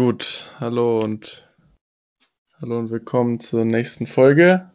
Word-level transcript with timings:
Gut, 0.00 0.50
hallo 0.58 1.00
und 1.00 1.46
hallo 2.58 2.78
und 2.78 2.88
willkommen 2.88 3.38
zur 3.38 3.66
nächsten 3.66 4.06
Folge. 4.06 4.70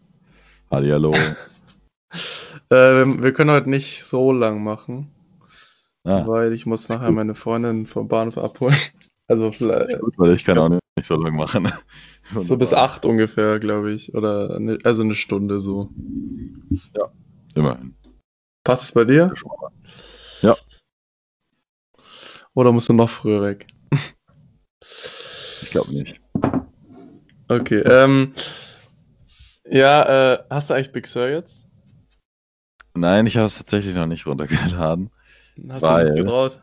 Hallihallo. 0.69 1.15
Äh, 2.69 3.05
wir 3.05 3.33
können 3.33 3.49
heute 3.49 3.69
nicht 3.69 4.03
so 4.03 4.31
lang 4.31 4.63
machen, 4.63 5.11
Ah, 6.03 6.27
weil 6.27 6.53
ich 6.53 6.67
muss 6.67 6.89
nachher 6.89 7.07
gut. 7.07 7.15
meine 7.15 7.33
Freundin 7.33 7.87
vom 7.87 8.07
Bahnhof 8.07 8.37
abholen. 8.37 8.77
Also 9.27 9.51
vielleicht 9.51 9.99
gut, 9.99 10.13
weil 10.17 10.33
ich 10.33 10.45
kann 10.45 10.59
auch 10.59 10.69
nicht, 10.69 10.81
so 11.01 11.15
lange 11.15 11.35
machen. 11.35 11.71
so 12.41 12.55
bis 12.55 12.71
acht 12.71 13.03
ungefähr, 13.07 13.57
glaube 13.57 13.93
ich. 13.93 14.13
Oder 14.13 14.55
eine, 14.55 14.77
also 14.83 15.01
eine 15.01 15.15
Stunde 15.15 15.59
so. 15.59 15.89
Immerhin. 17.55 17.95
Passt 18.63 18.83
es 18.83 18.91
bei 18.91 19.05
dir? 19.05 19.33
Ja. 20.43 20.55
Oder 22.53 22.71
musst 22.71 22.89
du 22.89 22.93
noch 22.93 23.09
früher 23.09 23.41
weg? 23.41 23.65
Ich 25.75 25.81
glaube 25.81 25.93
nicht. 25.93 26.21
Okay. 27.49 27.79
Ähm, 27.81 28.31
ja, 29.69 30.35
äh, 30.35 30.43
hast 30.49 30.69
du 30.69 30.73
eigentlich 30.73 30.93
Big 30.93 31.05
Sur 31.05 31.27
jetzt? 31.27 31.65
Nein, 32.93 33.27
ich 33.27 33.35
habe 33.35 33.47
es 33.47 33.57
tatsächlich 33.57 33.93
noch 33.93 34.05
nicht 34.05 34.25
runtergeladen. 34.25 35.11
Hast 35.67 35.81
Weil- 35.81 36.05
du 36.05 36.11
nicht 36.13 36.23
getraut? 36.23 36.61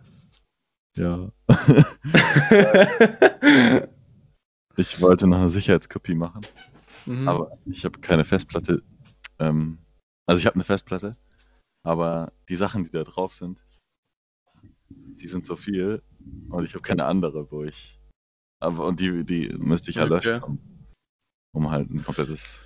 Ja. 0.96 1.30
Ich 4.76 4.98
wollte 5.02 5.26
noch 5.26 5.36
eine 5.36 5.50
Sicherheitskopie 5.50 6.14
machen, 6.14 6.40
Mhm. 7.04 7.28
aber 7.28 7.58
ich 7.66 7.84
habe 7.84 8.00
keine 8.00 8.24
Festplatte. 8.24 8.82
Ähm, 9.38 9.76
also 10.26 10.40
ich 10.40 10.46
habe 10.46 10.54
eine 10.54 10.64
Festplatte, 10.64 11.16
aber 11.84 12.32
die 12.48 12.56
Sachen, 12.56 12.82
die 12.84 12.90
da 12.90 13.04
drauf 13.04 13.34
sind, 13.34 13.58
die 14.88 15.28
sind 15.28 15.44
so 15.44 15.56
viel 15.56 16.00
und 16.48 16.64
ich 16.64 16.72
habe 16.72 16.80
keine 16.82 17.04
andere, 17.04 17.50
wo 17.52 17.64
ich. 17.64 17.98
Aber 18.62 18.86
und 18.86 19.00
die, 19.00 19.24
die 19.24 19.48
müsste 19.58 19.90
ich 19.90 19.96
ja 19.96 20.04
Okay. 20.04 20.14
löschen, 20.14 20.42
um, 20.44 20.58
um 21.52 21.70
halt 21.70 21.90
ein 21.90 22.04
komplettes 22.04 22.60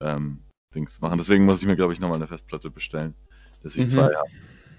ähm, 0.00 0.42
Dings 0.74 0.94
zu 0.94 1.00
machen. 1.02 1.18
Deswegen 1.18 1.44
muss 1.44 1.60
ich 1.60 1.66
mir, 1.68 1.76
glaube 1.76 1.92
ich, 1.92 2.00
nochmal 2.00 2.16
eine 2.16 2.26
Festplatte 2.26 2.70
bestellen, 2.70 3.14
dass 3.62 3.76
ich 3.76 3.84
Mhm. 3.84 3.90
zwei 3.90 4.14
habe. 4.14 4.30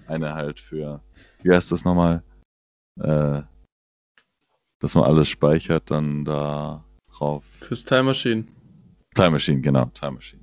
Eine 0.06 0.34
halt 0.34 0.58
für, 0.58 1.00
wie 1.42 1.52
heißt 1.52 1.70
das 1.70 1.84
nochmal? 1.84 2.24
Äh, 3.00 3.42
dass 4.80 4.94
man 4.94 5.04
alles 5.04 5.28
speichert, 5.28 5.88
dann 5.90 6.24
da 6.24 6.84
drauf. 7.12 7.44
Fürs 7.60 7.84
Time 7.84 8.04
Machine. 8.04 8.44
Time 9.14 9.30
Machine, 9.30 9.60
genau, 9.60 9.84
Time 9.86 10.12
Machine. 10.12 10.42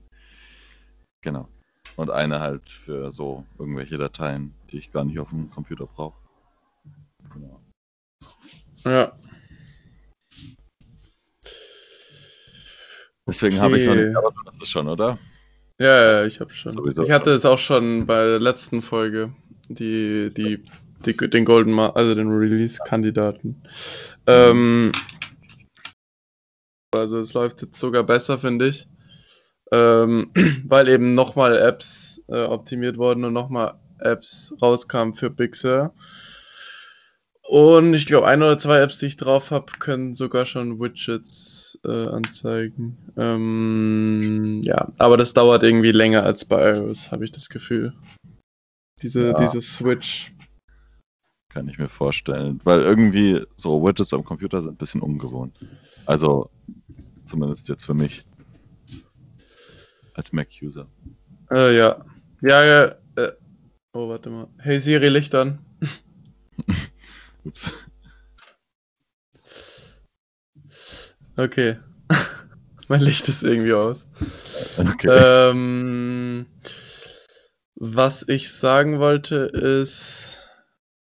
Genau. 1.21 1.49
Und 1.97 2.11
eine 2.11 2.39
halt 2.39 2.69
für 2.69 3.11
so 3.11 3.45
irgendwelche 3.57 3.97
Dateien, 3.97 4.53
die 4.71 4.77
ich 4.77 4.91
gar 4.91 5.03
nicht 5.03 5.19
auf 5.19 5.29
dem 5.29 5.49
Computer 5.51 5.85
brauche. 5.85 6.17
Genau. 7.33 7.59
Ja. 8.85 9.17
Deswegen 13.27 13.59
habe 13.59 13.77
ich 13.77 13.85
noch 13.85 13.93
Okay. 13.93 14.05
nicht, 14.07 14.17
aber 14.17 14.31
du 14.31 14.37
hast 14.45 14.61
es 14.61 14.69
schon, 14.69 14.87
oder? 14.87 15.17
Ja, 15.79 16.01
ja, 16.21 16.25
ich 16.25 16.39
habe 16.39 16.53
schon. 16.53 16.71
Sowieso 16.71 17.03
ich 17.03 17.11
hatte 17.11 17.31
schon. 17.31 17.33
es 17.33 17.45
auch 17.45 17.57
schon 17.57 18.05
bei 18.05 18.25
der 18.25 18.39
letzten 18.39 18.81
Folge, 18.81 19.33
die, 19.67 20.31
die, 20.33 20.63
die 21.05 21.17
den 21.29 21.43
Golden 21.43 21.71
Ma 21.71 21.89
also 21.89 22.15
den 22.15 22.29
Release-Kandidaten. 22.29 23.61
Ähm, 24.27 24.91
also 26.93 27.19
es 27.19 27.33
läuft 27.33 27.61
jetzt 27.61 27.79
sogar 27.79 28.03
besser, 28.03 28.37
finde 28.37 28.67
ich. 28.67 28.87
Ähm, 29.71 30.31
weil 30.67 30.87
eben 30.87 31.15
nochmal 31.15 31.57
Apps 31.57 32.21
äh, 32.27 32.43
optimiert 32.43 32.97
wurden 32.97 33.25
und 33.25 33.33
nochmal 33.33 33.73
Apps 33.99 34.53
rauskamen 34.61 35.13
für 35.13 35.29
Big 35.29 35.55
Sur. 35.55 35.93
Und 37.47 37.93
ich 37.93 38.07
glaube, 38.07 38.27
ein 38.27 38.41
oder 38.41 38.57
zwei 38.57 38.79
Apps, 38.79 38.97
die 38.97 39.05
ich 39.05 39.17
drauf 39.17 39.51
habe, 39.51 39.71
können 39.77 40.15
sogar 40.15 40.45
schon 40.47 40.79
Widgets 40.79 41.79
äh, 41.85 42.07
anzeigen. 42.07 42.97
Ähm, 43.17 44.61
ja, 44.63 44.91
aber 44.97 45.15
das 45.15 45.33
dauert 45.33 45.61
irgendwie 45.61 45.91
länger 45.91 46.23
als 46.23 46.43
bei 46.43 46.73
iOS, 46.73 47.11
habe 47.11 47.23
ich 47.23 47.31
das 47.31 47.49
Gefühl. 47.49 47.93
Diese, 49.01 49.27
Ja. 49.27 49.33
diese 49.33 49.61
Switch. 49.61 50.33
Kann 51.53 51.69
ich 51.69 51.77
mir 51.77 51.87
vorstellen. 51.87 52.59
Weil 52.63 52.81
irgendwie 52.81 53.45
so 53.55 53.81
Widgets 53.83 54.13
am 54.13 54.23
Computer 54.25 54.61
sind 54.61 54.73
ein 54.73 54.77
bisschen 54.77 55.01
ungewohnt. 55.01 55.55
Also 56.07 56.49
zumindest 57.25 57.69
jetzt 57.69 57.85
für 57.85 57.93
mich. 57.93 58.23
Als 60.15 60.33
Mac-User. 60.33 60.87
Äh, 61.51 61.77
ja. 61.77 62.03
Ja, 62.41 62.63
ja. 62.63 62.85
Äh, 63.15 63.31
oh, 63.93 64.09
warte 64.09 64.29
mal. 64.29 64.47
Hey 64.57 64.79
Siri, 64.79 65.09
Licht 65.09 65.35
an. 65.35 65.59
Ups. 67.45 67.71
Okay. 71.37 71.77
mein 72.87 73.01
Licht 73.01 73.27
ist 73.27 73.43
irgendwie 73.43 73.73
aus. 73.73 74.07
Okay. 74.77 75.07
Ähm, 75.09 76.45
was 77.75 78.27
ich 78.27 78.51
sagen 78.51 78.99
wollte 78.99 79.35
ist. 79.35 80.47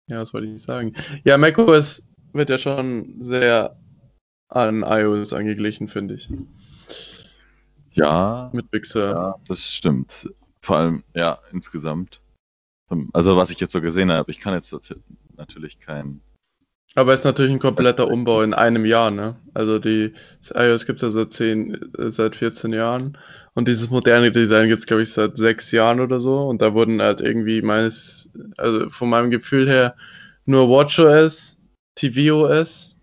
Ja, 0.07 0.19
was 0.19 0.33
wollte 0.33 0.47
ich 0.47 0.61
sagen? 0.61 0.93
Ja, 1.23 1.37
macOS 1.37 2.03
wird 2.33 2.49
ja 2.49 2.57
schon 2.57 3.21
sehr 3.21 3.75
an 4.49 4.83
iOS 4.83 5.33
angeglichen, 5.33 5.87
finde 5.87 6.15
ich. 6.15 6.29
ja, 7.91 8.49
Mit 8.53 8.71
Big 8.71 8.85
Sur. 8.85 9.09
ja, 9.11 9.35
das 9.47 9.73
stimmt. 9.73 10.29
Vor 10.61 10.77
allem, 10.77 11.03
ja, 11.15 11.39
insgesamt. 11.51 12.21
Also 13.13 13.35
was 13.37 13.51
ich 13.51 13.59
jetzt 13.59 13.71
so 13.71 13.81
gesehen 13.81 14.11
habe, 14.11 14.31
ich 14.31 14.39
kann 14.39 14.53
jetzt 14.55 14.71
nat- 14.73 14.95
natürlich 15.37 15.79
kein. 15.79 16.21
Aber 16.95 17.13
es 17.13 17.19
ist 17.19 17.25
natürlich 17.25 17.51
ein 17.51 17.59
kompletter 17.59 18.07
Umbau 18.09 18.41
in 18.41 18.53
einem 18.53 18.83
Jahr, 18.83 19.11
ne? 19.11 19.35
Also 19.53 19.79
die 19.79 20.13
iOS 20.53 20.85
gibt 20.85 20.97
es 20.97 21.03
ja 21.03 21.09
seit 21.11 21.31
10, 21.33 21.75
äh, 21.97 22.09
seit 22.09 22.35
14 22.35 22.73
Jahren. 22.73 23.17
Und 23.53 23.67
dieses 23.67 23.89
moderne 23.89 24.31
Design 24.31 24.69
gibt 24.69 24.81
es, 24.81 24.87
glaube 24.87 25.03
ich, 25.03 25.11
seit 25.13 25.37
sechs 25.37 25.71
Jahren 25.71 25.99
oder 25.99 26.19
so. 26.19 26.47
Und 26.47 26.61
da 26.61 26.73
wurden 26.73 27.01
halt 27.01 27.21
irgendwie 27.21 27.61
meines, 27.61 28.29
also 28.57 28.89
von 28.89 29.09
meinem 29.09 29.29
Gefühl 29.29 29.67
her, 29.69 29.95
nur 30.45 30.67
WatchOS, 30.69 31.57
tvOS, 31.95 32.97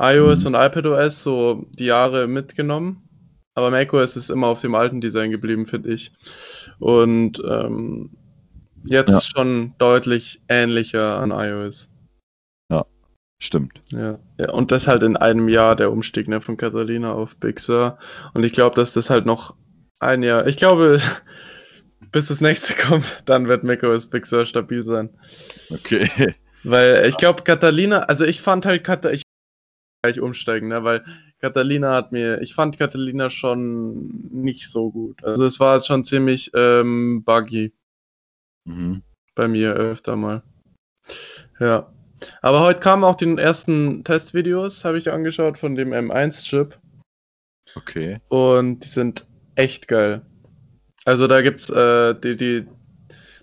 iOS 0.00 0.40
Mhm. 0.44 0.46
und 0.48 0.54
iPadOS 0.54 1.22
so 1.22 1.66
die 1.78 1.86
Jahre 1.86 2.26
mitgenommen. 2.26 3.02
Aber 3.54 3.70
macOS 3.70 4.16
ist 4.16 4.30
immer 4.30 4.48
auf 4.48 4.60
dem 4.60 4.74
alten 4.74 5.00
Design 5.00 5.30
geblieben, 5.30 5.66
finde 5.66 5.92
ich. 5.92 6.12
Und 6.78 7.42
ähm, 7.48 8.10
jetzt 8.84 9.12
Ja. 9.12 9.20
schon 9.20 9.74
deutlich 9.78 10.42
ähnlicher 10.48 11.18
an 11.18 11.30
iOS. 11.30 11.90
Stimmt. 13.38 13.82
Ja, 13.88 14.18
ja, 14.38 14.50
und 14.50 14.72
das 14.72 14.88
halt 14.88 15.02
in 15.02 15.16
einem 15.16 15.48
Jahr 15.48 15.76
der 15.76 15.92
Umstieg 15.92 16.26
ne, 16.26 16.40
von 16.40 16.56
Catalina 16.56 17.12
auf 17.12 17.36
Big 17.36 17.60
Sur. 17.60 17.98
Und 18.32 18.44
ich 18.44 18.52
glaube, 18.52 18.76
dass 18.76 18.94
das 18.94 19.10
halt 19.10 19.26
noch 19.26 19.54
ein 20.00 20.22
Jahr. 20.22 20.46
Ich 20.46 20.56
glaube, 20.56 20.98
bis 22.12 22.28
das 22.28 22.40
nächste 22.40 22.74
kommt, 22.88 23.22
dann 23.26 23.48
wird 23.48 23.62
macOS 23.62 24.08
Big 24.08 24.26
Sur 24.26 24.46
stabil 24.46 24.82
sein. 24.82 25.10
Okay. 25.70 26.34
Weil 26.64 27.06
ich 27.06 27.16
glaube, 27.18 27.42
Catalina, 27.42 28.00
also 28.00 28.24
ich 28.24 28.40
fand 28.40 28.64
halt 28.66 28.84
Catalina, 28.84 29.14
ich 29.14 29.22
gleich 30.02 30.20
umsteigen, 30.20 30.68
ne, 30.68 30.82
weil 30.84 31.04
Catalina 31.40 31.94
hat 31.94 32.12
mir, 32.12 32.40
ich 32.40 32.54
fand 32.54 32.78
Catalina 32.78 33.28
schon 33.28 34.08
nicht 34.32 34.70
so 34.70 34.90
gut. 34.90 35.22
Also 35.22 35.44
es 35.44 35.60
war 35.60 35.80
schon 35.80 36.04
ziemlich 36.04 36.50
ähm, 36.54 37.22
buggy 37.24 37.72
Mhm. 38.64 39.02
bei 39.36 39.46
mir 39.46 39.74
öfter 39.74 40.16
mal. 40.16 40.42
Ja. 41.60 41.92
Aber 42.42 42.60
heute 42.60 42.80
kamen 42.80 43.04
auch 43.04 43.16
die 43.16 43.36
ersten 43.36 44.04
Testvideos, 44.04 44.84
habe 44.84 44.98
ich 44.98 45.10
angeschaut, 45.10 45.58
von 45.58 45.74
dem 45.74 45.92
M1-Chip. 45.92 46.78
Okay. 47.74 48.20
Und 48.28 48.80
die 48.80 48.88
sind 48.88 49.26
echt 49.54 49.88
geil. 49.88 50.22
Also 51.04 51.26
da 51.26 51.42
gibt's 51.42 51.70
äh, 51.70 52.14
die, 52.14 52.36
die, 52.36 52.66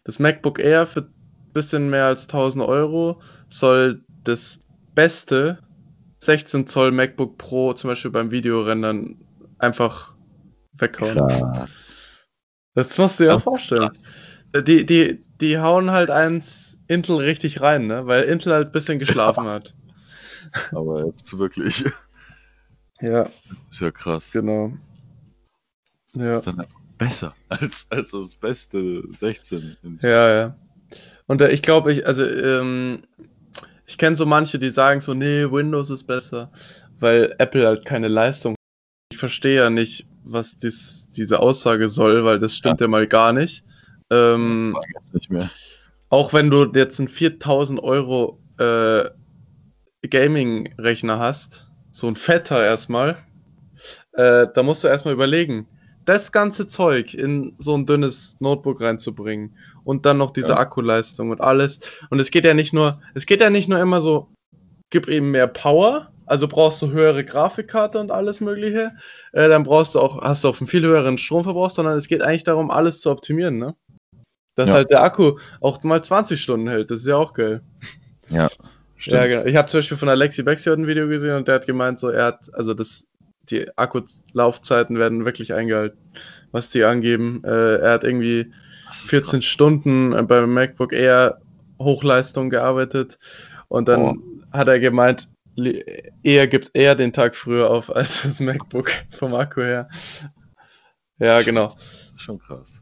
das 0.03 0.19
MacBook 0.19 0.59
Air 0.59 0.87
für 0.87 1.07
bisschen 1.53 1.89
mehr 1.89 2.05
als 2.05 2.23
1000 2.23 2.63
Euro 2.63 3.21
soll 3.47 4.03
das 4.23 4.59
beste 4.95 5.59
16 6.19 6.67
Zoll 6.67 6.91
MacBook 6.91 7.37
Pro 7.37 7.73
zum 7.73 7.89
Beispiel 7.89 8.11
beim 8.11 8.31
Videorendern 8.31 9.17
einfach 9.59 10.15
weghauen. 10.73 11.27
Krass. 11.27 11.69
Das 12.75 12.97
musst 12.97 13.19
du 13.19 13.25
dir 13.25 13.35
auch 13.35 13.41
vorstellen. 13.41 13.91
Die, 14.65 14.85
die, 14.85 15.23
die 15.41 15.59
hauen 15.59 15.91
halt 15.91 16.09
eins 16.09 16.72
Intel 16.87 17.17
richtig 17.17 17.61
rein, 17.61 17.87
ne? 17.87 18.05
Weil 18.07 18.23
Intel 18.23 18.53
halt 18.53 18.67
ein 18.67 18.71
bisschen 18.71 18.99
geschlafen 18.99 19.45
hat. 19.45 19.73
Aber 20.71 21.05
jetzt 21.05 21.37
wirklich. 21.37 21.83
Ja, 23.01 23.29
Ist 23.69 23.81
ja 23.81 23.91
krass. 23.91 24.31
genau. 24.31 24.73
Ja. 26.13 26.37
Ist 26.37 26.47
dann 26.47 26.59
einfach 26.59 26.79
besser 26.97 27.35
als, 27.49 27.85
als 27.89 28.11
das 28.11 28.35
beste 28.35 29.03
16. 29.19 29.75
in- 29.83 29.99
Ja, 30.01 30.29
ja. 30.33 30.57
Und 31.27 31.41
äh, 31.41 31.49
ich 31.49 31.61
glaube, 31.61 31.91
ich, 31.91 32.05
also, 32.05 32.23
ähm, 32.25 33.03
ich 33.87 33.97
kenne 33.97 34.15
so 34.15 34.25
manche, 34.25 34.59
die 34.59 34.69
sagen 34.69 35.01
so, 35.01 35.13
nee, 35.13 35.43
Windows 35.49 35.89
ist 35.89 36.03
besser, 36.05 36.51
weil 36.99 37.33
Apple 37.39 37.65
halt 37.65 37.83
keine 37.85 38.07
Leistung. 38.07 38.55
Ich 39.11 39.17
verstehe 39.17 39.55
ja 39.55 39.69
nicht, 39.69 40.05
was 40.23 40.57
dies, 40.57 41.09
diese 41.11 41.39
Aussage 41.39 41.87
soll, 41.87 42.23
weil 42.23 42.39
das 42.39 42.55
stimmt 42.55 42.79
ja, 42.81 42.87
mal 42.87 43.07
gar 43.07 43.33
nicht. 43.33 43.63
Ähm, 44.11 44.77
Jetzt 44.95 45.13
nicht 45.13 45.29
mehr. 45.31 45.49
Auch 46.13 46.31
wenn 46.31 46.51
du 46.51 46.71
jetzt 46.75 46.99
ein 46.99 47.07
4000 47.07 47.81
Euro 47.81 48.37
äh, 48.59 49.05
Gaming-Rechner 50.07 51.17
hast, 51.17 51.71
so 51.91 52.07
ein 52.07 52.15
fetter 52.15 52.63
erstmal, 52.63 53.17
äh, 54.11 54.45
da 54.53 54.61
musst 54.61 54.83
du 54.83 54.89
erstmal 54.89 55.15
überlegen, 55.15 55.65
das 56.05 56.31
ganze 56.31 56.67
Zeug 56.67 57.15
in 57.15 57.55
so 57.57 57.73
ein 57.75 57.87
dünnes 57.87 58.35
Notebook 58.39 58.81
reinzubringen 58.81 59.57
und 59.85 60.05
dann 60.05 60.19
noch 60.19 60.29
diese 60.29 60.49
Ja. 60.49 60.57
Akkuleistung 60.59 61.31
und 61.31 61.41
alles. 61.41 61.79
Und 62.11 62.21
es 62.21 62.29
geht 62.29 62.45
ja 62.45 62.53
nicht 62.53 62.73
nur, 62.73 63.01
es 63.15 63.25
geht 63.25 63.41
ja 63.41 63.49
nicht 63.49 63.67
nur 63.67 63.79
immer 63.79 63.99
so, 63.99 64.27
gib 64.91 65.07
eben 65.07 65.31
mehr 65.31 65.47
Power, 65.47 66.11
also 66.27 66.47
brauchst 66.47 66.79
du 66.83 66.91
höhere 66.91 67.25
Grafikkarte 67.25 67.99
und 67.99 68.11
alles 68.11 68.39
Mögliche, 68.39 68.91
äh, 69.31 69.49
dann 69.49 69.63
brauchst 69.63 69.95
du 69.95 69.99
auch, 69.99 70.21
hast 70.21 70.43
du 70.43 70.49
auch 70.49 70.59
einen 70.59 70.67
viel 70.67 70.83
höheren 70.83 71.17
Stromverbrauch, 71.17 71.71
sondern 71.71 71.97
es 71.97 72.07
geht 72.07 72.21
eigentlich 72.21 72.43
darum, 72.43 72.69
alles 72.69 73.01
zu 73.01 73.09
optimieren, 73.09 73.57
ne? 73.57 73.73
Dass 74.55 74.67
Ja. 74.69 74.75
halt 74.75 74.91
der 74.91 75.03
Akku 75.03 75.37
auch 75.61 75.81
mal 75.83 76.03
20 76.03 76.41
Stunden 76.41 76.67
hält, 76.67 76.91
das 76.91 77.01
ist 77.01 77.07
ja 77.07 77.15
auch 77.17 77.33
geil. 77.33 77.61
Ja, 78.29 78.43
Ja, 78.43 78.49
stimmt. 78.97 79.23
genau. 79.29 79.45
Ich 79.45 79.55
habe 79.55 79.67
zum 79.67 79.79
Beispiel 79.79 79.97
von 79.97 80.09
Alexi 80.09 80.43
Bexi 80.43 80.69
heute 80.69 80.81
ein 80.81 80.87
Video 80.87 81.07
gesehen 81.07 81.35
und 81.35 81.47
der 81.47 81.55
hat 81.55 81.65
gemeint, 81.65 81.99
so 81.99 82.09
er 82.09 82.25
hat, 82.25 82.53
also 82.53 82.73
das, 82.73 83.03
die 83.49 83.67
Akkulaufzeiten 83.77 84.97
werden 84.97 85.25
wirklich 85.25 85.53
eingehalten, 85.53 85.97
was 86.51 86.69
die 86.69 86.83
angeben. 86.83 87.43
Äh, 87.43 87.77
er 87.77 87.91
hat 87.93 88.03
irgendwie 88.03 88.51
Das 88.87 88.99
ist 88.99 89.09
14 89.09 89.41
Stunden 89.41 90.13
äh, 90.13 90.23
beim 90.23 90.53
MacBook 90.53 90.93
Air 90.93 91.39
Hochleistung 91.79 92.49
gearbeitet 92.49 93.17
und 93.67 93.87
dann 93.89 94.21
hat 94.51 94.67
er 94.67 94.79
gemeint, 94.79 95.27
er 96.23 96.47
gibt 96.47 96.71
eher 96.73 96.95
den 96.95 97.11
Tag 97.11 97.35
früher 97.35 97.69
auf 97.69 97.89
als 97.95 98.21
das 98.23 98.39
MacBook 98.39 98.91
vom 99.09 99.33
Akku 99.35 99.61
her. 99.61 99.89
Ja, 101.19 101.41
genau. 101.41 101.73
Schon 102.15 102.39
krass. 102.39 102.73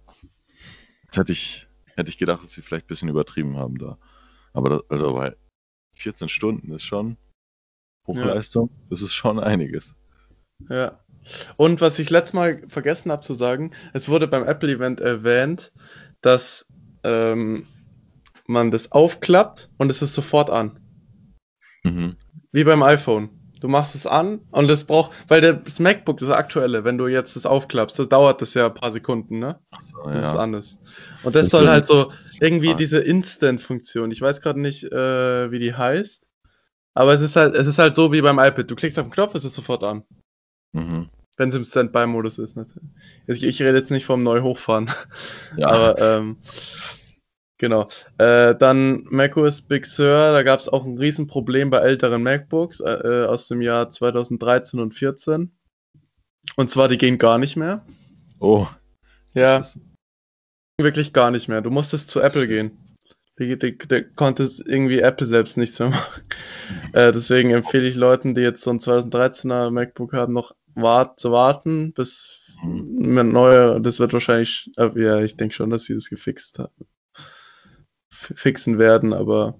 Jetzt 1.11 1.17
hätte 1.17 1.31
ich, 1.33 1.67
hätte 1.97 2.09
ich 2.09 2.17
gedacht, 2.17 2.41
dass 2.41 2.53
sie 2.53 2.61
vielleicht 2.61 2.85
ein 2.85 2.87
bisschen 2.87 3.09
übertrieben 3.09 3.57
haben 3.57 3.77
da. 3.77 3.97
Aber 4.53 4.69
das, 4.69 4.81
also, 4.89 5.13
weil 5.13 5.35
14 5.95 6.29
Stunden 6.29 6.71
ist 6.71 6.83
schon 6.83 7.17
Hochleistung, 8.07 8.69
das 8.89 9.01
ist 9.01 9.11
schon 9.13 9.37
einiges. 9.37 9.93
Ja. 10.69 11.01
Und 11.57 11.81
was 11.81 11.99
ich 11.99 12.09
letztes 12.09 12.31
Mal 12.31 12.63
vergessen 12.69 13.11
habe 13.11 13.23
zu 13.23 13.33
sagen, 13.33 13.71
es 13.91 14.07
wurde 14.07 14.25
beim 14.25 14.47
Apple-Event 14.47 15.01
erwähnt, 15.01 15.73
dass 16.21 16.65
ähm, 17.03 17.67
man 18.47 18.71
das 18.71 18.93
aufklappt 18.93 19.69
und 19.77 19.89
es 19.91 20.01
ist 20.01 20.13
sofort 20.13 20.49
an. 20.49 20.79
Mhm. 21.83 22.15
Wie 22.53 22.63
beim 22.63 22.83
iPhone. 22.83 23.29
Du 23.61 23.67
machst 23.67 23.95
es 23.95 24.05
an 24.07 24.41
und 24.51 24.69
es 24.69 24.83
braucht, 24.83 25.11
weil 25.29 25.39
der- 25.39 25.53
das 25.53 25.79
MacBook, 25.79 26.17
das 26.17 26.29
aktuelle, 26.31 26.83
wenn 26.83 26.97
du 26.97 27.07
jetzt 27.07 27.35
das 27.35 27.45
aufklappst, 27.45 27.97
da 27.99 28.03
dauert 28.05 28.41
das 28.41 28.53
ja 28.55 28.65
ein 28.65 28.73
paar 28.73 28.91
Sekunden, 28.91 29.39
ne? 29.39 29.59
So, 29.81 30.01
Bis 30.09 30.15
es 30.17 30.33
ja. 30.33 30.39
an 30.39 30.53
ist. 30.55 30.79
Und 31.23 31.35
das 31.35 31.45
Das 31.45 31.51
soll 31.51 31.69
halt 31.69 31.85
so 31.85 32.11
irgendwie 32.39 32.73
diese 32.75 32.97
Instant-Funktion. 32.99 34.11
Ich 34.11 34.19
weiß 34.19 34.41
gerade 34.41 34.59
nicht, 34.59 34.83
äh, 34.91 35.51
wie 35.51 35.59
die 35.59 35.75
heißt. 35.75 36.27
Aber 36.95 37.13
es 37.13 37.21
ist 37.21 37.35
halt, 37.37 37.55
es 37.55 37.67
ist 37.67 37.77
halt 37.79 37.95
so 37.95 38.11
wie 38.11 38.21
beim 38.21 38.39
iPad. 38.39 38.69
Du 38.69 38.75
klickst 38.75 38.99
auf 38.99 39.05
den 39.05 39.13
Knopf, 39.13 39.35
es 39.35 39.45
ist 39.45 39.55
sofort 39.55 39.83
an. 39.83 40.03
Mhm. 40.73 41.09
Wenn 41.37 41.49
es 41.49 41.55
im 41.55 41.63
Standby-Modus 41.63 42.39
ist. 42.39 42.55
Natürlich. 42.57 42.89
Ich, 43.27 43.43
ich 43.43 43.61
rede 43.61 43.77
jetzt 43.77 43.91
nicht 43.91 44.05
vom 44.05 44.23
Neu-Hochfahren. 44.23 44.91
Ja, 45.55 45.67
Aber 45.67 45.99
ähm, 45.99 46.37
genau. 47.61 47.87
Äh, 48.17 48.55
dann 48.55 49.05
macOS 49.09 49.61
Big 49.61 49.85
Sur, 49.85 50.33
da 50.33 50.43
gab 50.43 50.59
es 50.59 50.67
auch 50.67 50.83
ein 50.83 50.97
Riesenproblem 50.97 51.69
bei 51.69 51.77
älteren 51.77 52.23
MacBooks 52.23 52.81
äh, 52.81 52.91
äh, 52.91 53.25
aus 53.25 53.47
dem 53.47 53.61
Jahr 53.61 53.89
2013 53.89 54.81
und 54.81 54.93
14. 54.93 55.51
Und 56.57 56.71
zwar, 56.71 56.89
die 56.89 56.97
gehen 56.97 57.17
gar 57.17 57.37
nicht 57.37 57.55
mehr. 57.55 57.85
oh, 58.39 58.67
Ja, 59.33 59.61
wirklich 60.77 61.13
gar 61.13 61.31
nicht 61.31 61.47
mehr. 61.47 61.61
Du 61.61 61.69
musstest 61.69 62.09
zu 62.09 62.19
Apple 62.19 62.47
gehen. 62.47 62.77
Die, 63.39 63.57
die, 63.57 63.77
die 63.77 64.03
konntest 64.15 64.59
irgendwie 64.65 64.99
Apple 64.99 65.27
selbst 65.27 65.55
nichts 65.55 65.79
mehr 65.79 65.89
machen. 65.89 66.23
Äh, 66.93 67.11
deswegen 67.11 67.51
empfehle 67.51 67.85
ich 67.85 67.95
Leuten, 67.95 68.33
die 68.33 68.41
jetzt 68.41 68.63
so 68.63 68.71
ein 68.71 68.79
2013er 68.79 69.71
MacBook 69.71 70.13
haben, 70.13 70.31
noch 70.31 70.55
wart, 70.73 71.19
zu 71.19 71.31
warten, 71.31 71.91
bis 71.91 72.41
ein 72.63 73.29
neuer, 73.29 73.81
das 73.81 73.99
wird 73.99 74.13
wahrscheinlich, 74.13 74.71
äh, 74.77 74.89
ja, 74.95 75.19
ich 75.19 75.35
denke 75.35 75.53
schon, 75.53 75.69
dass 75.69 75.83
sie 75.83 75.93
das 75.93 76.09
gefixt 76.09 76.59
haben. 76.59 76.87
Fixen 78.35 78.77
werden, 78.79 79.13
aber 79.13 79.55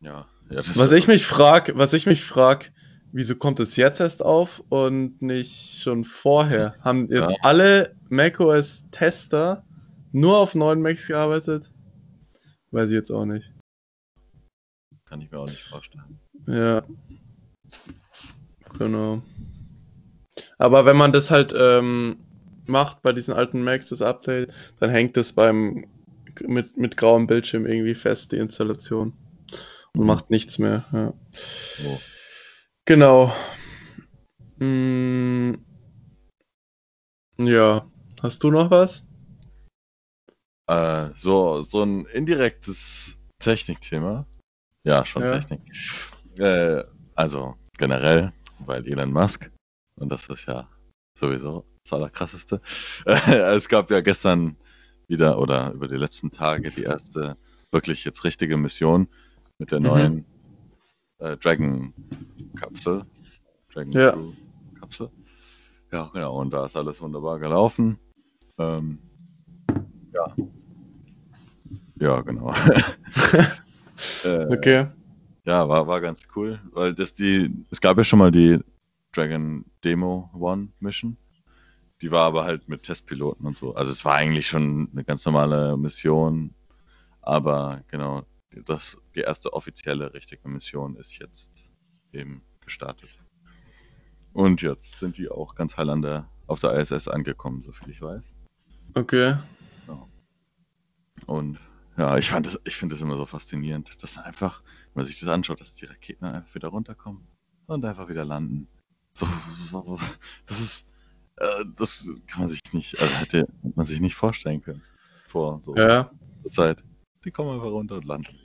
ja. 0.00 0.26
ja 0.50 0.56
das 0.56 0.78
was 0.78 0.92
ich 0.92 1.08
mich 1.08 1.26
frage, 1.26 1.76
was 1.76 1.92
ich 1.92 2.06
mich 2.06 2.24
frage, 2.24 2.66
wieso 3.12 3.34
kommt 3.36 3.60
es 3.60 3.76
jetzt 3.76 4.00
erst 4.00 4.22
auf 4.22 4.62
und 4.68 5.20
nicht 5.22 5.82
schon 5.82 6.04
vorher? 6.04 6.76
Haben 6.80 7.08
jetzt 7.10 7.30
Ja. 7.32 7.36
alle 7.42 7.94
macOS-Tester 8.08 9.64
nur 10.12 10.38
auf 10.38 10.54
neuen 10.54 10.82
Macs 10.82 11.06
gearbeitet? 11.06 11.70
Weiß 12.70 12.88
ich 12.90 12.94
jetzt 12.94 13.10
auch 13.10 13.24
nicht. 13.24 13.50
Kann 15.06 15.22
ich 15.22 15.30
mir 15.30 15.38
auch 15.38 15.46
nicht 15.46 15.62
vorstellen. 15.62 16.18
Ja. 16.46 16.82
Genau. 18.78 19.22
Aber 20.58 20.84
wenn 20.84 20.96
man 20.96 21.12
das 21.12 21.30
halt 21.30 21.54
ähm, 21.56 22.18
macht 22.66 23.02
bei 23.02 23.12
diesen 23.12 23.34
alten 23.34 23.62
Macs, 23.62 23.88
das 23.88 24.02
Update, 24.02 24.52
dann 24.78 24.90
hängt 24.90 25.16
es 25.16 25.32
beim 25.32 25.86
mit, 26.46 26.76
mit 26.76 26.96
grauem 26.96 27.26
Bildschirm 27.26 27.66
irgendwie 27.66 27.94
fest, 27.94 28.32
die 28.32 28.36
Installation. 28.36 29.12
Und 29.94 30.00
Mhm. 30.02 30.06
macht 30.06 30.30
nichts 30.30 30.58
mehr. 30.58 30.84
Ja. 30.92 31.14
Oh. 31.86 31.98
Genau. 32.84 33.32
Mm, 34.58 35.54
ja. 37.38 37.88
Hast 38.22 38.42
du 38.42 38.50
noch 38.50 38.70
was? 38.70 39.06
Äh, 40.68 41.10
so, 41.16 41.62
so 41.62 41.82
ein 41.82 42.04
indirektes 42.06 43.16
Technikthema. 43.40 44.26
Ja, 44.84 45.04
schon 45.04 45.22
Ja. 45.22 45.38
Technik. 45.38 45.60
Äh, 46.38 46.84
also 47.14 47.56
generell, 47.78 48.32
weil 48.60 48.86
Elon 48.86 49.12
Musk, 49.12 49.50
und 49.96 50.10
das 50.10 50.28
ist 50.28 50.46
ja 50.46 50.68
sowieso 51.18 51.64
das 51.84 51.92
Allerkrasseste. 51.92 52.60
es 53.06 53.68
gab 53.68 53.90
ja 53.90 54.00
gestern 54.00 54.56
wieder 55.08 55.38
oder 55.40 55.72
über 55.72 55.88
die 55.88 55.96
letzten 55.96 56.30
Tage 56.30 56.70
die 56.70 56.82
erste 56.84 57.36
wirklich 57.72 58.04
jetzt 58.04 58.24
richtige 58.24 58.56
Mission 58.56 59.08
mit 59.58 59.72
der 59.72 59.80
Mhm. 59.80 59.86
neuen 59.86 60.24
äh, 61.18 61.36
Dragon-Kapsel. 61.36 63.04
Dragon 63.72 63.92
Ja. 63.92 64.12
Crew-Kapsel. 64.12 65.10
Ja, 65.90 66.10
genau, 66.12 66.40
und 66.40 66.50
da 66.50 66.66
ist 66.66 66.76
alles 66.76 67.00
wunderbar 67.00 67.38
gelaufen. 67.38 67.98
Ähm, 68.58 68.98
ja. 70.12 70.36
Ja, 72.00 72.20
genau. 72.20 72.52
äh, 74.24 74.46
Okay. 74.46 74.86
Ja, 75.44 75.66
war, 75.68 75.86
war 75.86 76.00
ganz 76.02 76.20
cool, 76.36 76.60
weil 76.72 76.92
das 76.94 77.14
die, 77.14 77.50
es 77.70 77.80
gab 77.80 77.96
ja 77.96 78.04
schon 78.04 78.18
mal 78.18 78.30
die 78.30 78.58
Dragon 79.12 79.64
Demo 79.82 80.28
One 80.34 80.68
Mission. 80.78 81.16
Die 82.00 82.10
war 82.10 82.24
aber 82.26 82.44
halt 82.44 82.68
mit 82.68 82.84
Testpiloten 82.84 83.46
und 83.46 83.58
so. 83.58 83.74
Also 83.74 83.90
es 83.90 84.04
war 84.04 84.14
eigentlich 84.14 84.46
schon 84.46 84.88
eine 84.92 85.04
ganz 85.04 85.24
normale 85.24 85.76
Mission, 85.76 86.54
aber 87.22 87.82
genau, 87.88 88.24
das, 88.64 88.96
die 89.14 89.20
erste 89.20 89.52
offizielle 89.52 90.12
richtige 90.14 90.48
Mission 90.48 90.96
ist 90.96 91.18
jetzt 91.18 91.72
eben 92.12 92.42
gestartet. 92.60 93.10
Und 94.32 94.62
jetzt 94.62 94.98
sind 95.00 95.18
die 95.18 95.28
auch 95.28 95.54
ganz 95.54 95.76
heil 95.76 95.90
an 95.90 96.02
der, 96.02 96.28
auf 96.46 96.60
der 96.60 96.74
ISS 96.74 97.08
angekommen, 97.08 97.62
soviel 97.62 97.90
ich 97.90 98.00
weiß. 98.00 98.22
Okay. 98.94 99.36
Und 101.26 101.58
ja, 101.96 102.16
ich 102.16 102.30
fand 102.30 102.46
das, 102.46 102.60
ich 102.64 102.76
finde 102.76 102.94
das 102.94 103.02
immer 103.02 103.16
so 103.16 103.26
faszinierend, 103.26 104.02
dass 104.02 104.18
einfach, 104.18 104.62
wenn 104.94 105.02
man 105.02 105.06
sich 105.06 105.18
das 105.18 105.28
anschaut, 105.28 105.60
dass 105.60 105.74
die 105.74 105.86
Raketen 105.86 106.24
einfach 106.24 106.54
wieder 106.54 106.68
runterkommen 106.68 107.26
und 107.66 107.84
einfach 107.84 108.08
wieder 108.08 108.24
landen. 108.24 108.68
So, 109.14 109.26
so 109.70 109.98
das 110.46 110.60
ist, 110.60 110.86
äh, 111.40 111.64
das 111.76 112.08
kann 112.26 112.40
man 112.42 112.48
sich 112.48 112.60
nicht, 112.72 112.98
also 113.00 113.14
hätte 113.16 113.46
man 113.74 113.86
sich 113.86 114.00
nicht 114.00 114.14
vorstellen 114.14 114.62
können 114.62 114.82
vor 115.26 115.60
so 115.64 115.74
Ja. 115.76 116.10
der 116.44 116.50
Zeit. 116.50 116.84
Die 117.24 117.30
kommen 117.30 117.54
einfach 117.54 117.70
runter 117.70 117.96
und 117.96 118.04
landen. 118.04 118.36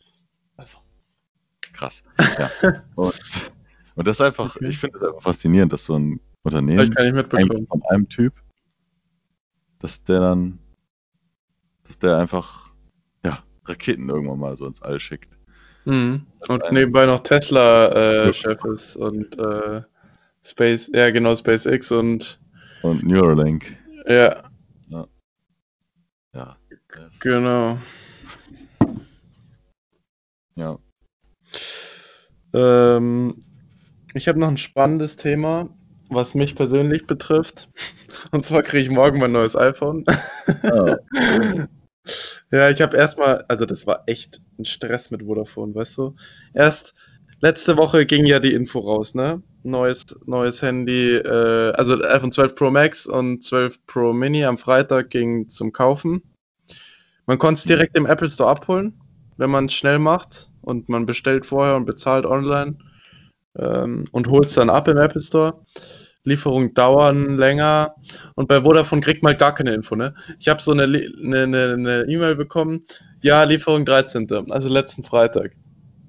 Also, 0.58 0.78
krass. 1.74 2.04
Ja. 2.38 2.50
und, 2.96 3.14
und 3.96 4.08
das 4.08 4.18
ist 4.18 4.22
einfach, 4.22 4.56
ich 4.58 4.78
finde 4.78 5.00
das 5.00 5.08
einfach 5.08 5.22
faszinierend, 5.22 5.72
dass 5.74 5.86
so 5.86 5.98
ein 5.98 6.20
Unternehmen 6.44 6.94
von 6.94 7.84
einem 7.90 8.10
Typ, 8.10 8.34
dass 9.80 10.04
der 10.04 10.20
dann, 10.20 10.60
dass 11.88 11.98
der 12.00 12.18
einfach, 12.18 12.72
ja, 13.24 13.44
Raketen 13.66 14.10
irgendwann 14.10 14.40
mal 14.40 14.58
so 14.58 14.66
ins 14.66 14.82
All 14.82 15.00
schickt. 15.00 15.38
Mhm. 15.86 16.26
Und 16.48 16.72
nebenbei 16.72 17.06
noch 17.06 17.20
Tesla-Chef 17.22 18.64
ist 18.66 18.96
und 18.98 19.38
äh, 19.38 19.82
Space, 20.44 20.90
ja 20.94 21.10
genau, 21.12 21.36
SpaceX 21.36 21.92
und 21.92 22.40
Und 22.84 23.04
Neuralink, 23.04 23.78
ja, 24.08 24.44
ja. 26.34 26.58
Das, 26.90 27.20
genau. 27.20 27.78
ja. 30.56 30.78
Ähm, 32.54 33.36
ich 34.14 34.28
habe 34.28 34.40
noch 34.40 34.48
ein 34.50 34.58
spannendes 34.58 35.16
Thema, 35.16 35.70
was 36.10 36.36
mich 36.36 36.56
persönlich 36.56 37.08
betrifft. 37.08 37.70
Und 38.32 38.46
zwar 38.46 38.62
kriege 38.64 38.84
ich 38.84 38.90
morgen 38.90 39.20
mein 39.20 39.32
neues 39.32 39.56
iPhone. 39.56 40.04
Ah, 40.64 40.98
Ja, 42.52 42.70
ich 42.70 42.82
habe 42.82 42.98
erstmal, 42.98 43.46
also 43.48 43.66
das 43.66 43.88
war 43.88 44.04
echt 44.08 44.42
ein 44.60 44.66
Stress 44.66 45.10
mit 45.10 45.24
Vodafone, 45.24 45.74
weißt 45.74 45.98
du? 45.98 46.16
Erst 46.54 46.94
letzte 47.40 47.78
Woche 47.78 48.06
ging 48.06 48.26
ja 48.26 48.40
die 48.40 48.54
Info 48.54 48.80
raus, 48.80 49.16
ne? 49.16 49.42
Neues, 49.64 50.06
neues 50.26 50.62
Handy, 50.62 51.16
äh, 51.16 51.72
also 51.74 51.96
iPhone 52.04 52.32
12 52.32 52.56
Pro 52.56 52.70
Max 52.70 53.06
und 53.06 53.44
12 53.44 53.86
Pro 53.86 54.14
Mini 54.14 54.44
am 54.46 54.58
Freitag 54.58 55.10
ging 55.10 55.50
zum 55.50 55.72
Kaufen. 55.72 56.22
Man 57.26 57.38
konnte 57.38 57.60
es 57.60 57.64
direkt 57.64 57.98
im 57.98 58.06
Apple 58.06 58.30
Store 58.30 58.50
abholen, 58.50 59.00
wenn 59.38 59.50
man 59.50 59.66
es 59.66 59.74
schnell 59.74 60.00
macht 60.00 60.52
und 60.62 60.90
man 60.90 61.06
bestellt 61.06 61.46
vorher 61.46 61.76
und 61.76 61.86
bezahlt 61.86 62.26
online 62.26 62.78
ähm, 63.58 64.06
und 64.12 64.28
holt 64.28 64.48
es 64.48 64.56
dann 64.56 64.70
ab 64.70 64.88
im 64.88 64.98
Apple 64.98 65.22
Store. 65.22 65.62
Lieferungen 66.26 66.74
dauern 66.74 67.38
länger 67.38 67.96
und 68.36 68.48
bei 68.48 68.62
Vodafone 68.62 69.02
kriegt 69.02 69.24
man 69.24 69.32
halt 69.32 69.40
gar 69.40 69.54
keine 69.54 69.74
Info, 69.74 69.96
ne? 69.96 70.14
Ich 70.40 70.48
habe 70.48 70.62
so 70.62 70.72
eine 70.72 70.86
E-Mail 70.86 71.44
eine, 71.44 71.74
eine 71.74 72.32
E 72.32 72.36
bekommen, 72.36 72.86
ja, 73.22 73.44
Lieferung 73.44 73.86
13., 73.86 74.30
also 74.50 74.70
letzten 74.70 75.04
Freitag. 75.04 75.52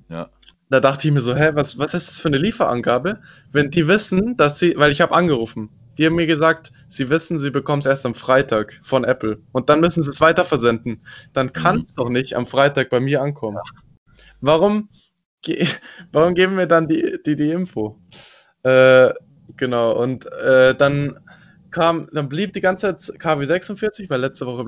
Ja. 0.09 0.31
Da 0.71 0.81
dachte 0.81 1.07
ich 1.07 1.15
mir 1.15 1.21
so, 1.21 1.35
hä, 1.35 1.51
was, 1.55 1.79
was 1.79 1.95
ist 1.95 2.09
das 2.09 2.21
für 2.21 2.29
eine 2.29 2.39
Lieferangabe? 2.39 3.21
Wenn 3.53 3.71
die 3.71 3.87
wissen, 3.87 4.37
dass 4.37 4.59
sie, 4.59 4.75
weil 4.77 4.93
ich 4.93 5.01
habe 5.01 5.15
angerufen, 5.15 5.71
die 5.99 6.07
haben 6.07 6.17
mir 6.17 6.27
gesagt, 6.27 6.73
sie 6.89 7.11
wissen, 7.11 7.39
sie 7.39 7.51
bekommen 7.51 7.81
es 7.81 7.87
erst 7.87 8.07
am 8.07 8.15
Freitag 8.15 8.81
von 8.83 9.05
Apple 9.05 9.39
und 9.53 9.69
dann 9.69 9.81
müssen 9.81 10.03
sie 10.03 10.11
es 10.11 10.21
weiter 10.21 10.45
versenden. 10.45 11.03
Dann 11.33 11.53
kann 11.53 11.83
es 11.83 11.91
mhm. 11.91 11.97
doch 11.97 12.09
nicht 12.09 12.35
am 12.35 12.47
Freitag 12.47 12.91
bei 12.91 13.01
mir 13.01 13.23
ankommen. 13.23 13.59
Warum, 14.41 14.89
ge 15.43 15.67
warum 16.13 16.35
geben 16.35 16.57
wir 16.57 16.67
dann 16.67 16.89
die, 16.89 17.19
die, 17.25 17.37
die 17.37 17.51
Info? 17.51 18.01
Äh, 18.63 19.13
genau, 19.57 19.93
und 19.93 20.27
äh, 20.33 20.75
dann 20.75 21.19
kam, 21.71 22.09
dann 22.13 22.29
blieb 22.29 22.53
die 22.53 22.61
ganze 22.61 22.97
Zeit 22.97 23.19
KW 23.19 23.45
46, 23.45 24.09
weil 24.09 24.21
letzte 24.21 24.47
Woche 24.47 24.65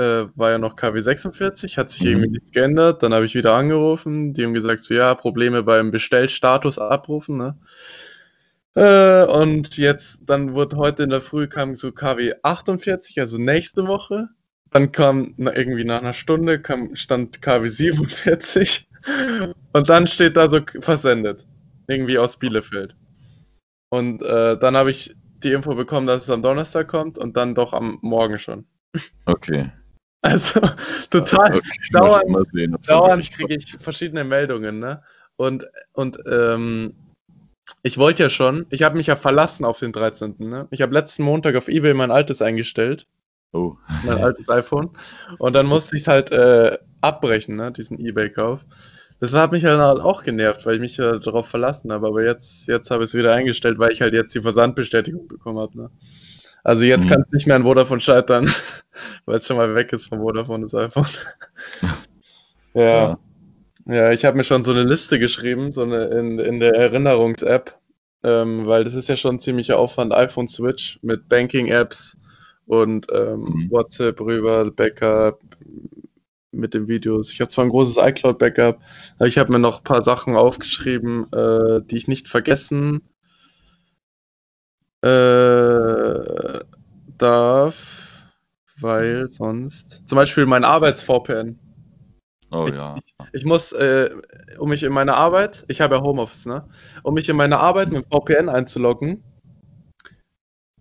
äh, 0.00 0.28
war 0.34 0.50
ja 0.50 0.58
noch 0.58 0.76
KW 0.76 1.00
46, 1.00 1.76
hat 1.76 1.90
sich 1.90 2.02
mhm. 2.02 2.08
irgendwie 2.08 2.30
nichts 2.30 2.52
geändert. 2.52 3.02
Dann 3.02 3.12
habe 3.12 3.26
ich 3.26 3.34
wieder 3.34 3.54
angerufen, 3.54 4.32
die 4.32 4.44
haben 4.44 4.54
gesagt, 4.54 4.82
so 4.82 4.94
ja, 4.94 5.14
Probleme 5.14 5.62
beim 5.62 5.90
Bestellstatus 5.90 6.78
abrufen, 6.78 7.36
ne? 7.36 7.58
Äh, 8.74 9.24
und 9.24 9.76
jetzt, 9.76 10.20
dann 10.24 10.54
wurde 10.54 10.76
heute 10.76 11.02
in 11.02 11.10
der 11.10 11.20
Früh 11.20 11.48
kam 11.48 11.74
so 11.74 11.92
KW 11.92 12.34
48, 12.42 13.18
also 13.20 13.36
nächste 13.36 13.86
Woche. 13.86 14.28
Dann 14.70 14.92
kam 14.92 15.34
na, 15.36 15.54
irgendwie 15.54 15.84
nach 15.84 16.00
einer 16.00 16.12
Stunde 16.12 16.60
kam, 16.60 16.94
stand 16.94 17.42
KW 17.42 17.68
47 17.68 18.88
und 19.72 19.88
dann 19.88 20.06
steht 20.06 20.36
da 20.36 20.48
so 20.48 20.60
versendet. 20.78 21.46
Irgendwie 21.88 22.18
aus 22.18 22.38
Bielefeld. 22.38 22.94
Und 23.88 24.22
äh, 24.22 24.56
dann 24.56 24.76
habe 24.76 24.92
ich 24.92 25.16
die 25.42 25.52
Info 25.52 25.74
bekommen, 25.74 26.06
dass 26.06 26.22
es 26.22 26.30
am 26.30 26.42
Donnerstag 26.42 26.86
kommt 26.86 27.18
und 27.18 27.36
dann 27.36 27.56
doch 27.56 27.72
am 27.72 27.98
Morgen 28.02 28.38
schon. 28.38 28.66
Okay. 29.26 29.72
Also 30.22 30.60
total 31.10 31.56
okay, 31.56 31.60
dauernd, 31.92 32.48
sehen, 32.52 32.76
dauernd 32.86 33.30
kriege 33.30 33.54
ich 33.54 33.76
verschiedene 33.80 34.24
Meldungen, 34.24 34.78
ne? 34.78 35.02
Und, 35.36 35.66
und 35.92 36.18
ähm, 36.30 36.94
ich 37.82 37.98
wollte 37.98 38.24
ja 38.24 38.30
schon, 38.30 38.66
ich 38.70 38.82
habe 38.82 38.96
mich 38.96 39.06
ja 39.06 39.16
verlassen 39.16 39.64
auf 39.64 39.78
den 39.78 39.92
13. 39.92 40.34
Ne? 40.38 40.68
Ich 40.70 40.82
habe 40.82 40.92
letzten 40.92 41.22
Montag 41.22 41.56
auf 41.56 41.68
Ebay 41.68 41.94
mein 41.94 42.10
altes 42.10 42.42
eingestellt. 42.42 43.06
Oh. 43.52 43.76
Mein 44.04 44.18
altes 44.22 44.48
iPhone. 44.48 44.90
Und 45.38 45.54
dann 45.54 45.66
musste 45.66 45.96
ich 45.96 46.02
es 46.02 46.08
halt 46.08 46.30
äh, 46.30 46.76
abbrechen, 47.00 47.56
ne? 47.56 47.72
diesen 47.72 47.98
Ebay-Kauf. 47.98 48.64
Das 49.20 49.34
hat 49.34 49.52
mich 49.52 49.64
halt 49.64 49.80
auch 50.00 50.24
genervt, 50.24 50.64
weil 50.64 50.74
ich 50.74 50.80
mich 50.80 50.96
ja 50.96 51.18
darauf 51.18 51.48
verlassen 51.48 51.92
habe. 51.92 52.06
Aber 52.06 52.22
jetzt, 52.24 52.66
jetzt 52.68 52.90
habe 52.90 53.04
ich 53.04 53.10
es 53.10 53.14
wieder 53.14 53.34
eingestellt, 53.34 53.78
weil 53.78 53.92
ich 53.92 54.00
halt 54.00 54.14
jetzt 54.14 54.34
die 54.34 54.42
Versandbestätigung 54.42 55.28
bekommen 55.28 55.58
habe. 55.58 55.76
Ne? 55.76 55.90
Also 56.64 56.84
jetzt 56.84 57.04
mhm. 57.04 57.08
kann 57.08 57.22
es 57.22 57.32
nicht 57.32 57.46
mehr 57.46 57.56
an 57.56 57.62
Vodafone 57.62 58.00
scheitern, 58.00 58.50
weil 59.24 59.38
es 59.38 59.46
schon 59.46 59.56
mal 59.56 59.74
weg 59.74 59.92
ist 59.92 60.06
von 60.06 60.20
Vodafone, 60.20 60.62
das 60.62 60.74
iPhone. 60.74 61.06
ja. 62.74 62.82
ja. 62.82 63.18
Ja, 63.86 64.12
ich 64.12 64.24
habe 64.24 64.36
mir 64.36 64.44
schon 64.44 64.62
so 64.62 64.70
eine 64.70 64.84
Liste 64.84 65.18
geschrieben, 65.18 65.72
so 65.72 65.82
eine 65.82 66.04
in, 66.06 66.38
in 66.38 66.60
der 66.60 66.74
Erinnerungs-App, 66.74 67.76
ähm, 68.22 68.66
weil 68.66 68.84
das 68.84 68.94
ist 68.94 69.08
ja 69.08 69.16
schon 69.16 69.36
ein 69.36 69.40
ziemlicher 69.40 69.78
Aufwand, 69.78 70.12
iPhone 70.12 70.48
Switch 70.48 71.00
mit 71.02 71.28
Banking-Apps 71.28 72.18
und 72.66 73.06
ähm, 73.12 73.40
mhm. 73.40 73.70
WhatsApp 73.70 74.20
rüber, 74.20 74.70
Backup 74.70 75.40
mit 76.52 76.74
den 76.74 76.86
Videos. 76.88 77.32
Ich 77.32 77.40
habe 77.40 77.50
zwar 77.50 77.64
ein 77.64 77.70
großes 77.70 77.96
iCloud-Backup, 77.96 78.80
aber 79.18 79.26
ich 79.26 79.38
habe 79.38 79.50
mir 79.50 79.58
noch 79.58 79.78
ein 79.78 79.84
paar 79.84 80.02
Sachen 80.02 80.36
aufgeschrieben, 80.36 81.32
äh, 81.32 81.80
die 81.82 81.96
ich 81.96 82.06
nicht 82.06 82.28
vergessen 82.28 83.02
äh, 85.02 86.60
darf, 87.18 87.76
weil 88.80 89.28
sonst. 89.28 90.02
Zum 90.06 90.16
Beispiel 90.16 90.46
mein 90.46 90.64
Arbeits-VPN. 90.64 91.58
Oh 92.52 92.66
ja. 92.66 92.96
Ich, 92.96 93.14
ich 93.32 93.44
muss, 93.44 93.72
äh, 93.72 94.10
um 94.58 94.70
mich 94.70 94.82
in 94.82 94.92
meine 94.92 95.14
Arbeit, 95.14 95.64
ich 95.68 95.80
habe 95.80 95.96
ja 95.96 96.02
Homeoffice, 96.02 96.46
ne? 96.46 96.68
Um 97.02 97.14
mich 97.14 97.28
in 97.28 97.36
meine 97.36 97.58
Arbeit 97.58 97.92
mit 97.92 98.06
VPN 98.10 98.48
einzuloggen, 98.48 99.22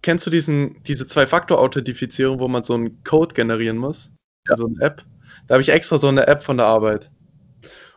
kennst 0.02 0.26
du 0.26 0.32
diesen, 0.32 0.82
diese 0.84 1.06
Zwei-Faktor-Authentifizierung, 1.06 2.40
wo 2.40 2.48
man 2.48 2.64
so 2.64 2.74
einen 2.74 3.04
Code 3.04 3.36
generieren 3.36 3.78
muss? 3.78 4.12
Ja. 4.48 4.58
So 4.58 4.66
eine 4.66 4.82
App. 4.82 5.06
Da 5.48 5.56
habe 5.56 5.62
ich 5.62 5.70
extra 5.70 5.98
so 5.98 6.08
eine 6.08 6.28
App 6.28 6.42
von 6.42 6.58
der 6.58 6.66
Arbeit. 6.66 7.12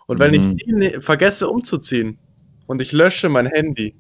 Und 0.07 0.19
wenn 0.19 0.33
mhm. 0.33 0.57
ich 0.57 0.65
die 0.65 0.73
ne 0.73 1.01
vergesse 1.01 1.49
umzuziehen 1.49 2.19
und 2.67 2.83
ich 2.83 2.93
lösche 2.93 3.29
mein 3.29 3.47
Handy, 3.47 3.97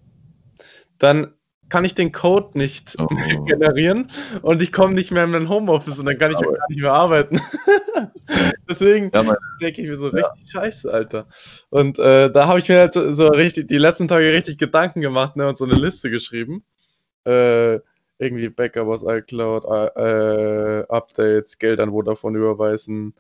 dann 0.99 1.35
kann 1.69 1.85
ich 1.85 1.95
den 1.95 2.12
Code 2.12 2.57
nicht 2.59 2.97
oh. 2.99 3.07
generieren 3.47 4.11
und 4.42 4.61
ich 4.61 4.73
komme 4.73 4.95
nicht 4.95 5.11
mehr 5.11 5.25
in 5.25 5.31
mein 5.31 5.49
Homeoffice 5.49 5.99
und 5.99 6.07
dann 6.07 6.19
kann 6.19 6.31
ich 6.31 6.37
auch 6.37 6.52
gar 6.52 6.69
nicht 6.69 6.81
mehr 6.81 6.92
arbeiten. 6.92 7.40
Deswegen 8.69 9.11
ja, 9.12 9.37
denke 9.61 9.83
ich 9.83 9.88
mir 9.88 9.97
so 9.97 10.09
richtig 10.09 10.52
ja. 10.52 10.61
scheiße, 10.61 10.92
Alter. 10.92 11.26
Und 11.71 11.99
äh, 11.99 12.31
da 12.31 12.47
habe 12.47 12.59
ich 12.59 12.69
mir 12.69 12.78
halt 12.78 12.95
so, 12.95 13.12
so, 13.12 13.28
richtig 13.28 13.69
die 13.69 13.78
letzten 13.78 14.09
Tage 14.09 14.33
richtig 14.33 14.59
Gedanken 14.59 15.00
gemacht 15.00 15.37
ne, 15.37 15.49
und 15.49 15.59
so 15.59 15.64
eine 15.64 15.75
Liste 15.75 16.11
geschrieben. 16.11 16.64
Äh, 17.25 17.81
irgendwie 18.19 18.49
Backup 18.49 18.87
aus 18.87 19.04
iCloud, 19.04 19.64
äh, 19.64 20.85
Updates, 20.88 21.59
Geld 21.59 21.81
an 21.81 21.90
Vodafone 21.90 22.38
überweisen, 22.38 23.14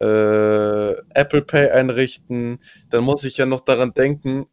äh, 0.00 0.92
Apple 1.14 1.42
Pay 1.42 1.70
einrichten. 1.70 2.58
Dann 2.90 3.04
muss 3.04 3.24
ich 3.24 3.38
ja 3.38 3.46
noch 3.46 3.60
daran 3.60 3.94
denken, 3.94 4.46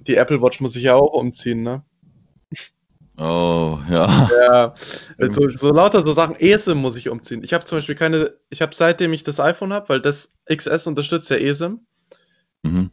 die 0.00 0.16
Apple 0.16 0.40
Watch 0.42 0.60
muss 0.60 0.76
ich 0.76 0.84
ja 0.84 0.94
auch 0.94 1.12
umziehen, 1.12 1.62
ne? 1.62 1.82
Oh, 3.16 3.78
ja. 3.88 4.28
Ja, 4.48 4.74
so, 5.30 5.46
so 5.48 5.70
lauter 5.72 6.02
so 6.02 6.12
Sachen. 6.12 6.34
eSIM 6.40 6.78
muss 6.78 6.96
ich 6.96 7.08
umziehen. 7.08 7.44
Ich 7.44 7.54
habe 7.54 7.64
zum 7.64 7.78
Beispiel 7.78 7.94
keine, 7.94 8.34
ich 8.50 8.60
habe 8.60 8.74
seitdem 8.74 9.12
ich 9.12 9.22
das 9.22 9.38
iPhone 9.38 9.72
habe, 9.72 9.88
weil 9.88 10.00
das 10.00 10.32
XS 10.52 10.86
unterstützt 10.88 11.30
ja 11.30 11.36
eSIM, 11.36 11.80
Mhm. 12.64 12.90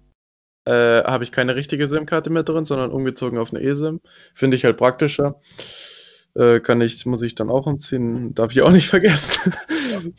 äh, 0.66 1.04
habe 1.04 1.24
ich 1.24 1.32
keine 1.32 1.56
richtige 1.56 1.88
SIM-Karte 1.88 2.30
mehr 2.30 2.44
drin, 2.44 2.66
sondern 2.66 2.92
umgezogen 2.92 3.40
auf 3.40 3.54
eine 3.54 3.64
eSIM. 3.64 4.02
Finde 4.36 4.58
ich 4.58 4.66
halt 4.66 4.78
praktischer. 4.78 5.40
Äh, 6.36 6.60
kann 6.62 6.82
ich, 6.82 7.06
muss 7.06 7.22
ich 7.24 7.36
dann 7.36 7.50
auch 7.50 7.68
umziehen. 7.68 8.34
Darf 8.36 8.52
ich 8.52 8.62
auch 8.62 8.72
nicht 8.72 8.90
vergessen. 8.90 9.54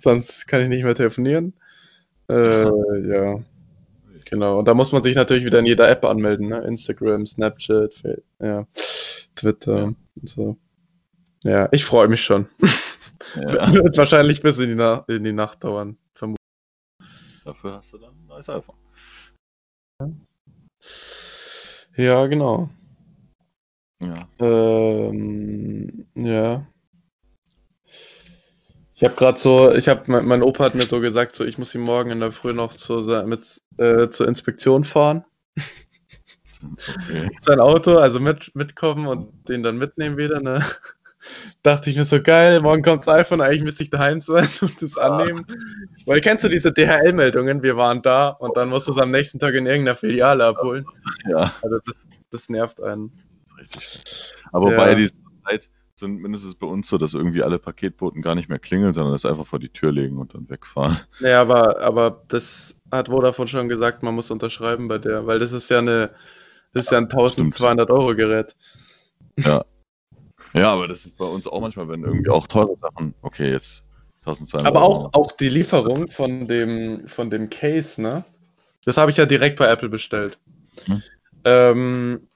Sonst 0.02 0.46
kann 0.48 0.62
ich 0.62 0.68
nicht 0.68 0.84
mehr 0.84 0.94
telefonieren. 0.94 1.54
Äh, 2.28 2.64
ja. 3.08 3.40
Genau. 4.32 4.58
Und 4.58 4.66
da 4.66 4.72
muss 4.72 4.92
man 4.92 5.02
sich 5.02 5.14
natürlich 5.14 5.44
wieder 5.44 5.58
in 5.58 5.66
jeder 5.66 5.90
App 5.90 6.06
anmelden, 6.06 6.48
ne? 6.48 6.62
Instagram, 6.62 7.26
Snapchat, 7.26 8.02
ja. 8.40 8.66
Twitter 9.36 9.76
ja. 9.76 9.84
und 9.84 9.98
so. 10.22 10.56
Ja, 11.44 11.68
ich 11.70 11.84
freue 11.84 12.08
mich 12.08 12.24
schon. 12.24 12.48
Ja. 13.36 13.70
Wird 13.74 13.98
wahrscheinlich 13.98 14.40
bis 14.40 14.56
in 14.56 14.78
die, 14.78 15.14
in 15.14 15.24
die 15.24 15.34
Nacht 15.34 15.64
dauern, 15.64 15.98
vermutlich. 16.14 16.38
Dafür 17.44 17.74
hast 17.74 17.92
du 17.92 17.98
dann 17.98 18.12
ein 18.12 18.26
neues 18.26 18.48
iPhone. 18.48 18.76
Ja, 21.98 22.26
genau. 22.26 22.70
Ja. 24.00 24.28
Ähm, 24.38 26.06
ja. 26.14 26.66
Ich 29.02 29.04
habe 29.04 29.16
gerade 29.16 29.36
so, 29.36 29.72
ich 29.72 29.88
habe, 29.88 30.04
mein, 30.06 30.26
mein, 30.26 30.42
Opa 30.44 30.62
hat 30.62 30.76
mir 30.76 30.84
so 30.84 31.00
gesagt, 31.00 31.34
so 31.34 31.44
ich 31.44 31.58
muss 31.58 31.74
ihn 31.74 31.80
morgen 31.80 32.12
in 32.12 32.20
der 32.20 32.30
Früh 32.30 32.52
noch 32.52 32.72
zu, 32.72 33.00
mit, 33.26 33.60
äh, 33.76 34.08
zur 34.10 34.28
Inspektion 34.28 34.84
fahren. 34.84 35.24
Okay. 36.62 37.28
Sein 37.40 37.58
Auto, 37.58 37.96
also 37.96 38.20
mit, 38.20 38.54
mitkommen 38.54 39.08
und 39.08 39.48
den 39.48 39.64
dann 39.64 39.76
mitnehmen 39.76 40.18
wieder, 40.18 40.38
ne? 40.38 40.64
Dachte 41.64 41.90
ich 41.90 41.96
mir 41.96 42.04
so 42.04 42.22
geil, 42.22 42.60
morgen 42.60 42.82
kommt 42.82 43.04
das 43.04 43.12
iPhone, 43.12 43.40
eigentlich 43.40 43.64
müsste 43.64 43.82
ich 43.82 43.90
daheim 43.90 44.20
sein 44.20 44.48
und 44.60 44.80
das 44.80 44.96
annehmen. 44.96 45.46
Weil 46.06 46.20
kennst 46.20 46.44
du 46.44 46.48
diese 46.48 46.70
DHL-Meldungen? 46.70 47.64
Wir 47.64 47.76
waren 47.76 48.02
da 48.02 48.28
und 48.28 48.56
dann 48.56 48.68
musst 48.68 48.86
du 48.86 48.92
es 48.92 48.98
am 48.98 49.10
nächsten 49.10 49.40
Tag 49.40 49.54
in 49.54 49.66
irgendeiner 49.66 49.96
Filiale 49.96 50.44
abholen. 50.44 50.86
Ja. 51.28 51.52
Also 51.60 51.80
das, 51.84 51.96
das 52.30 52.48
nervt 52.48 52.80
einen. 52.80 53.10
Aber 54.52 54.70
ja. 54.70 54.76
bei 54.76 54.94
dieser 54.94 55.12
Zeit 55.12 55.21
zumindest 56.02 56.44
ist 56.44 56.50
es 56.50 56.54
bei 56.56 56.66
uns 56.66 56.88
so, 56.88 56.98
dass 56.98 57.14
irgendwie 57.14 57.42
alle 57.42 57.58
Paketboten 57.58 58.22
gar 58.22 58.34
nicht 58.34 58.48
mehr 58.48 58.58
klingeln, 58.58 58.92
sondern 58.92 59.12
das 59.12 59.24
einfach 59.24 59.46
vor 59.46 59.58
die 59.58 59.68
Tür 59.68 59.92
legen 59.92 60.18
und 60.18 60.34
dann 60.34 60.48
wegfahren. 60.50 60.98
Ja, 61.20 61.40
aber, 61.40 61.80
aber 61.80 62.24
das 62.28 62.76
hat 62.90 63.08
Vodafone 63.08 63.48
schon 63.48 63.68
gesagt, 63.68 64.02
man 64.02 64.14
muss 64.14 64.30
unterschreiben 64.30 64.88
bei 64.88 64.98
der, 64.98 65.26
weil 65.26 65.38
das 65.38 65.52
ist 65.52 65.70
ja 65.70 65.78
eine 65.78 66.10
das 66.72 66.86
ist 66.86 66.90
ja 66.90 66.98
ein 66.98 67.04
1200 67.04 67.90
Euro 67.90 68.14
Gerät. 68.14 68.56
Ja. 69.36 69.64
Ja, 70.54 70.72
aber 70.72 70.88
das 70.88 71.06
ist 71.06 71.16
bei 71.16 71.24
uns 71.24 71.46
auch 71.46 71.60
manchmal, 71.60 71.88
wenn 71.88 72.02
irgendwie 72.02 72.30
auch 72.30 72.46
teure 72.46 72.76
Sachen, 72.80 73.14
okay, 73.22 73.50
jetzt 73.50 73.84
1200 74.20 74.66
Aber 74.66 74.82
Euro. 74.82 75.06
auch, 75.06 75.14
auch 75.14 75.32
die 75.32 75.48
Lieferung 75.48 76.08
von 76.08 76.46
dem, 76.46 77.08
von 77.08 77.30
dem 77.30 77.48
Case, 77.48 78.00
ne? 78.00 78.24
Das 78.84 78.96
habe 78.96 79.10
ich 79.10 79.16
ja 79.16 79.26
direkt 79.26 79.58
bei 79.58 79.68
Apple 79.68 79.88
bestellt. 79.88 80.38
Mhm. 80.86 81.02
Ähm, 81.44 82.28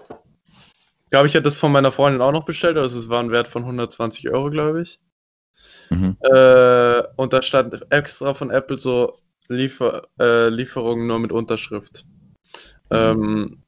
glaube 1.11 1.27
ich, 1.27 1.35
hätte 1.35 1.45
das 1.45 1.57
von 1.57 1.73
meiner 1.73 1.93
Freundin 1.93 2.23
auch 2.23 2.33
noch 2.33 2.45
bestellt, 2.45 2.77
also 2.77 2.99
es 2.99 3.09
war 3.09 3.21
ein 3.21 3.31
Wert 3.31 3.49
von 3.49 3.63
120 3.63 4.31
Euro, 4.31 4.51
glaube 4.51 4.83
ich. 4.83 5.01
Mhm. 5.91 6.17
Äh, 6.21 7.03
und 7.17 7.33
da 7.33 7.43
stand 7.43 7.91
extra 7.91 8.35
von 8.35 8.51
Apple 8.51 8.79
so 8.79 9.15
Liefer 9.49 10.09
äh, 10.19 10.49
Lieferungen 10.49 11.07
nur 11.07 11.19
mit 11.19 11.33
Unterschrift. 11.33 12.05
Mhm. 12.91 12.97
Ähm, 12.97 13.63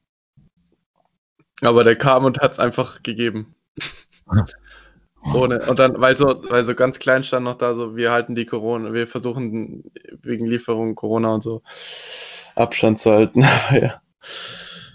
aber 1.61 1.83
der 1.83 1.95
kam 1.95 2.25
und 2.25 2.39
hat 2.39 2.53
es 2.53 2.59
einfach 2.59 3.03
gegeben. 3.03 3.55
Ohne, 5.33 5.59
und 5.67 5.79
dann, 5.79 5.99
weil 5.99 6.15
so, 6.15 6.43
weil 6.49 6.63
so 6.63 6.73
ganz 6.73 6.97
klein 6.97 7.25
stand 7.25 7.43
noch 7.43 7.55
da, 7.55 7.73
so, 7.73 7.97
wir 7.97 8.11
halten 8.11 8.35
die 8.35 8.45
Corona, 8.45 8.93
wir 8.93 9.05
versuchen 9.05 9.83
wegen 10.21 10.45
Lieferung 10.45 10.95
Corona 10.95 11.33
und 11.33 11.43
so 11.43 11.61
Abstand 12.55 12.99
zu 12.99 13.11
halten. 13.11 13.41
ja. 13.71 14.01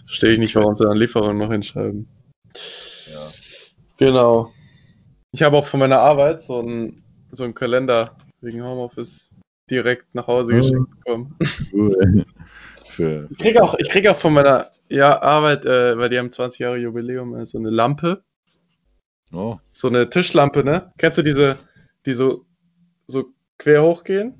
Verstehe 0.07 0.33
ich 0.33 0.39
nicht, 0.39 0.55
warum 0.55 0.77
sie 0.77 0.85
dann 0.85 0.97
Lieferung 0.97 1.37
noch 1.37 1.51
hinschreiben. 1.51 2.09
Ja. 3.13 3.29
Genau. 3.99 4.53
Ich 5.33 5.43
habe 5.43 5.57
auch 5.57 5.67
von 5.67 5.81
meiner 5.81 5.99
Arbeit 5.99 6.43
so 6.43 6.61
einen, 6.61 7.03
so 7.33 7.45
einen 7.45 7.55
Kalender 7.55 8.17
wegen 8.41 8.63
Homeoffice 8.63 9.35
direkt 9.71 10.15
nach 10.15 10.27
Hause 10.27 10.55
geschickt 10.55 10.91
bekommen. 10.91 11.37
Cool. 11.73 12.25
Für, 12.85 13.27
ich 13.29 13.39
kriege 13.39 13.63
auch, 13.63 13.77
krieg 13.77 14.07
auch 14.07 14.17
von 14.17 14.35
meiner 14.35 14.71
ja, 14.89 15.21
Arbeit, 15.21 15.65
äh, 15.65 15.99
weil 15.99 16.11
die 16.11 16.19
haben 16.19 16.31
20 16.31 16.61
Jahre 16.61 16.77
Jubiläum, 16.77 17.35
äh, 17.35 17.45
so 17.45 17.59
eine 17.59 17.71
Lampe. 17.71 18.23
Oh. 19.33 19.57
So 19.71 19.89
eine 19.89 20.09
Tischlampe, 20.09 20.63
ne? 20.63 20.93
Kennst 20.99 21.19
du 21.19 21.23
diese, 21.23 21.57
die 22.07 22.15
so, 22.15 22.45
so 23.09 23.33
quer 23.59 23.83
hochgehen? 23.83 24.35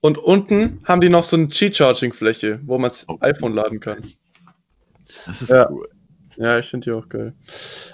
Und 0.00 0.18
unten 0.18 0.82
haben 0.84 1.00
die 1.00 1.08
noch 1.08 1.24
so 1.24 1.36
eine 1.36 1.48
Cheat-Charging-Fläche, 1.48 2.60
wo 2.64 2.78
man 2.78 2.90
das 2.90 3.08
oh. 3.08 3.16
iPhone 3.20 3.54
laden 3.54 3.80
kann. 3.80 4.04
Das 5.26 5.42
ist 5.42 5.50
ja. 5.50 5.68
cool. 5.68 5.88
Ja, 6.36 6.58
ich 6.58 6.68
finde 6.68 6.84
die 6.84 6.92
auch 6.92 7.08
geil. 7.08 7.34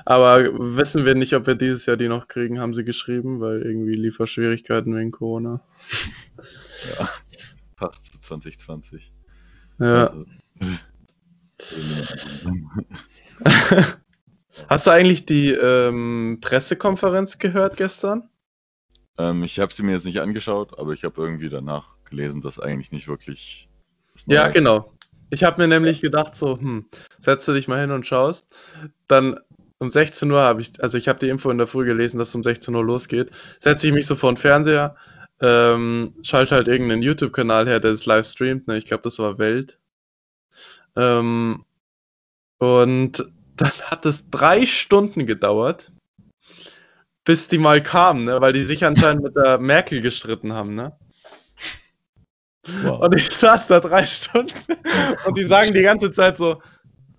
Aber 0.04 0.44
wissen 0.76 1.04
wir 1.04 1.14
nicht, 1.14 1.34
ob 1.34 1.46
wir 1.46 1.54
dieses 1.54 1.86
Jahr 1.86 1.96
die 1.96 2.08
noch 2.08 2.28
kriegen, 2.28 2.60
haben 2.60 2.74
sie 2.74 2.84
geschrieben, 2.84 3.40
weil 3.40 3.62
irgendwie 3.62 3.94
Lieferschwierigkeiten 3.94 4.96
wegen 4.96 5.10
Corona. 5.10 5.60
Ja, 6.98 7.08
passt 7.76 8.06
zu 8.06 8.20
2020. 8.20 9.12
Ja. 9.78 10.06
Also. 10.06 10.26
Hast 14.68 14.86
du 14.86 14.90
eigentlich 14.90 15.26
die 15.26 15.52
ähm, 15.52 16.38
Pressekonferenz 16.40 17.38
gehört 17.38 17.76
gestern? 17.76 18.28
Ähm, 19.18 19.42
ich 19.42 19.58
habe 19.58 19.72
sie 19.72 19.82
mir 19.82 19.92
jetzt 19.92 20.06
nicht 20.06 20.20
angeschaut, 20.20 20.78
aber 20.78 20.92
ich 20.92 21.04
habe 21.04 21.20
irgendwie 21.22 21.48
danach 21.48 21.96
gelesen, 22.04 22.40
dass 22.40 22.58
eigentlich 22.58 22.92
nicht 22.92 23.08
wirklich. 23.08 23.68
Ja, 24.26 24.48
genau. 24.48 24.92
Ich 25.30 25.44
habe 25.44 25.62
mir 25.62 25.68
nämlich 25.68 26.00
gedacht, 26.00 26.36
so, 26.36 26.58
hm, 26.58 26.86
setz 27.20 27.46
dich 27.46 27.68
mal 27.68 27.80
hin 27.80 27.92
und 27.92 28.06
schaust. 28.06 28.46
Dann 29.06 29.38
um 29.78 29.88
16 29.88 30.30
Uhr 30.30 30.40
habe 30.40 30.60
ich, 30.60 30.82
also 30.82 30.98
ich 30.98 31.08
habe 31.08 31.18
die 31.18 31.28
Info 31.28 31.50
in 31.50 31.58
der 31.58 31.66
Früh 31.66 31.86
gelesen, 31.86 32.18
dass 32.18 32.28
es 32.28 32.34
um 32.34 32.42
16 32.42 32.74
Uhr 32.74 32.84
losgeht. 32.84 33.30
Setze 33.58 33.86
ich 33.86 33.92
mich 33.92 34.06
so 34.06 34.16
vor 34.16 34.32
den 34.32 34.36
Fernseher, 34.36 34.96
ähm, 35.40 36.14
schalte 36.22 36.54
halt 36.54 36.68
irgendeinen 36.68 37.02
YouTube-Kanal 37.02 37.66
her, 37.66 37.80
der 37.80 37.92
das 37.92 38.06
live 38.06 38.26
streamt. 38.26 38.68
Ne? 38.68 38.76
Ich 38.76 38.84
glaube, 38.84 39.04
das 39.04 39.18
war 39.18 39.38
Welt. 39.38 39.78
Ähm, 40.96 41.64
und 42.58 43.24
dann 43.56 43.72
hat 43.90 44.04
es 44.06 44.28
drei 44.30 44.66
Stunden 44.66 45.26
gedauert, 45.26 45.92
bis 47.24 47.48
die 47.48 47.58
mal 47.58 47.82
kamen, 47.82 48.24
ne? 48.24 48.40
weil 48.40 48.52
die 48.52 48.64
sich 48.64 48.84
anscheinend 48.84 49.22
mit 49.22 49.36
der 49.36 49.58
Merkel 49.58 50.00
gestritten 50.00 50.52
haben. 50.52 50.74
Ne? 50.74 50.92
Wow. 52.82 53.00
Und 53.00 53.16
ich 53.16 53.30
saß 53.30 53.68
da 53.68 53.80
drei 53.80 54.06
Stunden 54.06 54.52
und 55.26 55.38
die 55.38 55.44
sagen 55.44 55.72
die 55.72 55.82
ganze 55.82 56.12
Zeit 56.12 56.36
so, 56.36 56.60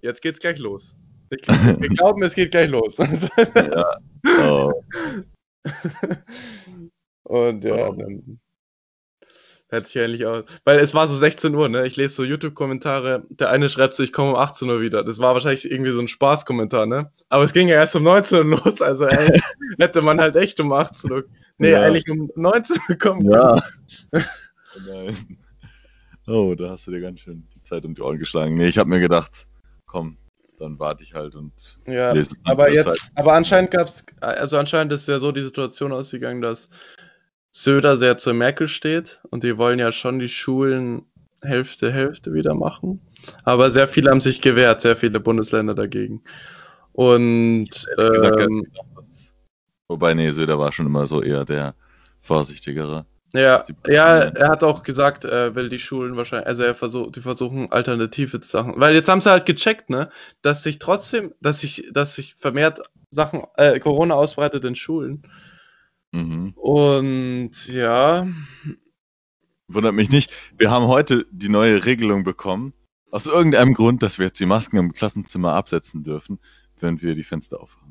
jetzt 0.01 0.21
geht's 0.21 0.39
gleich 0.39 0.59
los. 0.59 0.95
Ich 1.31 1.47
wir 1.47 1.89
glauben, 1.95 2.21
es 2.23 2.35
geht 2.35 2.51
gleich 2.51 2.69
los. 2.69 2.97
ja. 2.97 3.97
Oh. 4.43 4.71
Und 7.23 7.63
ja, 7.63 7.87
oh. 7.87 7.93
dann 7.93 8.39
hätte 9.69 9.87
ich 9.87 9.99
eigentlich 9.99 10.25
auch. 10.25 10.43
Weil 10.65 10.79
es 10.79 10.93
war 10.93 11.07
so 11.07 11.15
16 11.15 11.55
Uhr, 11.55 11.69
ne? 11.69 11.87
Ich 11.87 11.95
lese 11.95 12.15
so 12.15 12.23
YouTube-Kommentare. 12.25 13.23
Der 13.29 13.49
eine 13.49 13.69
schreibt 13.69 13.93
so, 13.93 14.03
ich 14.03 14.11
komme 14.11 14.31
um 14.31 14.35
18 14.35 14.69
Uhr 14.69 14.81
wieder. 14.81 15.03
Das 15.03 15.19
war 15.19 15.33
wahrscheinlich 15.33 15.69
irgendwie 15.69 15.91
so 15.91 16.01
ein 16.01 16.09
Spaßkommentar, 16.09 16.85
ne? 16.85 17.09
Aber 17.29 17.45
es 17.45 17.53
ging 17.53 17.69
ja 17.69 17.75
erst 17.75 17.95
um 17.95 18.03
19 18.03 18.39
Uhr 18.39 18.43
los. 18.57 18.81
Also 18.81 19.07
hätte 19.79 20.01
man 20.01 20.19
halt 20.19 20.35
echt 20.35 20.59
um 20.59 20.73
18 20.73 21.11
Uhr. 21.11 21.23
Nee, 21.57 21.71
ja. 21.71 21.83
eigentlich 21.83 22.09
um 22.09 22.29
19 22.35 22.77
Uhr 22.89 22.95
kommen. 22.97 23.31
Ja. 23.31 23.61
Nein. 24.87 25.37
Oh, 26.27 26.55
da 26.55 26.69
hast 26.69 26.87
du 26.87 26.91
dir 26.91 27.01
ganz 27.01 27.19
schön 27.19 27.47
die 27.55 27.63
Zeit 27.63 27.83
um 27.85 27.95
die 27.95 28.01
Ohren 28.01 28.19
geschlagen. 28.19 28.55
Nee, 28.55 28.67
ich 28.67 28.77
habe 28.77 28.89
mir 28.89 28.99
gedacht, 28.99 29.47
komm, 29.85 30.17
dann 30.59 30.77
warte 30.79 31.03
ich 31.03 31.13
halt 31.13 31.35
und 31.35 31.53
ja, 31.87 32.11
lese 32.11 32.35
aber 32.43 32.71
jetzt, 32.71 32.87
Zeit. 32.87 33.11
aber 33.15 33.33
anscheinend 33.33 33.71
gab 33.71 33.87
es, 33.87 34.05
also 34.19 34.57
anscheinend 34.57 34.93
ist 34.93 35.07
ja 35.07 35.17
so 35.17 35.31
die 35.31 35.41
Situation 35.41 35.91
ausgegangen, 35.91 36.41
dass 36.41 36.69
Söder 37.51 37.97
sehr 37.97 38.17
zur 38.17 38.33
Merkel 38.33 38.67
steht 38.67 39.21
und 39.29 39.43
die 39.43 39.57
wollen 39.57 39.79
ja 39.79 39.91
schon 39.91 40.19
die 40.19 40.29
Schulen 40.29 41.05
Hälfte, 41.43 41.91
Hälfte 41.91 42.33
wieder 42.33 42.53
machen. 42.53 43.01
Aber 43.43 43.71
sehr 43.71 43.87
viele 43.87 44.11
haben 44.11 44.19
sich 44.19 44.41
gewehrt, 44.41 44.81
sehr 44.81 44.95
viele 44.95 45.19
Bundesländer 45.19 45.73
dagegen. 45.73 46.21
Und 46.93 47.87
ähm, 47.97 48.67
wobei, 49.87 50.13
nee, 50.13 50.31
Söder 50.31 50.59
war 50.59 50.71
schon 50.71 50.85
immer 50.85 51.07
so 51.07 51.21
eher 51.21 51.45
der 51.45 51.73
vorsichtigere. 52.21 53.05
Ja, 53.33 53.63
ja, 53.87 54.19
er 54.19 54.49
hat 54.49 54.63
auch 54.63 54.83
gesagt, 54.83 55.23
er 55.23 55.55
will 55.55 55.69
die 55.69 55.79
Schulen 55.79 56.17
wahrscheinlich, 56.17 56.47
also 56.47 56.63
er 56.63 56.75
versucht, 56.75 57.15
die 57.15 57.21
versuchen 57.21 57.71
alternative 57.71 58.41
Sachen, 58.43 58.73
weil 58.77 58.93
jetzt 58.93 59.07
haben 59.07 59.21
sie 59.21 59.31
halt 59.31 59.45
gecheckt, 59.45 59.89
ne, 59.89 60.09
dass 60.41 60.63
sich 60.63 60.79
trotzdem, 60.79 61.33
dass 61.39 61.61
sich, 61.61 61.87
dass 61.93 62.15
sich 62.15 62.35
vermehrt 62.35 62.81
Sachen, 63.09 63.43
äh, 63.55 63.79
Corona 63.79 64.15
ausbreitet 64.15 64.65
in 64.65 64.75
Schulen. 64.75 65.21
Mhm. 66.11 66.51
Und 66.55 67.67
ja. 67.67 68.27
Wundert 69.69 69.93
mich 69.93 70.09
nicht. 70.09 70.33
Wir 70.57 70.69
haben 70.69 70.87
heute 70.87 71.25
die 71.31 71.47
neue 71.49 71.85
Regelung 71.85 72.23
bekommen, 72.23 72.73
aus 73.11 73.27
irgendeinem 73.27 73.73
Grund, 73.73 74.03
dass 74.03 74.19
wir 74.19 74.27
jetzt 74.27 74.39
die 74.39 74.45
Masken 74.45 74.77
im 74.77 74.91
Klassenzimmer 74.91 75.53
absetzen 75.53 76.03
dürfen, 76.03 76.39
während 76.79 77.01
wir 77.01 77.15
die 77.15 77.23
Fenster 77.23 77.61
aufhaben. 77.61 77.90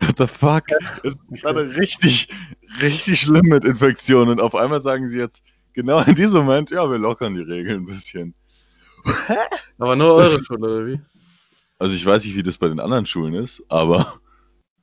What 0.00 0.18
the 0.18 0.26
fuck? 0.26 0.64
Es 1.04 1.14
ist 1.14 1.42
gerade 1.42 1.76
richtig, 1.76 2.28
richtig 2.80 3.20
schlimm 3.20 3.46
mit 3.46 3.64
Infektionen. 3.64 4.30
Und 4.30 4.40
auf 4.40 4.54
einmal 4.54 4.82
sagen 4.82 5.08
sie 5.08 5.18
jetzt, 5.18 5.42
genau 5.74 6.00
in 6.00 6.14
diesem 6.14 6.44
Moment, 6.44 6.70
ja, 6.70 6.90
wir 6.90 6.98
lockern 6.98 7.34
die 7.34 7.42
Regeln 7.42 7.82
ein 7.82 7.86
bisschen. 7.86 8.34
Aber 9.78 9.96
nur 9.96 10.14
eure 10.14 10.42
Schule, 10.44 10.60
oder 10.60 10.86
wie? 10.86 11.00
Also 11.78 11.94
ich 11.94 12.04
weiß 12.04 12.24
nicht, 12.24 12.36
wie 12.36 12.42
das 12.42 12.58
bei 12.58 12.68
den 12.68 12.80
anderen 12.80 13.06
Schulen 13.06 13.34
ist, 13.34 13.62
aber. 13.68 14.20